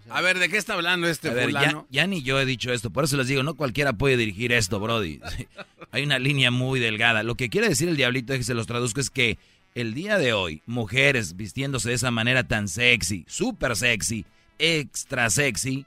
A 0.08 0.20
ver, 0.20 0.38
¿de 0.38 0.48
qué 0.48 0.56
está 0.56 0.74
hablando 0.74 1.08
este 1.08 1.28
a 1.28 1.34
ver, 1.34 1.52
ya, 1.52 1.84
ya, 1.90 2.06
ni 2.06 2.22
yo 2.22 2.40
he 2.40 2.46
dicho 2.46 2.72
esto, 2.72 2.90
por 2.90 3.04
eso 3.04 3.16
les 3.16 3.28
digo, 3.28 3.42
no 3.42 3.54
cualquiera 3.54 3.92
puede 3.92 4.16
dirigir 4.16 4.52
esto, 4.52 4.80
Brody. 4.80 5.20
Hay 5.92 6.02
una 6.02 6.18
línea 6.18 6.50
muy 6.50 6.80
delgada. 6.80 7.22
Lo 7.22 7.34
que 7.34 7.48
quiere 7.48 7.68
decir 7.68 7.88
el 7.88 7.96
diablito, 7.96 8.32
es 8.32 8.38
que 8.38 8.44
se 8.44 8.54
los 8.54 8.66
traduzco, 8.66 9.00
es 9.00 9.10
que 9.10 9.38
el 9.74 9.94
día 9.94 10.18
de 10.18 10.32
hoy, 10.32 10.62
mujeres 10.66 11.36
vistiéndose 11.36 11.90
de 11.90 11.94
esa 11.94 12.10
manera 12.10 12.44
tan 12.44 12.68
sexy, 12.68 13.24
súper 13.28 13.76
sexy, 13.76 14.24
extra 14.58 15.30
sexy, 15.30 15.86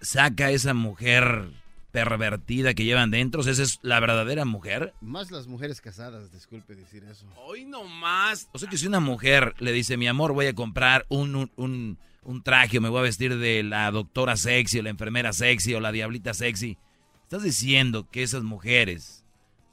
saca 0.00 0.50
esa 0.50 0.74
mujer 0.74 1.50
pervertida 1.90 2.74
que 2.74 2.84
llevan 2.84 3.10
dentro. 3.10 3.42
¿Esa 3.42 3.62
es 3.62 3.78
la 3.82 4.00
verdadera 4.00 4.44
mujer? 4.44 4.94
Más 5.00 5.30
las 5.30 5.46
mujeres 5.46 5.80
casadas, 5.80 6.32
disculpe 6.32 6.74
decir 6.74 7.04
eso. 7.04 7.26
Hoy 7.36 7.64
no 7.64 7.84
más. 7.84 8.48
O 8.52 8.58
sea 8.58 8.68
que 8.68 8.78
si 8.78 8.86
una 8.86 9.00
mujer 9.00 9.54
le 9.58 9.72
dice, 9.72 9.96
mi 9.96 10.08
amor, 10.08 10.32
voy 10.32 10.46
a 10.46 10.54
comprar 10.54 11.06
un, 11.08 11.34
un, 11.34 11.50
un 11.56 11.98
traje 12.42 12.78
o 12.78 12.80
me 12.80 12.88
voy 12.88 13.00
a 13.00 13.02
vestir 13.02 13.36
de 13.38 13.62
la 13.62 13.90
doctora 13.90 14.36
sexy 14.36 14.78
o 14.78 14.82
la 14.82 14.90
enfermera 14.90 15.32
sexy 15.32 15.74
o 15.74 15.80
la 15.80 15.92
diablita 15.92 16.34
sexy, 16.34 16.78
estás 17.22 17.42
diciendo 17.42 18.08
que 18.10 18.22
esas 18.22 18.42
mujeres 18.42 19.24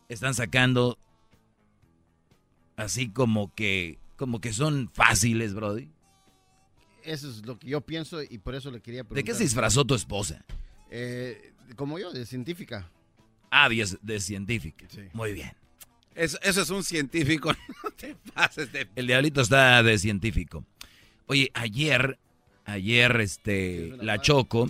están 0.10 0.34
sacando 0.34 0.98
así 2.76 3.10
como 3.10 3.54
que, 3.54 4.00
como 4.16 4.40
que 4.40 4.54
son 4.54 4.90
fáciles, 4.94 5.54
Brody. 5.54 5.90
Eso 7.04 7.30
es 7.30 7.46
lo 7.46 7.58
que 7.58 7.68
yo 7.68 7.82
pienso 7.82 8.22
y 8.22 8.38
por 8.38 8.56
eso 8.56 8.72
le 8.72 8.82
quería 8.82 9.04
preguntar. 9.04 9.24
¿De 9.24 9.24
qué 9.24 9.34
se 9.34 9.44
disfrazó 9.44 9.86
tu 9.86 9.96
esposa? 9.96 10.44
Eh, 10.90 11.54
como 11.76 12.00
yo, 12.00 12.12
de 12.12 12.26
científica. 12.26 12.90
Ah, 13.50 13.70
de, 13.70 13.98
de 14.02 14.20
científica. 14.20 14.86
Muy 15.14 15.34
bien. 15.34 15.54
Eso, 16.18 16.40
es 16.42 16.70
un 16.70 16.84
científico. 16.84 17.54
No 17.84 17.92
te 17.92 18.16
pases 18.34 18.72
de... 18.72 18.88
El 18.96 19.08
diablito 19.08 19.42
está 19.42 19.82
de 19.82 19.98
científico. 19.98 20.66
Oye, 21.28 21.50
ayer, 21.54 22.20
ayer, 22.68 23.20
este, 23.22 23.94
la 24.00 24.22
Choco 24.22 24.70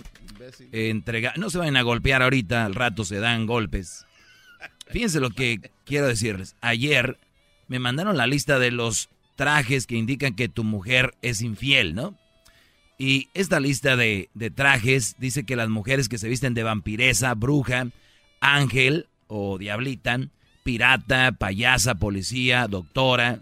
entrega... 0.72 1.34
No 1.36 1.50
se 1.50 1.58
vayan 1.58 1.76
a 1.76 1.82
golpear 1.82 2.22
ahorita, 2.22 2.64
al 2.64 2.74
rato 2.74 3.04
se 3.04 3.20
dan 3.20 3.46
golpes. 3.46 4.06
Fíjense 4.86 5.20
lo 5.20 5.30
que 5.30 5.70
quiero 5.84 6.06
decirles. 6.06 6.56
Ayer 6.62 7.18
me 7.66 7.78
mandaron 7.78 8.16
la 8.16 8.26
lista 8.26 8.58
de 8.58 8.70
los 8.70 9.10
trajes 9.36 9.86
que 9.86 9.96
indican 9.96 10.34
que 10.34 10.48
tu 10.48 10.64
mujer 10.64 11.14
es 11.22 11.42
infiel, 11.42 11.94
¿no? 11.94 12.16
Y 12.98 13.28
esta 13.34 13.60
lista 13.60 13.96
de, 13.96 14.28
trajes 14.54 15.14
dice 15.18 15.44
que 15.44 15.54
las 15.54 15.68
mujeres 15.68 16.08
que 16.08 16.18
se 16.18 16.28
visten 16.28 16.54
de 16.54 16.64
vampiresa, 16.64 17.34
bruja, 17.34 17.88
ángel 18.40 19.06
o 19.28 19.58
diablita, 19.58 20.18
pirata, 20.64 21.32
payasa, 21.32 21.94
policía, 21.94 22.66
doctora, 22.66 23.40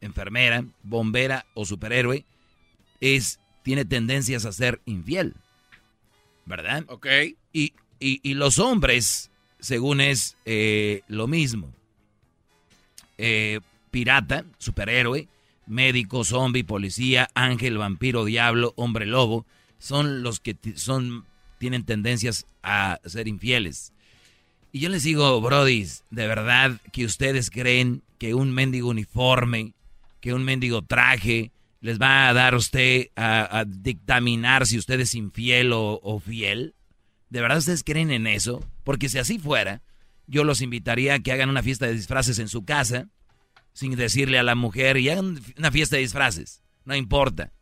enfermera, 0.00 0.64
bombera 0.82 1.46
o 1.54 1.64
superhéroe, 1.64 2.24
es, 3.00 3.39
tiene 3.62 3.84
tendencias 3.84 4.44
a 4.44 4.52
ser 4.52 4.80
infiel. 4.84 5.34
¿Verdad? 6.46 6.84
Ok. 6.88 7.06
Y, 7.52 7.72
y, 7.98 8.34
los 8.34 8.58
hombres, 8.58 9.30
según 9.60 10.00
es 10.00 10.36
eh, 10.44 11.02
lo 11.06 11.26
mismo. 11.26 11.72
Eh, 13.18 13.60
pirata, 13.90 14.44
superhéroe, 14.58 15.28
médico, 15.66 16.24
zombie, 16.24 16.64
policía, 16.64 17.28
ángel, 17.34 17.78
vampiro, 17.78 18.24
diablo, 18.24 18.72
hombre 18.76 19.06
lobo, 19.06 19.46
son 19.78 20.22
los 20.22 20.40
que 20.40 20.56
son, 20.74 21.26
tienen 21.58 21.84
tendencias 21.84 22.46
a 22.62 22.98
ser 23.04 23.28
infieles. 23.28 23.92
Y 24.72 24.80
yo 24.80 24.88
les 24.88 25.02
digo, 25.02 25.40
brodis, 25.40 26.04
de 26.10 26.26
verdad 26.26 26.80
que 26.92 27.04
ustedes 27.04 27.50
creen 27.50 28.02
que 28.18 28.34
un 28.34 28.52
mendigo 28.52 28.88
uniforme, 28.88 29.74
que 30.20 30.32
un 30.32 30.44
mendigo 30.44 30.82
traje, 30.82 31.50
les 31.80 32.00
va 32.00 32.28
a 32.28 32.34
dar 32.34 32.54
usted 32.54 33.08
a, 33.16 33.64
dictaminar 33.66 34.66
si 34.66 34.78
usted 34.78 35.00
es 35.00 35.14
infiel 35.14 35.72
o, 35.72 36.00
o, 36.02 36.20
fiel? 36.20 36.74
¿De 37.28 37.40
verdad 37.40 37.58
ustedes 37.58 37.84
creen 37.84 38.10
en 38.10 38.26
eso? 38.26 38.64
Porque 38.84 39.08
si 39.08 39.18
así 39.18 39.38
fuera, 39.38 39.82
yo 40.26 40.44
los 40.44 40.60
invitaría 40.60 41.14
a 41.14 41.18
que 41.20 41.32
hagan 41.32 41.48
una 41.48 41.62
fiesta 41.62 41.86
de 41.86 41.94
disfraces 41.94 42.38
en 42.38 42.48
su 42.48 42.64
casa, 42.64 43.08
sin 43.72 43.96
decirle 43.96 44.38
a 44.38 44.42
la 44.42 44.54
mujer, 44.54 44.96
y 44.96 45.08
hagan 45.08 45.40
una 45.56 45.70
fiesta 45.70 45.96
de 45.96 46.02
disfraces, 46.02 46.62
no 46.84 46.94
importa. 46.94 47.52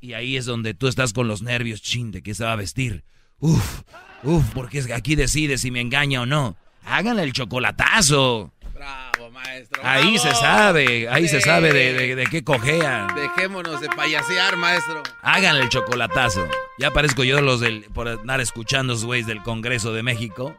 Y 0.00 0.12
ahí 0.12 0.36
es 0.36 0.44
donde 0.44 0.74
tú 0.74 0.86
estás 0.86 1.12
con 1.12 1.28
los 1.28 1.42
nervios, 1.42 1.82
chin, 1.82 2.10
de 2.10 2.22
qué 2.22 2.34
se 2.34 2.44
va 2.44 2.52
a 2.52 2.56
vestir. 2.56 3.04
Uf, 3.38 3.82
uf, 4.22 4.44
porque 4.52 4.84
aquí 4.92 5.16
decide 5.16 5.58
si 5.58 5.70
me 5.70 5.80
engaña 5.80 6.20
o 6.22 6.26
no. 6.26 6.56
Háganle 6.84 7.22
el 7.22 7.32
chocolatazo. 7.32 8.52
Bravo, 8.74 9.30
maestro. 9.30 9.80
Ahí 9.84 10.18
se 10.18 10.34
sabe, 10.34 11.08
ahí 11.08 11.28
se 11.28 11.40
sabe 11.40 11.72
de, 11.72 12.16
de, 12.16 12.26
qué 12.26 12.42
cojea. 12.42 13.06
Dejémonos 13.14 13.80
de 13.80 13.88
payasear, 13.88 14.56
maestro. 14.56 15.00
Háganle 15.22 15.62
el 15.62 15.68
chocolatazo. 15.68 16.46
Ya 16.78 16.90
parezco 16.90 17.22
yo 17.22 17.40
los 17.40 17.60
del, 17.60 17.84
por 17.94 18.08
andar 18.08 18.40
escuchando 18.40 18.92
los 18.94 19.04
güeyes 19.04 19.28
del 19.28 19.42
Congreso 19.42 19.92
de 19.92 20.02
México. 20.02 20.58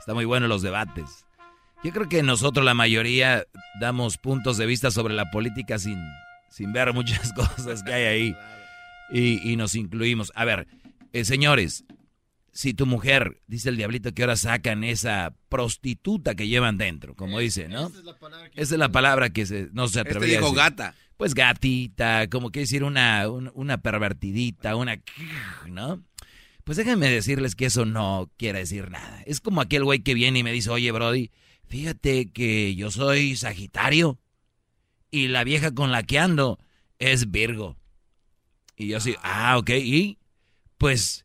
Está 0.00 0.14
muy 0.14 0.24
bueno 0.24 0.48
los 0.48 0.62
debates. 0.62 1.24
Yo 1.84 1.92
creo 1.92 2.08
que 2.08 2.22
nosotros 2.22 2.64
la 2.64 2.74
mayoría 2.74 3.46
damos 3.78 4.18
puntos 4.18 4.56
de 4.56 4.66
vista 4.66 4.90
sobre 4.90 5.14
la 5.14 5.30
política 5.30 5.78
sin, 5.78 6.02
sin 6.50 6.72
ver 6.72 6.92
muchas 6.92 7.32
cosas 7.34 7.84
que 7.84 7.92
hay 7.92 8.04
ahí. 8.04 8.36
Y, 9.10 9.54
nos 9.56 9.76
incluimos. 9.76 10.32
A 10.34 10.44
ver, 10.44 10.66
eh, 11.12 11.24
señores, 11.24 11.84
si 12.54 12.72
tu 12.72 12.86
mujer, 12.86 13.42
dice 13.48 13.68
el 13.68 13.76
diablito 13.76 14.14
que 14.14 14.22
ahora 14.22 14.36
sacan 14.36 14.84
esa 14.84 15.34
prostituta 15.48 16.36
que 16.36 16.46
llevan 16.46 16.78
dentro, 16.78 17.16
como 17.16 17.40
dice, 17.40 17.68
¿no? 17.68 17.88
Esa 18.54 18.74
es 18.74 18.78
la 18.78 18.90
palabra 18.90 19.30
que, 19.30 19.44
se, 19.44 19.68
no 19.72 19.88
se 19.88 19.98
este 19.98 20.08
atrevería 20.08 20.36
este 20.36 20.46
dijo 20.46 20.56
gata. 20.56 20.94
Pues 21.16 21.34
gatita, 21.34 22.28
como 22.28 22.50
que 22.50 22.60
decir 22.60 22.84
una, 22.84 23.28
una 23.28 23.78
pervertidita, 23.78 24.76
una... 24.76 25.00
¿no? 25.68 26.04
Pues 26.62 26.78
déjenme 26.78 27.10
decirles 27.10 27.56
que 27.56 27.66
eso 27.66 27.84
no 27.86 28.30
quiere 28.36 28.60
decir 28.60 28.88
nada. 28.88 29.22
Es 29.26 29.40
como 29.40 29.60
aquel 29.60 29.84
güey 29.84 30.00
que 30.00 30.14
viene 30.14 30.38
y 30.38 30.44
me 30.44 30.52
dice, 30.52 30.70
oye, 30.70 30.92
Brody, 30.92 31.32
fíjate 31.66 32.30
que 32.30 32.74
yo 32.76 32.90
soy 32.92 33.36
Sagitario 33.36 34.20
y 35.10 35.26
la 35.26 35.42
vieja 35.42 35.74
con 35.74 35.90
la 35.90 36.04
que 36.04 36.20
ando 36.20 36.60
es 37.00 37.32
Virgo. 37.32 37.76
Y 38.76 38.88
yo 38.88 38.98
así, 38.98 39.16
ah, 39.22 39.58
ok, 39.58 39.70
y 39.70 40.18
pues, 40.78 41.23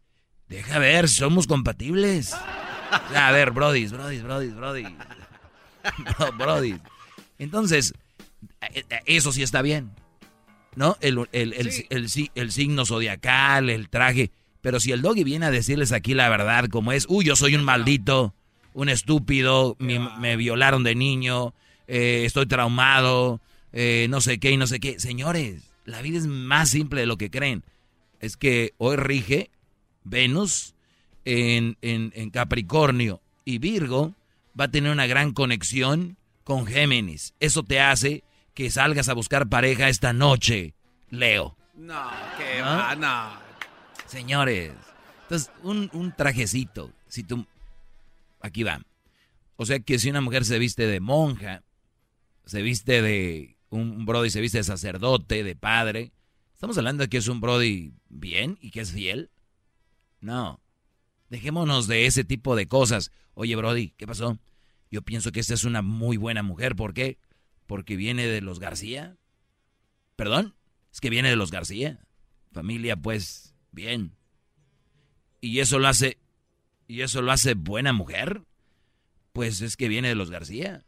deja 0.50 0.80
ver, 0.80 1.08
somos 1.08 1.48
compatibles. 1.48 2.36
A 3.16 3.32
ver, 3.32 3.52
Brody, 3.52 3.88
Brody, 3.88 4.20
Brody, 4.20 4.48
Brody. 4.48 4.86
Brody. 6.38 6.76
Entonces, 7.38 7.94
eh, 8.62 8.84
eh, 8.90 9.00
eso 9.06 9.32
sí 9.32 9.44
está 9.44 9.62
bien. 9.62 9.92
¿No? 10.76 10.98
El, 11.02 11.28
el, 11.32 11.72
el 11.90 12.52
signo 12.52 12.86
zodiacal, 12.86 13.70
el 13.70 13.90
traje. 13.90 14.32
Pero 14.62 14.80
si 14.80 14.92
el 14.92 15.02
doggy 15.02 15.24
viene 15.24 15.46
a 15.46 15.52
decirles 15.52 15.92
aquí 15.92 16.14
la 16.14 16.30
verdad 16.30 16.68
como 16.70 16.92
es, 16.92 17.06
uy, 17.08 17.26
yo 17.26 17.36
soy 17.36 17.56
un 17.56 17.64
maldito, 17.64 18.34
un 18.74 18.90
estúpido, 18.90 19.76
me, 19.80 20.36
violaron 20.36 20.84
de 20.84 20.96
niño, 20.96 21.54
eh, 21.88 22.24
estoy 22.26 22.46
traumado, 22.46 23.42
eh, 23.72 24.08
no 24.10 24.22
sé 24.22 24.40
qué 24.40 24.52
y 24.52 24.58
no 24.58 24.68
sé 24.68 24.80
qué. 24.80 25.00
Señores, 25.00 25.64
la 25.86 26.02
vida 26.02 26.18
es 26.18 26.28
más 26.28 26.70
simple 26.70 27.02
de 27.02 27.08
lo 27.08 27.18
que 27.18 27.32
creen. 27.32 27.64
Es 28.20 28.36
que 28.36 28.74
hoy 28.78 28.98
rige 28.98 29.50
Venus 30.10 30.76
en, 31.26 31.78
en 31.82 32.30
Capricornio 32.32 33.22
y 33.46 33.60
Virgo 33.60 34.16
va 34.60 34.66
a 34.66 34.72
tener 34.72 34.92
una 34.92 35.08
gran 35.08 35.32
conexión 35.32 36.18
con 36.44 36.66
Géminis. 36.66 37.34
Eso 37.40 37.64
te 37.64 37.80
hace 37.80 38.24
que 38.54 38.70
salgas 38.70 39.10
a 39.10 39.14
buscar 39.14 39.48
pareja 39.48 39.90
esta 39.90 40.14
noche, 40.14 40.74
Leo. 41.10 41.56
No, 41.76 42.10
que 42.38 42.62
va, 42.62 42.96
no. 42.96 43.40
Señores, 44.08 44.74
entonces 45.24 45.52
un, 45.64 46.14
trajecito, 46.18 46.92
si 47.08 47.24
tú... 47.24 47.46
Aquí 48.42 48.64
va. 48.64 48.82
O 49.58 49.66
sea 49.66 49.80
que 49.80 50.00
si 50.00 50.10
una 50.10 50.22
mujer 50.22 50.46
se 50.46 50.60
viste 50.60 50.88
de 50.88 51.00
monja, 51.00 51.64
se 52.46 52.62
viste 52.62 53.02
de... 53.02 53.56
Un 53.70 54.06
brody 54.06 54.32
se 54.32 54.42
viste 54.42 54.58
de 54.58 54.64
sacerdote, 54.64 55.44
de 55.44 55.56
padre, 55.56 56.12
¿Estamos 56.60 56.78
hablando 56.78 57.04
de 57.04 57.08
que 57.08 57.16
es 57.16 57.30
un 57.30 57.40
Brody 57.40 57.94
bien 58.10 58.58
y 58.60 58.72
que 58.72 58.82
es 58.82 58.92
fiel? 58.92 59.30
No. 60.22 60.60
Dejémonos 61.30 61.88
de 61.88 62.06
ese 62.06 62.24
tipo 62.24 62.56
de 62.56 62.68
cosas. 62.68 63.12
Oye, 63.34 63.56
Brody, 63.56 63.92
¿qué 63.98 64.08
pasó? 64.08 64.38
Yo 64.92 65.02
pienso 65.02 65.32
que 65.32 65.40
esta 65.40 65.54
es 65.54 65.64
una 65.64 65.82
muy 65.82 66.18
buena 66.18 66.44
mujer. 66.44 66.76
¿Por 66.76 66.94
qué? 66.94 67.20
Porque 67.68 67.96
viene 67.96 68.26
de 68.26 68.42
los 68.42 68.60
García. 68.60 69.18
¿Perdón? 70.16 70.56
Es 70.92 71.00
que 71.00 71.10
viene 71.10 71.30
de 71.30 71.36
los 71.36 71.52
García. 71.52 72.00
Familia, 72.52 72.96
pues, 72.96 73.54
bien. 73.72 74.16
¿Y 75.40 75.60
eso 75.60 75.80
lo 75.80 75.88
hace. 75.88 76.18
¿Y 76.88 77.02
eso 77.02 77.22
lo 77.22 77.32
hace 77.32 77.54
buena 77.54 77.94
mujer? 77.94 78.42
Pues 79.32 79.62
es 79.62 79.78
que 79.78 79.88
viene 79.88 80.10
de 80.10 80.16
los 80.16 80.32
García. 80.32 80.84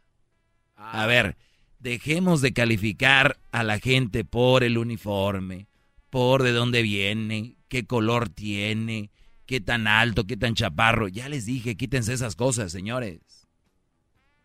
A 0.74 1.06
ver, 1.06 1.36
dejemos 1.78 2.40
de 2.40 2.52
calificar 2.52 3.38
a 3.52 3.62
la 3.62 3.78
gente 3.78 4.24
por 4.24 4.64
el 4.64 4.78
uniforme, 4.78 5.68
por 6.10 6.42
de 6.42 6.52
dónde 6.52 6.82
viene, 6.82 7.56
qué 7.68 7.86
color 7.86 8.28
tiene, 8.28 9.10
qué 9.46 9.60
tan 9.60 9.86
alto, 9.86 10.26
qué 10.26 10.36
tan 10.36 10.54
chaparro. 10.54 11.08
Ya 11.08 11.28
les 11.28 11.46
dije, 11.46 11.76
quítense 11.76 12.12
esas 12.12 12.36
cosas, 12.36 12.72
señores. 12.72 13.20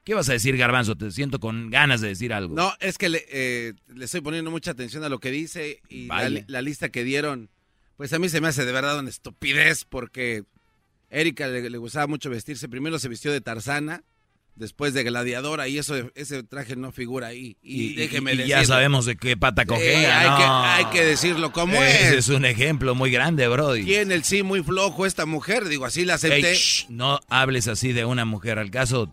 ¿Qué 0.04 0.14
vas 0.14 0.30
a 0.30 0.34
decir, 0.34 0.56
Garbanzo? 0.56 0.96
Te 0.96 1.12
siento 1.12 1.40
con 1.40 1.70
ganas 1.70 2.00
de 2.00 2.08
decir 2.08 2.32
algo. 2.32 2.56
No, 2.56 2.72
es 2.80 2.98
que 2.98 3.10
le, 3.10 3.26
eh, 3.30 3.74
le 3.94 4.06
estoy 4.06 4.22
poniendo 4.22 4.50
mucha 4.52 4.72
atención 4.72 5.04
a 5.04 5.10
lo 5.10 5.20
que 5.20 5.32
dice 5.32 5.82
y 5.90 6.08
la, 6.08 6.30
la 6.48 6.62
lista 6.62 6.88
que 6.90 7.04
dieron, 7.04 7.50
pues 7.98 8.14
a 8.14 8.20
mí 8.20 8.30
se 8.30 8.40
me 8.40 8.48
hace 8.48 8.64
de 8.64 8.72
verdad 8.72 8.98
una 9.00 9.10
estupidez 9.10 9.84
porque 9.84 10.46
Erika 11.10 11.48
le, 11.48 11.70
le 11.70 11.78
gustaba 11.78 12.08
mucho 12.08 12.30
vestirse. 12.30 12.70
Primero 12.70 13.00
se 13.00 13.10
vistió 13.10 13.34
de 13.34 13.42
Tarzana, 13.42 14.04
después 14.58 14.94
de 14.94 15.04
gladiadora 15.04 15.68
y 15.68 15.78
eso 15.78 15.96
ese 16.16 16.44
traje 16.44 16.76
no 16.76 16.92
figura 16.92 17.28
ahí. 17.28 17.58
Y, 17.62 17.92
Y, 17.92 17.94
déjeme 17.96 18.34
y- 18.34 18.42
y 18.42 18.48
ya 18.48 18.66
sabemos 18.66 19.06
de 19.06 19.16
qué 19.16 19.38
pata 19.38 19.62
Sí, 19.64 19.68
cojea. 19.68 20.20
hay, 20.22 20.30
no. 20.30 20.38
que, 20.38 20.44
hay 20.44 20.86
que 20.94 21.06
decirlo 21.06 21.52
como 21.52 21.82
Ese 21.82 22.10
es. 22.10 22.14
es 22.14 22.30
un 22.30 22.44
ejemplo 22.46 22.96
muy 22.96 23.12
grande, 23.12 23.48
Brody. 23.48 23.86
Tiene 23.86 24.14
el 24.16 24.24
sí 24.24 24.44
muy 24.44 24.64
flojo 24.64 25.06
esta 25.06 25.26
mujer, 25.26 25.68
digo, 25.68 25.86
así 25.86 26.06
la 26.06 26.16
acepté. 26.16 26.56
Shh, 26.56 26.88
no 26.90 27.20
hables 27.30 27.68
así 27.68 27.94
de 27.94 28.06
una 28.06 28.26
mujer. 28.26 28.60
Al 28.60 28.72
caso, 28.72 29.12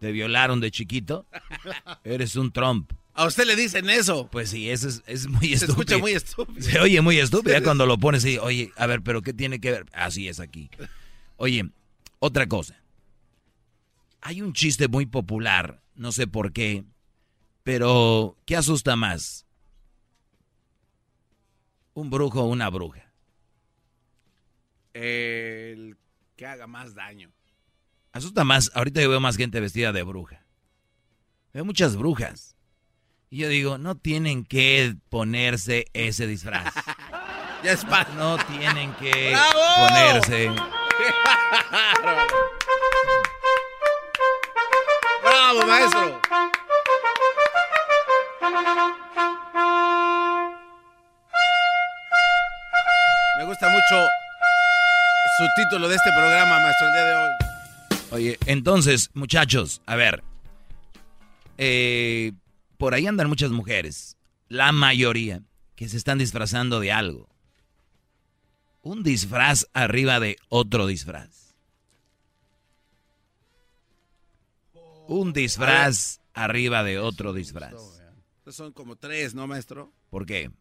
te 0.00 0.12
violaron 0.12 0.60
de 0.60 0.70
chiquito. 0.70 1.26
Eres 2.04 2.36
un 2.36 2.52
Trump. 2.52 2.90
A 3.12 3.26
usted 3.26 3.44
le 3.44 3.54
dicen 3.56 3.90
eso. 3.90 4.28
Pues 4.32 4.50
sí, 4.50 4.70
eso 4.70 4.88
es, 4.88 5.02
es 5.06 5.26
muy 5.28 5.48
Se 5.48 5.54
estúpido. 5.66 5.72
escucha 5.72 5.98
muy 5.98 6.12
estúpido. 6.12 6.62
Se 6.62 6.78
oye 6.80 7.00
muy 7.02 7.18
estúpido 7.18 7.56
ya 7.58 7.62
cuando 7.64 7.84
lo 7.84 7.98
pones 7.98 8.24
y, 8.24 8.38
oye, 8.38 8.72
a 8.76 8.86
ver, 8.86 9.02
pero 9.02 9.20
¿qué 9.20 9.32
tiene 9.34 9.60
que 9.60 9.70
ver? 9.72 9.86
Así 9.92 10.26
es 10.28 10.40
aquí. 10.40 10.70
Oye, 11.36 11.66
otra 12.18 12.46
cosa. 12.46 12.79
Hay 14.22 14.42
un 14.42 14.52
chiste 14.52 14.88
muy 14.88 15.06
popular, 15.06 15.82
no 15.94 16.12
sé 16.12 16.26
por 16.26 16.52
qué, 16.52 16.84
pero 17.62 18.36
¿qué 18.46 18.56
asusta 18.56 18.96
más? 18.96 19.46
¿Un 21.94 22.10
brujo 22.10 22.42
o 22.42 22.46
una 22.46 22.68
bruja? 22.70 23.12
El 24.92 25.96
que 26.36 26.46
haga 26.46 26.66
más 26.66 26.94
daño. 26.94 27.30
Asusta 28.12 28.44
más, 28.44 28.70
ahorita 28.74 29.00
yo 29.00 29.10
veo 29.10 29.20
más 29.20 29.36
gente 29.36 29.60
vestida 29.60 29.92
de 29.92 30.02
bruja. 30.02 30.44
Veo 31.52 31.64
muchas 31.64 31.96
brujas. 31.96 32.56
Y 33.30 33.38
yo 33.38 33.48
digo, 33.48 33.78
no 33.78 33.96
tienen 33.96 34.44
que 34.44 34.96
ponerse 35.08 35.86
ese 35.92 36.26
disfraz. 36.26 36.72
Ya 37.62 37.72
es 37.72 37.84
No 38.16 38.38
tienen 38.46 38.90
que 38.94 39.32
¡Bravo! 39.32 39.86
ponerse. 39.86 40.48
¡Bravo, 45.52 45.66
maestro! 45.66 46.20
Me 53.38 53.44
gusta 53.46 53.68
mucho 53.68 54.06
su 55.38 55.46
título 55.56 55.88
de 55.88 55.96
este 55.96 56.10
programa, 56.12 56.58
maestro, 56.60 56.86
el 56.86 56.92
día 56.92 57.04
de 57.04 57.14
hoy. 57.16 57.30
Oye, 58.12 58.38
entonces, 58.46 59.10
muchachos, 59.14 59.80
a 59.86 59.96
ver. 59.96 60.22
eh, 61.58 62.32
por 62.78 62.94
ahí 62.94 63.06
andan 63.06 63.28
muchas 63.28 63.50
mujeres, 63.50 64.16
la 64.48 64.72
mayoría, 64.72 65.42
que 65.74 65.88
se 65.88 65.96
están 65.96 66.18
disfrazando 66.18 66.80
de 66.80 66.92
algo. 66.92 67.28
Un 68.82 69.02
disfraz 69.02 69.66
arriba 69.74 70.20
de 70.20 70.36
otro 70.48 70.86
disfraz. 70.86 71.39
Un 75.12 75.32
disfraz 75.32 76.20
arriba 76.34 76.84
de 76.84 77.00
otro 77.00 77.32
disfraz. 77.32 77.74
Son 78.46 78.72
como 78.72 78.94
tres, 78.94 79.34
¿no, 79.34 79.48
maestro? 79.48 79.92
¿Por 80.08 80.24
qué? 80.24 80.52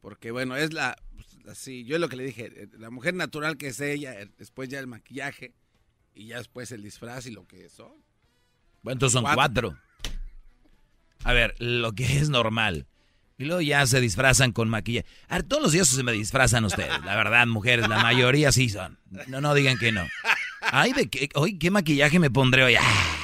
Porque, 0.00 0.32
bueno, 0.32 0.56
es 0.56 0.72
la... 0.72 0.96
pues, 1.14 1.28
Así, 1.48 1.84
yo 1.84 1.94
es 1.94 2.00
lo 2.00 2.08
que 2.08 2.16
le 2.16 2.24
dije, 2.24 2.46
eh, 2.46 2.68
la 2.78 2.90
mujer 2.90 3.14
natural 3.14 3.56
que 3.56 3.68
es 3.68 3.80
ella, 3.80 4.20
eh, 4.20 4.28
después 4.38 4.68
ya 4.68 4.80
el 4.80 4.88
maquillaje 4.88 5.54
y 6.14 6.26
ya 6.26 6.38
después 6.38 6.72
el 6.72 6.82
disfraz 6.82 7.26
y 7.26 7.30
lo 7.30 7.46
que 7.46 7.68
son. 7.68 7.92
Bueno, 8.82 8.94
entonces 8.94 9.12
son 9.12 9.24
cuatro. 9.34 9.76
A 11.22 11.32
ver, 11.32 11.54
lo 11.60 11.92
que 11.92 12.18
es 12.18 12.28
normal. 12.28 12.86
Y 13.38 13.44
luego 13.44 13.60
ya 13.60 13.86
se 13.86 14.00
disfrazan 14.00 14.50
con 14.50 14.68
maquillaje. 14.68 15.06
A 15.28 15.34
ver, 15.36 15.42
todos 15.44 15.62
los 15.62 15.70
días 15.72 15.86
se 15.86 16.02
me 16.02 16.10
disfrazan 16.12 16.64
ustedes. 16.64 16.90
La 17.04 17.14
verdad, 17.14 17.46
mujeres, 17.46 17.88
la 17.88 18.02
mayoría 18.02 18.50
sí 18.50 18.68
son. 18.68 18.98
No, 19.28 19.40
no 19.40 19.54
digan 19.54 19.78
que 19.78 19.92
no. 19.92 20.04
Ay, 20.60 20.92
de 20.92 21.08
qué, 21.08 21.28
hoy 21.34 21.56
qué 21.58 21.70
maquillaje 21.70 22.18
me 22.18 22.30
pondré 22.30 22.64
hoy. 22.64 22.74
Ah, 22.76 23.16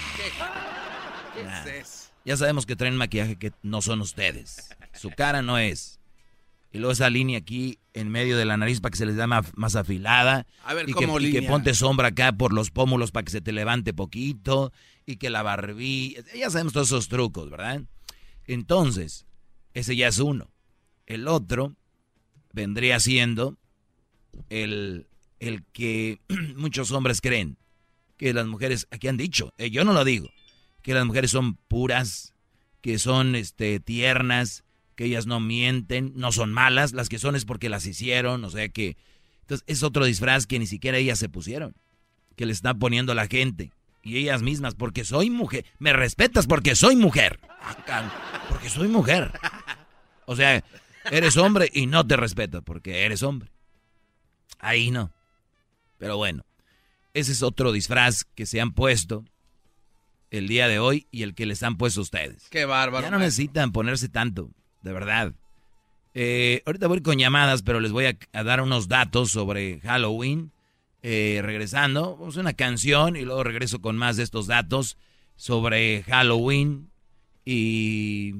¿Qué 1.35 1.45
Nah. 1.45 1.61
es 1.61 1.67
eso? 1.87 2.11
Ya 2.29 2.37
sabemos 2.37 2.67
que 2.67 2.77
traen 2.77 2.95
maquillaje 2.95 3.37
que 3.37 3.53
no 3.63 3.81
son 3.81 4.03
ustedes. 4.03 4.69
Su 4.93 5.09
cara 5.09 5.41
no 5.41 5.57
es. 5.57 5.99
Y 6.71 6.77
luego 6.77 6.93
esa 6.93 7.09
línea 7.09 7.39
aquí 7.39 7.79
en 7.95 8.11
medio 8.11 8.37
de 8.37 8.45
la 8.45 8.59
nariz 8.59 8.83
para 8.83 8.91
que 8.91 8.99
se 8.99 9.07
les 9.07 9.17
da 9.17 9.27
más, 9.27 9.47
más 9.57 9.77
afilada. 9.77 10.47
A 10.63 10.75
ver, 10.75 10.91
y 10.91 10.93
que, 10.93 11.07
¿cómo 11.07 11.19
y 11.21 11.33
que 11.33 11.41
ponte 11.41 11.73
sombra 11.73 12.09
acá 12.09 12.33
por 12.33 12.53
los 12.53 12.71
pómulos 12.71 13.13
para 13.13 13.25
que 13.25 13.33
se 13.33 13.41
te 13.41 13.51
levante 13.51 13.95
poquito. 13.95 14.75
Y 15.07 15.17
que 15.17 15.31
la 15.31 15.43
barbilla. 15.43 16.23
Ya 16.37 16.51
sabemos 16.51 16.75
todos 16.75 16.89
esos 16.89 17.09
trucos, 17.09 17.49
¿verdad? 17.49 17.81
Entonces, 18.47 19.25
ese 19.73 19.97
ya 19.97 20.09
es 20.09 20.19
uno. 20.19 20.51
El 21.07 21.29
otro 21.29 21.77
vendría 22.53 23.01
siendo 23.01 23.57
el, 24.51 25.07
el 25.41 25.65
que 25.73 26.21
muchos 26.57 26.91
hombres 26.91 27.23
creen 27.23 27.57
que 28.19 28.35
las 28.35 28.47
mujeres, 28.47 28.87
aquí 28.91 29.09
han 29.09 29.17
dicho, 29.17 29.55
eh, 29.57 29.71
yo 29.71 29.85
no 29.85 29.95
lo 29.95 30.05
digo, 30.05 30.29
que 30.89 30.95
las 30.95 31.05
mujeres 31.05 31.31
son 31.31 31.57
puras, 31.69 32.33
que 32.81 32.99
son 32.99 33.35
este, 33.35 33.79
tiernas, 33.79 34.65
que 34.95 35.05
ellas 35.05 35.27
no 35.27 35.39
mienten, 35.39 36.15
no 36.17 36.33
son 36.33 36.51
malas, 36.51 36.95
las 36.95 37.11
que 37.11 37.19
son 37.19 37.37
es 37.37 37.45
porque 37.45 37.69
las 37.69 37.85
hicieron, 37.85 38.43
o 38.43 38.49
sea 38.49 38.71
que... 38.71 38.97
Entonces 39.43 39.65
es 39.67 39.83
otro 39.83 40.07
disfraz 40.07 40.47
que 40.47 40.59
ni 40.59 40.67
siquiera 40.67 40.97
ellas 40.97 41.19
se 41.19 41.29
pusieron, 41.29 41.75
que 42.37 42.47
le 42.47 42.55
están 42.55 42.79
poniendo 42.79 43.13
la 43.13 43.27
gente. 43.27 43.71
Y 44.03 44.17
ellas 44.17 44.41
mismas, 44.41 44.75
porque 44.77 45.05
soy 45.05 45.29
mujer. 45.29 45.67
Me 45.79 45.93
respetas 45.93 46.47
porque 46.47 46.75
soy 46.75 46.97
mujer. 46.97 47.39
Ah, 47.61 48.47
Porque 48.49 48.71
soy 48.71 48.89
mujer. 48.89 49.39
O 50.25 50.37
sea, 50.37 50.65
eres 51.11 51.37
hombre 51.37 51.69
y 51.71 51.85
no 51.85 52.07
te 52.07 52.17
respeto 52.17 52.63
porque 52.63 53.05
eres 53.05 53.23
hombre. 53.23 53.53
Ahí 54.59 54.91
no. 54.91 55.13
Pero 55.99 56.17
bueno, 56.17 56.47
ese 57.13 57.33
es 57.33 57.43
otro 57.43 57.73
disfraz 57.73 58.25
que 58.25 58.47
se 58.47 58.59
han 58.63 58.73
puesto 58.73 59.27
el 60.31 60.49
día 60.49 60.69
de 60.69 60.79
hoy 60.79 61.07
y 61.11 61.23
el 61.23 61.35
que 61.35 61.47
les 61.47 61.63
han 61.63 61.77
puesto 61.77 62.01
ustedes. 62.01 62.49
Qué 62.51 62.65
bárbaro. 62.65 63.05
Ya 63.05 63.11
no 63.11 63.19
maestro. 63.19 63.27
necesitan 63.27 63.73
ponerse 63.73 64.09
tanto, 64.09 64.51
de 64.83 64.93
verdad. 64.93 65.33
Eh, 66.15 66.63
ahorita 66.67 66.87
voy 66.89 67.01
con 67.03 67.19
llamadas, 67.19 67.63
pero 67.63 67.81
les 67.81 67.93
voy 67.93 68.07
a, 68.07 68.17
a 68.33 68.43
dar 68.43 68.61
unos 68.61 68.89
datos 68.89 69.31
sobre 69.31 69.81
Halloween. 69.81 70.53
Eh, 71.03 71.41
regresando, 71.43 72.17
vamos 72.17 72.37
a 72.37 72.41
una 72.41 72.55
canción 72.55 73.15
y 73.15 73.23
luego 73.23 73.45
regreso 73.45 73.81
con 73.81 73.97
más 73.97 74.17
de 74.17 74.25
estos 74.25 74.47
datos 74.49 74.99
sobre 75.37 76.03
Halloween. 76.03 76.91
Y 77.45 78.35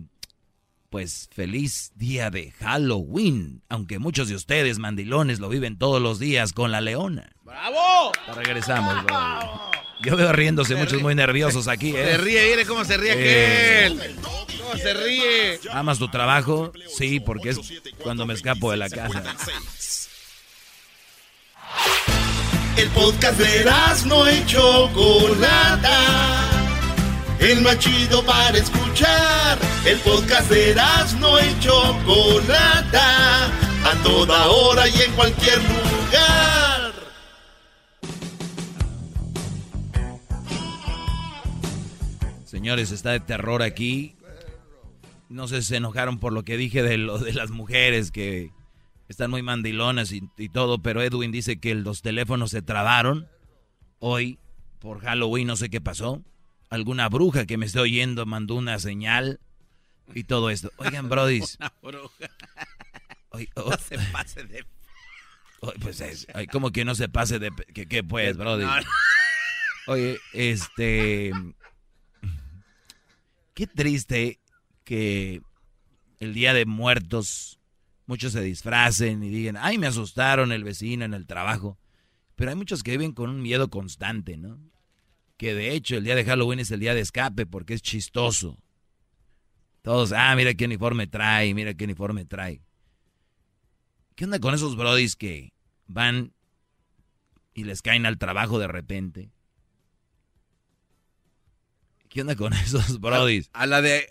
pues 0.91 1.29
feliz 1.33 1.93
día 1.95 2.31
de 2.31 2.51
Halloween, 2.53 3.63
aunque 3.69 3.99
muchos 3.99 4.29
de 4.29 4.35
ustedes, 4.35 4.79
mandilones, 4.79 5.39
lo 5.39 5.49
viven 5.49 5.79
todos 5.79 6.03
los 6.03 6.19
días 6.19 6.53
con 6.53 6.73
la 6.73 6.81
leona. 6.81 7.31
¡Bravo! 7.45 8.13
Regresamos, 8.35 9.05
bro. 9.05 9.78
Yo 10.03 10.17
veo 10.17 10.33
riéndose 10.33 10.75
muchos 10.77 11.01
muy 11.03 11.15
nerviosos 11.15 11.69
aquí, 11.69 11.91
¿eh? 11.97 12.13
Se 12.13 12.17
ríe, 12.19 12.51
mire 12.51 12.67
cómo 12.67 12.85
se 12.85 12.97
ríe 12.97 13.13
Eh. 13.17 13.87
aquel. 13.87 14.17
¿Cómo 14.23 14.77
se 14.77 14.95
ríe? 14.95 15.61
¿Amas 15.73 15.99
tu 15.99 16.09
trabajo? 16.09 16.73
Sí, 16.97 17.21
porque 17.21 17.51
es 17.51 17.59
cuando 18.03 18.27
me 18.27 18.35
escapo 18.35 18.71
de 18.71 18.77
la 18.77 18.89
casa. 18.89 19.23
El 22.77 22.89
podcast 22.91 23.39
de 23.41 23.65
no 24.07 24.31
y 24.31 24.47
Chocolata. 24.47 25.99
El 27.41 27.61
más 27.63 27.79
chido 27.79 28.25
para 28.25 28.57
escuchar. 28.57 29.59
El 29.85 29.99
podcast 29.99 30.49
de 30.51 30.77
no 31.19 31.41
y 31.41 31.59
Chocolata. 31.61 33.47
A 33.85 33.95
toda 34.05 34.47
hora 34.49 34.87
y 34.89 35.03
en 35.03 35.13
cualquier 35.13 35.59
lugar. 35.59 36.68
Señores, 42.49 42.93
está 42.93 43.11
de 43.11 43.21
terror 43.21 43.63
aquí. 43.63 44.17
no 45.29 45.49
sé 45.49 45.61
si 45.61 45.69
se 45.69 45.77
enojaron 45.77 46.19
por 46.19 46.33
lo 46.33 46.45
que 46.45 46.57
dije 46.57 46.83
de 46.83 46.97
lo 46.97 47.19
de 47.19 47.35
las 47.35 47.51
mujeres 47.51 48.11
que 48.11 48.53
están 49.07 49.31
muy 49.31 49.43
mandilonas 49.43 50.13
y, 50.13 50.23
y 50.39 50.49
todo, 50.49 50.79
pero 50.79 51.03
Edwin 51.03 51.31
dice 51.31 51.61
que 51.61 51.75
los 51.75 52.01
teléfonos 52.01 52.51
se 52.51 52.63
trabaron 52.63 53.29
hoy 53.99 54.39
por 54.79 55.01
Halloween, 55.01 55.47
no 55.47 55.57
sé 55.57 55.69
qué 55.69 55.83
pasó. 55.83 56.23
Alguna 56.71 57.11
bruja 57.11 57.45
que 57.45 57.59
me 57.59 57.67
esté 57.67 57.81
oyendo 57.81 58.25
mandó 58.25 58.55
una 58.55 58.79
señal 58.79 59.41
y 60.15 60.25
todo 60.25 60.49
esto. 60.49 60.73
Oigan, 60.79 61.07
brodis. 61.11 61.59
Una 61.61 61.75
bruja. 61.83 62.31
No 63.57 63.65
oh, 63.65 63.77
se 63.77 63.99
pase 64.11 64.45
de... 64.45 64.65
pues 65.83 66.01
es, 66.01 66.27
ay, 66.33 66.47
como 66.47 66.71
que 66.71 66.87
no 66.87 66.95
se 66.95 67.11
pase 67.11 67.39
de... 67.39 67.51
¿Qué, 67.75 67.85
qué 67.85 68.03
pues, 68.03 68.39
brody? 68.39 68.65
No, 68.65 68.81
no. 68.81 68.87
Oye, 69.89 70.19
este... 70.33 71.31
Qué 73.59 73.67
triste 73.67 74.39
que 74.85 75.43
el 76.21 76.33
Día 76.33 76.55
de 76.55 76.65
Muertos 76.65 77.59
muchos 78.07 78.33
se 78.33 78.41
disfracen 78.41 79.25
y 79.25 79.31
digan, 79.31 79.57
ay, 79.59 79.79
me 79.79 79.89
asustaron 79.89 80.53
el 80.53 80.63
vecino 80.63 81.05
en 81.05 81.13
el 81.13 81.27
trabajo. 81.27 81.77
Pero 82.37 82.53
hay 82.53 82.57
muchos 82.57 82.85
que 82.85 82.93
viven 82.93 83.11
con 83.11 83.31
un 83.31 83.43
miedo 83.43 83.69
constante, 83.69 84.37
¿no? 84.37 84.61
Que 85.37 85.55
de 85.55 85.73
hecho 85.73 85.97
el 85.97 86.05
día 86.05 86.15
de 86.15 86.25
Halloween 86.25 86.61
es 86.61 86.71
el 86.71 86.79
día 86.79 86.95
de 86.95 87.01
escape 87.01 87.47
porque 87.47 87.75
es 87.75 87.83
chistoso. 87.83 88.61
Todos, 89.83 90.13
ah, 90.13 90.37
mira 90.37 90.55
qué 90.55 90.67
uniforme 90.67 91.09
trae, 91.09 91.53
mira 91.53 91.75
qué 91.75 91.83
uniforme 91.83 92.27
trae. 92.27 92.63
¿Qué 94.15 94.25
onda 94.25 94.39
con 94.39 94.55
esos 94.55 94.77
brodis 94.77 95.17
que 95.17 95.53
van 95.89 96.33
y 97.55 97.65
les 97.65 97.83
caen 97.83 98.07
al 98.07 98.19
trabajo 98.19 98.61
de 98.61 98.69
repente? 98.69 99.33
¿Qué 102.19 102.23
onda 102.23 102.35
con 102.35 102.53
esos 102.53 102.99
brodis? 103.01 103.49
A 103.53 103.65
la 103.67 103.81
de... 103.81 104.11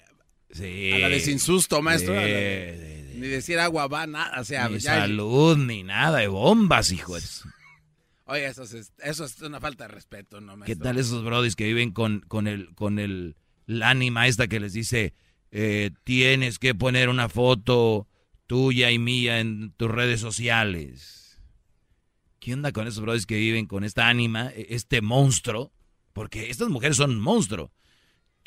Sí. 0.49 0.93
A 0.93 0.99
la 0.99 1.09
de 1.09 1.19
sin 1.19 1.39
susto, 1.39 1.81
maestro. 1.81 2.13
Sí, 2.13 2.19
de- 2.21 3.15
Ni 3.17 3.27
decir 3.27 3.59
agua 3.59 3.87
va, 3.87 4.07
nada. 4.07 4.39
O 4.39 4.45
sea, 4.45 4.69
Ni 4.69 4.79
ya- 4.79 4.99
salud, 5.01 5.57
ni 5.57 5.83
nada 5.83 6.19
de 6.19 6.29
bombas, 6.29 6.93
hijo 6.93 7.17
Oye, 8.23 8.45
eso 8.45 8.63
es, 8.63 8.93
eso 8.99 9.25
es 9.25 9.41
una 9.41 9.59
falta 9.59 9.89
de 9.89 9.93
respeto, 9.93 10.39
¿no, 10.39 10.53
¿Qué 10.53 10.57
maestro? 10.59 10.83
tal 10.85 10.97
esos 10.97 11.21
brodis 11.21 11.57
que 11.57 11.65
viven 11.65 11.91
con, 11.91 12.21
con 12.29 12.47
el, 12.47 12.73
con 12.75 12.97
el, 12.97 13.35
la 13.65 13.89
ánima 13.89 14.25
esta 14.27 14.47
que 14.47 14.61
les 14.61 14.71
dice, 14.71 15.13
eh, 15.51 15.91
tienes 16.05 16.59
que 16.59 16.73
poner 16.75 17.09
una 17.09 17.27
foto 17.27 18.07
tuya 18.45 18.89
y 18.89 18.99
mía 18.99 19.41
en 19.41 19.73
tus 19.75 19.91
redes 19.91 20.21
sociales? 20.21 21.41
¿Qué 22.39 22.53
onda 22.53 22.71
con 22.71 22.87
esos 22.87 23.01
brodis 23.01 23.25
que 23.25 23.35
viven 23.35 23.65
con 23.65 23.83
esta 23.83 24.07
ánima, 24.07 24.49
e- 24.55 24.67
este 24.69 25.01
monstruo? 25.01 25.73
Porque 26.13 26.49
estas 26.49 26.69
mujeres 26.69 26.95
son 26.95 27.11
un 27.11 27.19
monstruo. 27.19 27.73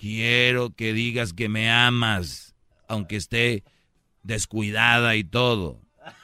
Quiero 0.00 0.70
que 0.70 0.94
digas 0.94 1.34
que 1.34 1.50
me 1.50 1.70
amas, 1.70 2.54
aunque 2.88 3.16
esté 3.16 3.64
descuidada 4.22 5.14
y 5.16 5.24
todo. 5.24 5.82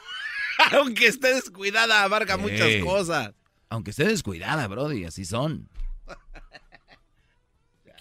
Aunque 0.72 1.06
esté 1.06 1.34
descuidada, 1.34 2.02
abarca 2.02 2.38
muchas 2.38 2.82
cosas. 2.82 3.34
Aunque 3.68 3.90
esté 3.90 4.04
descuidada, 4.04 4.66
Brody, 4.66 5.04
así 5.04 5.26
son. 5.26 5.68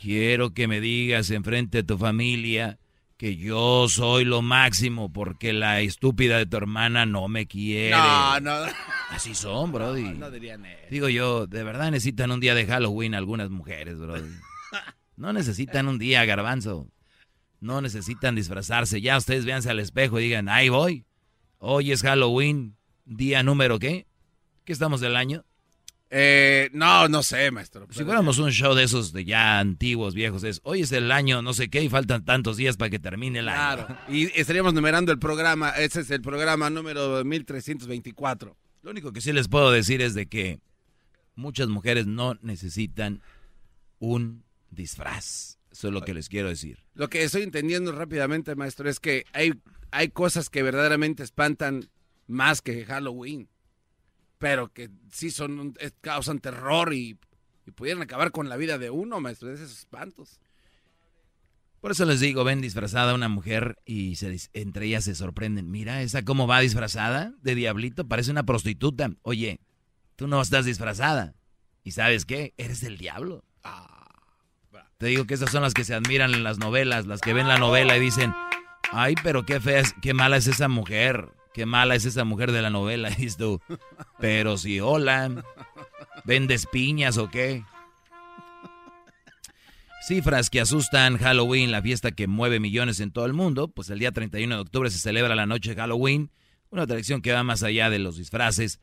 Quiero 0.02 0.54
que 0.54 0.70
me 0.70 0.80
digas 0.80 1.30
enfrente 1.30 1.80
de 1.80 1.84
tu 1.84 1.98
familia 1.98 2.80
que 3.18 3.36
yo 3.36 3.88
soy 3.90 4.24
lo 4.24 4.42
máximo 4.42 5.12
porque 5.12 5.52
la 5.52 5.82
estúpida 5.82 6.38
de 6.38 6.46
tu 6.46 6.56
hermana 6.56 7.06
no 7.06 7.28
me 7.28 7.48
quiere. 7.48 7.92
No, 7.92 8.40
no. 8.40 8.66
Así 9.10 9.36
son, 9.36 9.74
Brody. 9.74 10.14
No 10.14 10.32
dirían 10.32 10.66
eso. 10.66 10.88
Digo 10.90 11.10
yo, 11.10 11.48
de 11.48 11.66
verdad 11.66 11.92
necesitan 11.92 12.32
un 12.32 12.40
día 12.40 12.56
de 12.56 12.66
Halloween 12.66 13.14
algunas 13.14 13.50
mujeres, 13.50 14.00
Brody. 14.00 14.32
No 15.18 15.34
necesitan 15.34 15.88
un 15.88 15.98
día, 15.98 16.26
garbanzo. 16.26 16.88
No 17.60 17.82
necesitan 17.82 18.36
disfrazarse. 18.36 19.02
Ya 19.02 19.18
ustedes 19.18 19.46
véanse 19.46 19.70
al 19.70 19.80
espejo 19.80 20.20
y 20.20 20.24
digan, 20.24 20.50
ahí 20.50 20.70
voy. 20.70 21.06
Hoy 21.58 21.92
es 21.92 22.02
Halloween. 22.02 22.76
Día 23.06 23.44
número 23.44 23.80
qué? 23.80 24.08
¿Qué 24.66 24.74
estamos 24.74 25.00
del 25.00 25.16
año? 25.16 25.46
Eh, 26.10 26.70
no, 26.74 27.08
no 27.08 27.24
sé, 27.24 27.52
maestro. 27.52 27.88
Si 27.92 28.04
fuéramos 28.04 28.38
un 28.38 28.52
show 28.52 28.74
de 28.74 28.84
esos 28.84 29.12
de 29.12 29.26
ya 29.26 29.60
antiguos, 29.60 30.14
viejos, 30.14 30.44
es 30.44 30.62
hoy 30.64 30.82
es 30.82 30.92
el 30.92 31.12
año 31.12 31.42
no 31.42 31.54
sé 31.54 31.70
qué 31.70 31.84
y 31.84 31.90
faltan 31.90 32.24
tantos 32.24 32.58
días 32.58 32.78
para 32.78 32.90
que 32.90 33.00
termine 33.00 33.40
el 33.40 33.50
año. 33.50 33.86
Claro. 33.86 34.00
Y 34.08 34.26
estaríamos 34.40 34.74
numerando 34.74 35.12
el 35.12 35.20
programa. 35.20 35.72
Ese 35.72 36.02
es 36.02 36.12
el 36.12 36.22
programa 36.22 36.70
número 36.70 37.24
1324. 37.26 38.56
Lo 38.84 38.92
único 38.92 39.12
que 39.12 39.22
sí 39.22 39.34
les 39.34 39.48
puedo 39.48 39.72
decir 39.72 40.02
es 40.02 40.14
de 40.14 40.28
que 40.28 40.60
muchas 41.36 41.68
mujeres 41.68 42.06
no 42.08 42.38
necesitan 42.42 43.22
un 44.00 44.45
disfraz. 44.76 45.58
Eso 45.72 45.88
es 45.88 45.94
lo 45.94 46.02
que 46.02 46.14
les 46.14 46.30
quiero 46.30 46.50
decir. 46.50 46.86
Lo 46.94 47.10
que 47.10 47.24
estoy 47.24 47.44
entendiendo 47.44 47.92
rápidamente, 47.92 48.56
maestro, 48.56 48.90
es 48.90 49.00
que 49.00 49.26
hay, 49.34 49.54
hay 49.92 50.10
cosas 50.10 50.50
que 50.50 50.64
verdaderamente 50.64 51.24
espantan 51.24 51.90
más 52.28 52.62
que 52.62 52.86
Halloween. 52.86 53.50
Pero 54.38 54.72
que 54.72 54.90
sí 55.12 55.32
son, 55.32 55.76
causan 56.02 56.40
terror 56.40 56.94
y, 56.94 57.18
y 57.66 57.72
pudieran 57.72 58.04
acabar 58.04 58.32
con 58.32 58.48
la 58.48 58.58
vida 58.58 58.78
de 58.78 58.90
uno, 58.90 59.20
maestro, 59.20 59.50
de 59.50 59.56
esos 59.56 59.72
espantos. 59.80 60.40
Por 61.86 61.92
eso 61.92 62.06
les 62.06 62.20
digo, 62.20 62.44
ven 62.44 62.62
disfrazada 62.62 63.14
una 63.14 63.30
mujer 63.30 63.78
y 63.86 64.16
se, 64.16 64.36
entre 64.54 64.88
ellas 64.88 65.04
se 65.04 65.14
sorprenden. 65.14 65.70
Mira, 65.70 66.02
esa 66.02 66.26
cómo 66.26 66.48
va 66.48 66.60
disfrazada 66.60 67.34
de 67.44 67.54
diablito, 67.54 68.08
parece 68.08 68.32
una 68.32 68.44
prostituta. 68.44 69.12
Oye, 69.22 69.60
tú 70.16 70.28
no 70.28 70.42
estás 70.42 70.66
disfrazada. 70.66 71.36
¿Y 71.84 71.92
sabes 71.92 72.26
qué? 72.26 72.56
Eres 72.58 72.82
el 72.82 72.98
diablo. 72.98 73.44
Te 74.98 75.08
digo 75.08 75.26
que 75.26 75.34
esas 75.34 75.52
son 75.52 75.62
las 75.62 75.74
que 75.74 75.84
se 75.84 75.94
admiran 75.94 76.34
en 76.34 76.44
las 76.44 76.58
novelas, 76.58 77.06
las 77.06 77.20
que 77.20 77.34
ven 77.34 77.50
la 77.50 77.58
novela 77.58 77.98
y 77.98 78.00
dicen, 78.00 78.34
ay, 78.92 79.16
pero 79.24 79.46
qué 79.46 79.60
fea, 79.60 79.84
qué 80.02 80.14
mala 80.14 80.38
es 80.38 80.48
esa 80.48 80.70
mujer, 80.70 81.28
qué 81.54 81.66
mala 81.66 81.96
es 81.96 82.06
esa 82.06 82.24
mujer 82.24 82.54
de 82.54 82.62
la 82.62 82.70
novela. 82.70 83.10
Dices 83.18 83.38
pero 84.20 84.58
si 84.58 84.80
hola, 84.80 85.44
¿vendes 86.24 86.66
piñas 86.66 87.18
o 87.18 87.30
qué? 87.30 87.64
Cifras 90.08 90.50
que 90.50 90.62
asustan 90.62 91.18
Halloween, 91.18 91.72
la 91.72 91.82
fiesta 91.82 92.12
que 92.12 92.28
mueve 92.28 92.60
millones 92.60 93.00
en 93.00 93.12
todo 93.12 93.26
el 93.26 93.34
mundo. 93.34 93.68
Pues 93.68 93.90
el 93.90 94.00
día 94.00 94.12
31 94.12 94.56
de 94.56 94.62
octubre 94.62 94.90
se 94.92 95.00
celebra 95.00 95.36
la 95.36 95.48
noche 95.48 95.72
de 95.72 95.82
Halloween, 95.82 96.32
una 96.70 96.88
tradición 96.88 97.22
que 97.22 97.34
va 97.34 97.44
más 97.44 97.64
allá 97.64 97.90
de 97.90 98.00
los 98.00 98.16
disfraces, 98.16 98.80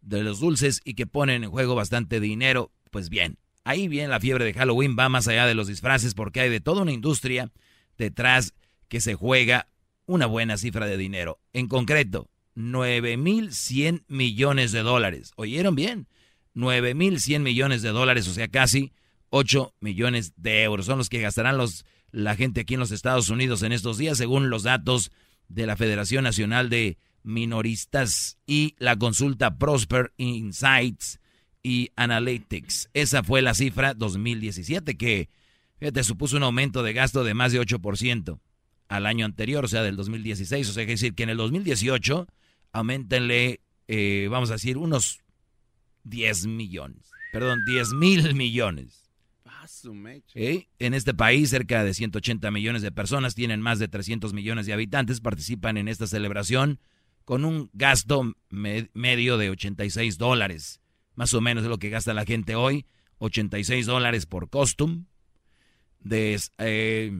de 0.00 0.22
los 0.22 0.40
dulces 0.40 0.80
y 0.84 0.94
que 0.94 1.06
ponen 1.06 1.44
en 1.44 1.50
juego 1.50 1.74
bastante 1.74 2.20
dinero. 2.20 2.72
Pues 2.90 3.10
bien, 3.10 3.36
ahí 3.64 3.88
bien 3.88 4.10
la 4.10 4.20
fiebre 4.20 4.44
de 4.44 4.54
Halloween 4.54 4.96
va 4.98 5.08
más 5.08 5.28
allá 5.28 5.46
de 5.46 5.54
los 5.54 5.68
disfraces 5.68 6.14
porque 6.14 6.40
hay 6.40 6.50
de 6.50 6.60
toda 6.60 6.82
una 6.82 6.92
industria 6.92 7.50
detrás 7.98 8.54
que 8.88 9.00
se 9.00 9.14
juega 9.14 9.68
una 10.06 10.26
buena 10.26 10.58
cifra 10.58 10.86
de 10.86 10.96
dinero. 10.96 11.40
En 11.52 11.68
concreto, 11.68 12.28
9.100 12.56 14.04
millones 14.08 14.72
de 14.72 14.80
dólares. 14.80 15.32
¿Oyeron 15.36 15.74
bien? 15.74 16.08
9.100 16.54 17.40
millones 17.40 17.82
de 17.82 17.90
dólares, 17.90 18.28
o 18.28 18.34
sea, 18.34 18.48
casi 18.48 18.92
8 19.30 19.74
millones 19.80 20.34
de 20.36 20.62
euros. 20.62 20.86
Son 20.86 20.98
los 20.98 21.08
que 21.08 21.20
gastarán 21.20 21.56
los, 21.56 21.86
la 22.10 22.36
gente 22.36 22.60
aquí 22.60 22.74
en 22.74 22.80
los 22.80 22.90
Estados 22.90 23.30
Unidos 23.30 23.62
en 23.62 23.72
estos 23.72 23.96
días, 23.96 24.18
según 24.18 24.50
los 24.50 24.64
datos 24.64 25.10
de 25.48 25.66
la 25.66 25.76
Federación 25.76 26.24
Nacional 26.24 26.68
de 26.68 26.98
Minoristas 27.22 28.38
y 28.46 28.74
la 28.78 28.96
consulta 28.96 29.56
Prosper 29.56 30.12
Insights 30.16 31.20
y 31.62 31.90
Analytics. 31.96 32.90
Esa 32.92 33.22
fue 33.22 33.42
la 33.42 33.54
cifra 33.54 33.94
2017 33.94 34.96
que, 34.96 35.28
fíjate, 35.78 36.02
supuso 36.04 36.36
un 36.36 36.42
aumento 36.42 36.82
de 36.82 36.92
gasto 36.92 37.24
de 37.24 37.34
más 37.34 37.52
de 37.52 37.60
8% 37.60 38.40
al 38.88 39.06
año 39.06 39.24
anterior, 39.24 39.64
o 39.64 39.68
sea, 39.68 39.82
del 39.82 39.96
2016. 39.96 40.68
O 40.68 40.72
sea, 40.72 40.84
que 40.84 40.92
decir 40.92 41.14
que 41.14 41.22
en 41.22 41.30
el 41.30 41.36
2018 41.36 42.26
aumentenle, 42.72 43.60
eh, 43.88 44.28
vamos 44.30 44.50
a 44.50 44.54
decir, 44.54 44.76
unos 44.76 45.20
10 46.04 46.46
millones. 46.46 47.10
Perdón, 47.32 47.60
10 47.66 47.92
mil 47.94 48.34
millones. 48.34 49.10
Ah. 49.46 49.66
¿Eh? 50.34 50.68
En 50.78 50.92
este 50.94 51.14
país, 51.14 51.50
cerca 51.50 51.84
de 51.84 51.94
180 51.94 52.50
millones 52.50 52.82
de 52.82 52.92
personas 52.92 53.34
tienen 53.34 53.60
más 53.60 53.78
de 53.78 53.88
300 53.88 54.32
millones 54.32 54.66
de 54.66 54.72
habitantes, 54.72 55.20
participan 55.20 55.76
en 55.76 55.88
esta 55.88 56.06
celebración 56.06 56.78
con 57.24 57.44
un 57.44 57.70
gasto 57.72 58.34
me- 58.50 58.90
medio 58.92 59.38
de 59.38 59.50
86 59.50 60.18
dólares. 60.18 60.80
Más 61.14 61.34
o 61.34 61.40
menos 61.40 61.64
es 61.64 61.70
lo 61.70 61.78
que 61.78 61.90
gasta 61.90 62.14
la 62.14 62.24
gente 62.24 62.54
hoy. 62.54 62.86
86 63.18 63.86
dólares 63.86 64.26
por 64.26 64.48
costume. 64.50 65.04
Des- 66.00 66.50
eh, 66.58 67.12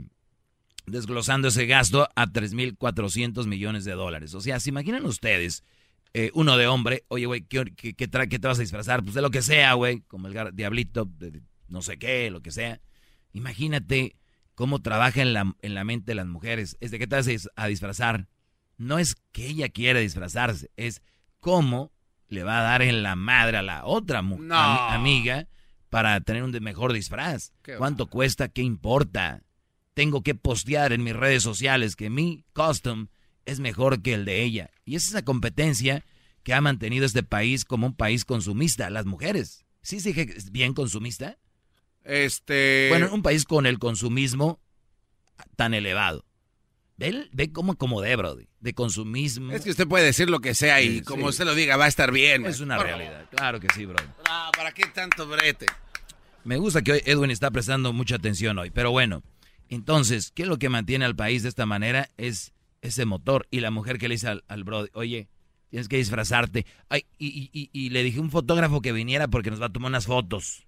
desglosando 0.86 1.48
ese 1.48 1.66
gasto 1.66 2.08
a 2.16 2.26
3.400 2.26 3.46
millones 3.46 3.84
de 3.84 3.92
dólares. 3.92 4.34
O 4.34 4.40
sea, 4.40 4.58
¿se 4.60 4.70
imaginan 4.70 5.04
ustedes? 5.06 5.62
eh, 6.14 6.30
uno 6.34 6.56
de 6.56 6.66
hombre, 6.66 7.04
oye, 7.08 7.26
güey, 7.26 7.42
¿qué, 7.42 7.64
qué, 7.74 8.08
te 8.08 8.38
vas 8.38 8.58
a 8.58 8.62
disfrazar? 8.62 9.02
Pues 9.02 9.14
de 9.14 9.22
lo 9.22 9.30
que 9.30 9.42
sea, 9.42 9.72
güey, 9.74 10.00
como 10.02 10.28
el 10.28 10.54
diablito, 10.54 11.06
de, 11.06 11.40
no 11.68 11.80
sé 11.80 11.98
qué, 11.98 12.30
lo 12.30 12.42
que 12.42 12.50
sea. 12.50 12.80
Imagínate 13.32 14.16
cómo 14.54 14.80
trabaja 14.82 15.22
en 15.22 15.32
la, 15.32 15.54
en 15.62 15.74
la 15.74 15.84
mente 15.84 16.10
de 16.10 16.16
las 16.16 16.26
mujeres. 16.26 16.76
Es 16.80 16.90
de 16.90 16.98
qué 16.98 17.06
te 17.06 17.16
vas 17.16 17.28
a 17.56 17.66
disfrazar. 17.66 18.28
No 18.76 18.98
es 18.98 19.14
que 19.32 19.46
ella 19.46 19.68
quiera 19.70 20.00
disfrazarse, 20.00 20.70
es 20.76 21.02
cómo 21.40 21.92
le 22.32 22.42
va 22.44 22.60
a 22.60 22.62
dar 22.62 22.82
en 22.82 23.02
la 23.02 23.14
madre 23.16 23.58
a 23.58 23.62
la 23.62 23.84
otra 23.84 24.22
No. 24.22 24.36
ami- 24.36 24.94
amiga 24.94 25.46
para 25.90 26.20
tener 26.20 26.42
un 26.42 26.50
mejor 26.62 26.92
disfraz. 26.92 27.52
Qué 27.62 27.76
¿Cuánto 27.76 28.06
cuesta? 28.06 28.48
¿Qué 28.48 28.62
importa? 28.62 29.42
tengo 29.94 30.22
que 30.22 30.34
postear 30.34 30.94
en 30.94 31.04
mis 31.04 31.14
redes 31.14 31.42
sociales 31.42 31.96
que 31.96 32.08
mi 32.08 32.46
custom 32.54 33.08
es 33.44 33.60
mejor 33.60 34.00
que 34.00 34.14
el 34.14 34.24
de 34.24 34.42
ella. 34.42 34.70
Y 34.86 34.96
es 34.96 35.06
esa 35.06 35.22
competencia 35.22 36.02
que 36.44 36.54
ha 36.54 36.62
mantenido 36.62 37.04
este 37.04 37.22
país 37.22 37.66
como 37.66 37.88
un 37.88 37.94
país 37.94 38.24
consumista, 38.24 38.88
las 38.88 39.04
mujeres. 39.04 39.66
¿Sí 39.82 40.00
se 40.00 40.14
dije 40.14 40.34
bien 40.50 40.72
consumista? 40.72 41.36
Este. 42.04 42.86
Bueno, 42.88 43.12
un 43.12 43.20
país 43.22 43.44
con 43.44 43.66
el 43.66 43.78
consumismo 43.78 44.60
tan 45.56 45.74
elevado. 45.74 46.24
Ve, 47.10 47.28
ve 47.32 47.52
cómo 47.52 47.72
acomodé, 47.72 48.14
Brody. 48.16 48.46
De 48.60 48.74
consumismo. 48.74 49.52
Es 49.52 49.62
que 49.62 49.70
usted 49.70 49.86
puede 49.88 50.04
decir 50.04 50.30
lo 50.30 50.40
que 50.40 50.54
sea 50.54 50.80
y 50.80 50.98
Sí, 50.98 51.02
como 51.02 51.24
sí. 51.24 51.28
usted 51.30 51.44
lo 51.44 51.54
diga, 51.54 51.76
va 51.76 51.86
a 51.86 51.88
estar 51.88 52.12
bien. 52.12 52.46
Es 52.46 52.60
una 52.60 52.78
realidad. 52.78 53.26
Claro 53.30 53.60
que 53.60 53.68
sí, 53.74 53.84
Brody. 53.86 54.04
Ah, 54.28 54.50
¿Para 54.56 54.72
qué 54.72 54.84
tanto 54.86 55.26
brete? 55.26 55.66
Me 56.44 56.56
gusta 56.56 56.82
que 56.82 56.92
hoy 56.92 57.02
Edwin 57.04 57.30
está 57.30 57.50
prestando 57.50 57.92
mucha 57.92 58.16
atención 58.16 58.58
hoy. 58.58 58.70
Pero 58.70 58.90
bueno, 58.90 59.22
entonces, 59.68 60.32
¿qué 60.34 60.42
es 60.42 60.48
lo 60.48 60.58
que 60.58 60.68
mantiene 60.68 61.04
al 61.04 61.16
país 61.16 61.42
de 61.42 61.48
esta 61.48 61.66
manera? 61.66 62.08
Es 62.16 62.52
ese 62.82 63.04
motor. 63.04 63.46
Y 63.50 63.60
la 63.60 63.70
mujer 63.70 63.98
que 63.98 64.08
le 64.08 64.14
dice 64.16 64.28
al, 64.28 64.44
al 64.48 64.64
Brody, 64.64 64.88
oye, 64.94 65.28
tienes 65.70 65.88
que 65.88 65.96
disfrazarte. 65.96 66.66
Ay, 66.88 67.06
y, 67.18 67.26
y- 67.28 67.50
y- 67.52 67.70
y 67.72 67.90
le 67.90 68.02
dije 68.02 68.18
a 68.18 68.22
un 68.22 68.30
fotógrafo 68.30 68.80
que 68.82 68.92
viniera 68.92 69.28
porque 69.28 69.50
nos 69.50 69.60
va 69.62 69.66
a 69.66 69.72
tomar 69.72 69.90
unas 69.90 70.06
fotos. 70.06 70.66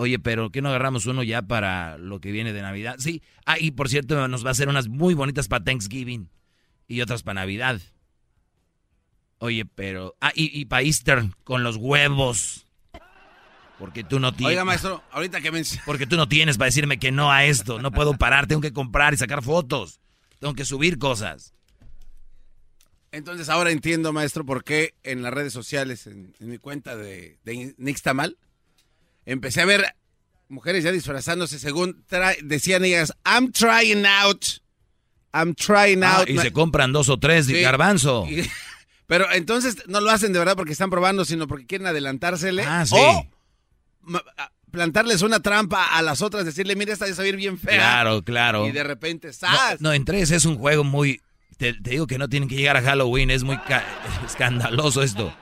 Oye, 0.00 0.18
pero 0.18 0.48
¿qué 0.48 0.62
no 0.62 0.70
agarramos 0.70 1.04
uno 1.04 1.22
ya 1.22 1.42
para 1.42 1.98
lo 1.98 2.20
que 2.20 2.32
viene 2.32 2.54
de 2.54 2.62
Navidad? 2.62 2.96
Sí. 2.98 3.22
Ah, 3.44 3.58
y 3.58 3.72
por 3.72 3.90
cierto, 3.90 4.28
nos 4.28 4.42
va 4.42 4.48
a 4.48 4.52
hacer 4.52 4.70
unas 4.70 4.88
muy 4.88 5.12
bonitas 5.12 5.46
para 5.46 5.62
Thanksgiving 5.62 6.30
y 6.88 7.02
otras 7.02 7.22
para 7.22 7.42
Navidad. 7.42 7.82
Oye, 9.40 9.66
pero... 9.66 10.16
Ah, 10.18 10.32
y, 10.34 10.58
y 10.58 10.64
para 10.64 10.84
Easter 10.84 11.24
con 11.44 11.64
los 11.64 11.76
huevos. 11.76 12.66
Porque 13.78 14.02
tú 14.02 14.20
no 14.20 14.32
tienes... 14.32 14.52
Oiga, 14.52 14.64
maestro, 14.64 15.04
ahorita 15.10 15.42
que 15.42 15.50
me... 15.50 15.60
Porque 15.84 16.06
tú 16.06 16.16
no 16.16 16.26
tienes 16.26 16.56
para 16.56 16.68
decirme 16.68 16.98
que 16.98 17.12
no 17.12 17.30
a 17.30 17.44
esto. 17.44 17.78
No 17.78 17.92
puedo 17.92 18.14
parar, 18.14 18.46
tengo 18.46 18.62
que 18.62 18.72
comprar 18.72 19.12
y 19.12 19.18
sacar 19.18 19.42
fotos. 19.42 20.00
Tengo 20.38 20.54
que 20.54 20.64
subir 20.64 20.96
cosas. 20.96 21.52
Entonces 23.12 23.50
ahora 23.50 23.70
entiendo, 23.70 24.14
maestro, 24.14 24.46
por 24.46 24.64
qué 24.64 24.94
en 25.02 25.20
las 25.20 25.34
redes 25.34 25.52
sociales, 25.52 26.06
en, 26.06 26.34
en 26.40 26.48
mi 26.48 26.56
cuenta 26.56 26.96
de, 26.96 27.38
de 27.44 27.74
Nixtamal, 27.76 28.38
empecé 29.32 29.60
a 29.62 29.64
ver 29.66 29.94
mujeres 30.48 30.82
ya 30.84 30.92
disfrazándose 30.92 31.58
según 31.58 32.04
decían 32.42 32.84
ellas, 32.84 33.12
I'm 33.24 33.52
trying 33.52 34.04
out. 34.06 34.44
I'm 35.32 35.54
trying 35.54 36.02
Ah, 36.02 36.18
out. 36.20 36.28
y 36.28 36.38
se 36.38 36.52
compran 36.52 36.92
dos 36.92 37.08
o 37.08 37.18
tres 37.18 37.46
de 37.46 37.54
Sí. 37.54 37.60
garbanzo. 37.62 38.26
Y- 38.30 38.48
pero 39.06 39.30
entonces 39.32 39.76
no 39.88 40.00
lo 40.00 40.10
hacen 40.10 40.32
de 40.32 40.38
verdad 40.38 40.56
porque 40.56 40.72
están 40.72 40.88
probando, 40.90 41.24
sino 41.24 41.46
porque 41.48 41.66
quieren 41.66 41.86
adelantársele. 41.88 42.62
Ah, 42.64 42.86
sí. 42.86 42.94
O 42.96 43.28
plantarles 44.70 45.22
una 45.22 45.40
trampa 45.40 45.84
a 45.96 46.02
las 46.02 46.22
otras, 46.22 46.44
decirle, 46.44 46.76
mira, 46.76 46.92
esta 46.92 47.06
ya 47.08 47.14
se 47.14 47.22
va 47.22 47.24
a 47.24 47.28
ir 47.28 47.36
bien 47.36 47.58
fea. 47.58 47.74
Claro, 47.76 48.22
claro. 48.22 48.66
Y 48.68 48.72
de 48.72 48.84
repente, 48.84 49.28
No, 49.28 49.32
¡zas! 49.32 49.80
no, 49.80 49.92
en 49.92 50.04
tres 50.04 50.30
es 50.30 50.44
un 50.44 50.56
juego 50.58 50.84
muy... 50.84 51.20
Te, 51.56 51.74
te 51.74 51.90
digo 51.90 52.06
que 52.06 52.18
no 52.18 52.28
tienen 52.28 52.48
que 52.48 52.54
llegar 52.56 52.76
a 52.76 52.82
Halloween, 52.82 53.30
es 53.30 53.42
muy 53.42 53.58
ca- 53.58 53.84
escandaloso 54.26 55.02
esto. 55.02 55.34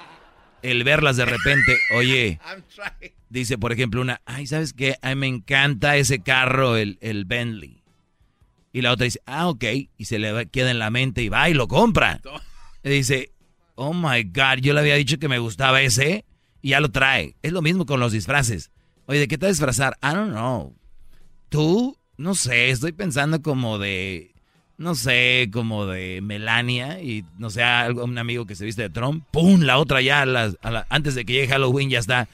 El 0.63 0.83
verlas 0.83 1.17
de 1.17 1.27
repente, 1.27 1.79
oye, 1.95 2.41
I'm 2.51 2.65
trying. 2.75 3.13
Dice 3.31 3.59
por 3.59 3.73
ejemplo 3.73 4.01
una, 4.01 4.21
ay, 4.25 4.47
¿sabes 4.47 4.73
qué? 4.73 4.97
A 5.03 5.11
mí 5.11 5.15
me 5.17 5.27
encanta 5.27 5.97
ese 5.97 6.21
carro, 6.21 6.77
el, 6.77 6.99
el 7.01 7.25
Bentley. 7.25 7.83
Y 8.73 8.83
la 8.83 8.93
otra 8.93 9.05
dice, 9.05 9.21
ah, 9.27 9.49
ok, 9.49 9.65
y 9.97 10.05
se 10.05 10.19
le 10.19 10.31
va- 10.33 10.45
queda 10.45 10.71
en 10.71 10.79
la 10.79 10.91
mente 10.91 11.23
y 11.23 11.29
va 11.29 11.49
y 11.49 11.55
lo 11.55 11.69
compra. 11.69 12.21
Y 12.85 12.91
dice, 12.91 13.33
oh 13.75 13.93
my 13.93 14.23
God, 14.23 14.61
yo 14.63 14.73
le 14.73 14.81
había 14.81 14.95
dicho 14.95 15.19
que 15.19 15.29
me 15.29 15.39
gustaba 15.41 15.83
ese 15.83 16.25
y 16.63 16.71
ya 16.71 16.81
lo 16.81 16.91
trae. 16.91 17.35
Es 17.43 17.53
lo 17.53 17.61
mismo 17.61 17.87
con 17.87 17.99
los 17.99 18.13
disfraces. 18.13 18.71
Oye, 19.07 19.19
¿de 19.19 19.29
qué 19.29 19.37
te 19.37 19.47
vas 19.47 19.51
a 19.51 19.53
disfrazar? 19.67 19.99
I 20.03 20.15
don't 20.15 20.31
know. 20.31 20.75
Tú, 21.49 21.99
no 22.17 22.35
sé, 22.35 22.71
estoy 22.71 22.93
pensando 22.93 23.43
como 23.43 23.79
de, 23.79 24.33
no 24.77 24.95
sé, 24.95 25.49
como 25.53 25.87
de 25.87 26.21
Melania 26.23 27.01
y 27.03 27.25
no 27.39 27.51
sé, 27.51 27.63
algo, 27.63 28.05
un 28.05 28.17
amigo 28.17 28.47
que 28.47 28.55
se 28.55 28.65
viste 28.65 28.83
de 28.83 28.91
Trump. 28.91 29.25
¡Pum! 29.33 29.61
La 29.63 29.79
otra 29.79 30.01
ya, 30.03 30.23
a 30.23 30.27
las- 30.27 30.57
a 30.63 30.71
la- 30.71 30.87
antes 30.89 31.15
de 31.17 31.25
que 31.25 31.33
llegue 31.33 31.49
Halloween 31.49 31.91
ya 31.91 31.99
está. 31.99 32.29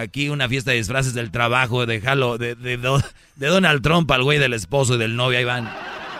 Aquí 0.00 0.28
una 0.28 0.48
fiesta 0.48 0.70
de 0.70 0.76
disfraces 0.76 1.12
del 1.14 1.30
trabajo 1.30 1.84
de, 1.86 2.00
Halo, 2.06 2.38
de, 2.38 2.54
de, 2.54 2.76
de 2.76 3.46
Donald 3.48 3.82
Trump 3.82 4.10
al 4.12 4.22
güey 4.22 4.38
del 4.38 4.52
esposo 4.52 4.94
y 4.94 4.98
del 4.98 5.16
novio. 5.16 5.38
Ahí 5.38 5.44
van. 5.44 5.68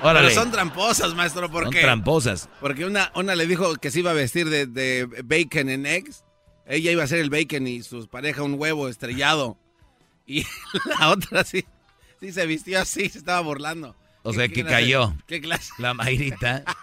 Órale. 0.03 0.29
Pero 0.29 0.41
son 0.41 0.51
tramposas, 0.51 1.15
maestro, 1.15 1.51
¿por 1.51 1.65
Son 1.65 1.73
qué? 1.73 1.81
tramposas. 1.81 2.49
Porque 2.61 2.85
una, 2.85 3.13
una 3.15 3.35
le 3.37 3.47
dijo 3.47 3.77
que 3.77 3.91
se 3.91 4.01
iba 4.01 4.11
a 4.11 4.15
vestir 4.15 4.49
de, 4.51 4.67
de 4.67 5.07
bacon 5.25 5.69
en 5.69 5.87
eggs. 5.87 6.25
Ella 6.67 6.91
iba 6.91 7.03
a 7.03 7.05
hacer 7.05 7.19
el 7.21 7.31
bacon 7.31 7.67
y 7.67 7.83
su 7.83 8.07
pareja 8.09 8.43
un 8.43 8.55
huevo 8.59 8.89
estrellado. 8.89 9.57
Y 10.27 10.45
la 11.01 11.11
otra 11.11 11.45
sí, 11.45 11.65
sí 12.21 12.33
se 12.33 12.47
vistió 12.47 12.81
así, 12.81 13.09
se 13.09 13.19
estaba 13.19 13.41
burlando. 13.41 13.95
O 14.25 14.33
¿Qué- 14.33 14.37
sea, 14.39 14.49
que 14.49 14.65
cayó. 14.65 15.15
¿Qué 15.27 15.41
clase? 15.41 15.71
La 15.79 15.95
Mayrita. 15.95 16.65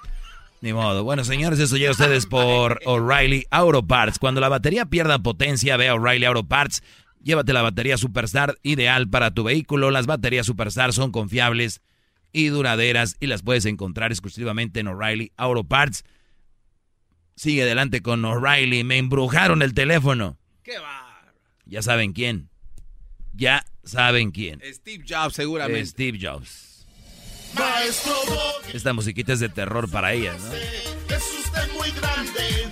Ni 0.61 0.73
modo. 0.73 1.03
Bueno, 1.03 1.23
señores, 1.23 1.59
eso 1.59 1.77
llega 1.77 1.89
a 1.89 1.93
ustedes 1.93 2.25
por 2.25 2.79
O'Reilly 2.85 3.45
Auto 3.51 3.85
Parts. 3.85 4.19
Cuando 4.19 4.41
la 4.41 4.49
batería 4.49 4.85
pierda 4.85 5.19
potencia, 5.19 5.77
ve 5.77 5.89
a 5.89 5.95
O'Reilly 5.95 6.25
Auto 6.25 6.47
Parts. 6.47 6.81
Llévate 7.23 7.53
la 7.53 7.61
batería 7.61 7.97
Superstar 7.97 8.57
ideal 8.63 9.09
para 9.09 9.31
tu 9.31 9.43
vehículo. 9.43 9.91
Las 9.91 10.05
baterías 10.05 10.45
Superstar 10.45 10.93
son 10.93 11.11
confiables 11.11 11.81
y 12.31 12.47
duraderas 12.47 13.15
y 13.19 13.27
las 13.27 13.41
puedes 13.41 13.65
encontrar 13.65 14.11
exclusivamente 14.11 14.79
en 14.79 14.87
O'Reilly 14.87 15.31
Auto 15.37 15.63
Parts. 15.63 16.03
Sigue 17.35 17.63
adelante 17.63 18.01
con 18.01 18.23
O'Reilly. 18.23 18.83
Me 18.83 18.97
embrujaron 18.97 19.61
el 19.61 19.73
teléfono. 19.73 20.37
¿Qué 20.63 20.77
va? 20.79 21.33
Ya 21.65 21.81
saben 21.81 22.13
quién. 22.13 22.49
Ya 23.33 23.65
saben 23.83 24.31
quién. 24.31 24.61
Steve 24.73 25.03
Jobs, 25.07 25.35
seguramente. 25.35 25.85
Steve 25.85 26.17
Jobs. 26.21 26.74
Maestro 27.57 28.13
Doggy, 28.27 28.75
Esta 28.77 28.93
musiquita 28.93 29.33
es 29.33 29.39
de 29.39 29.49
terror 29.49 29.89
para 29.89 30.13
ellas, 30.13 30.39
¿no? 30.41 30.53
es 30.53 31.23
usted 31.39 31.71
muy 31.73 31.91
grande, 31.91 32.69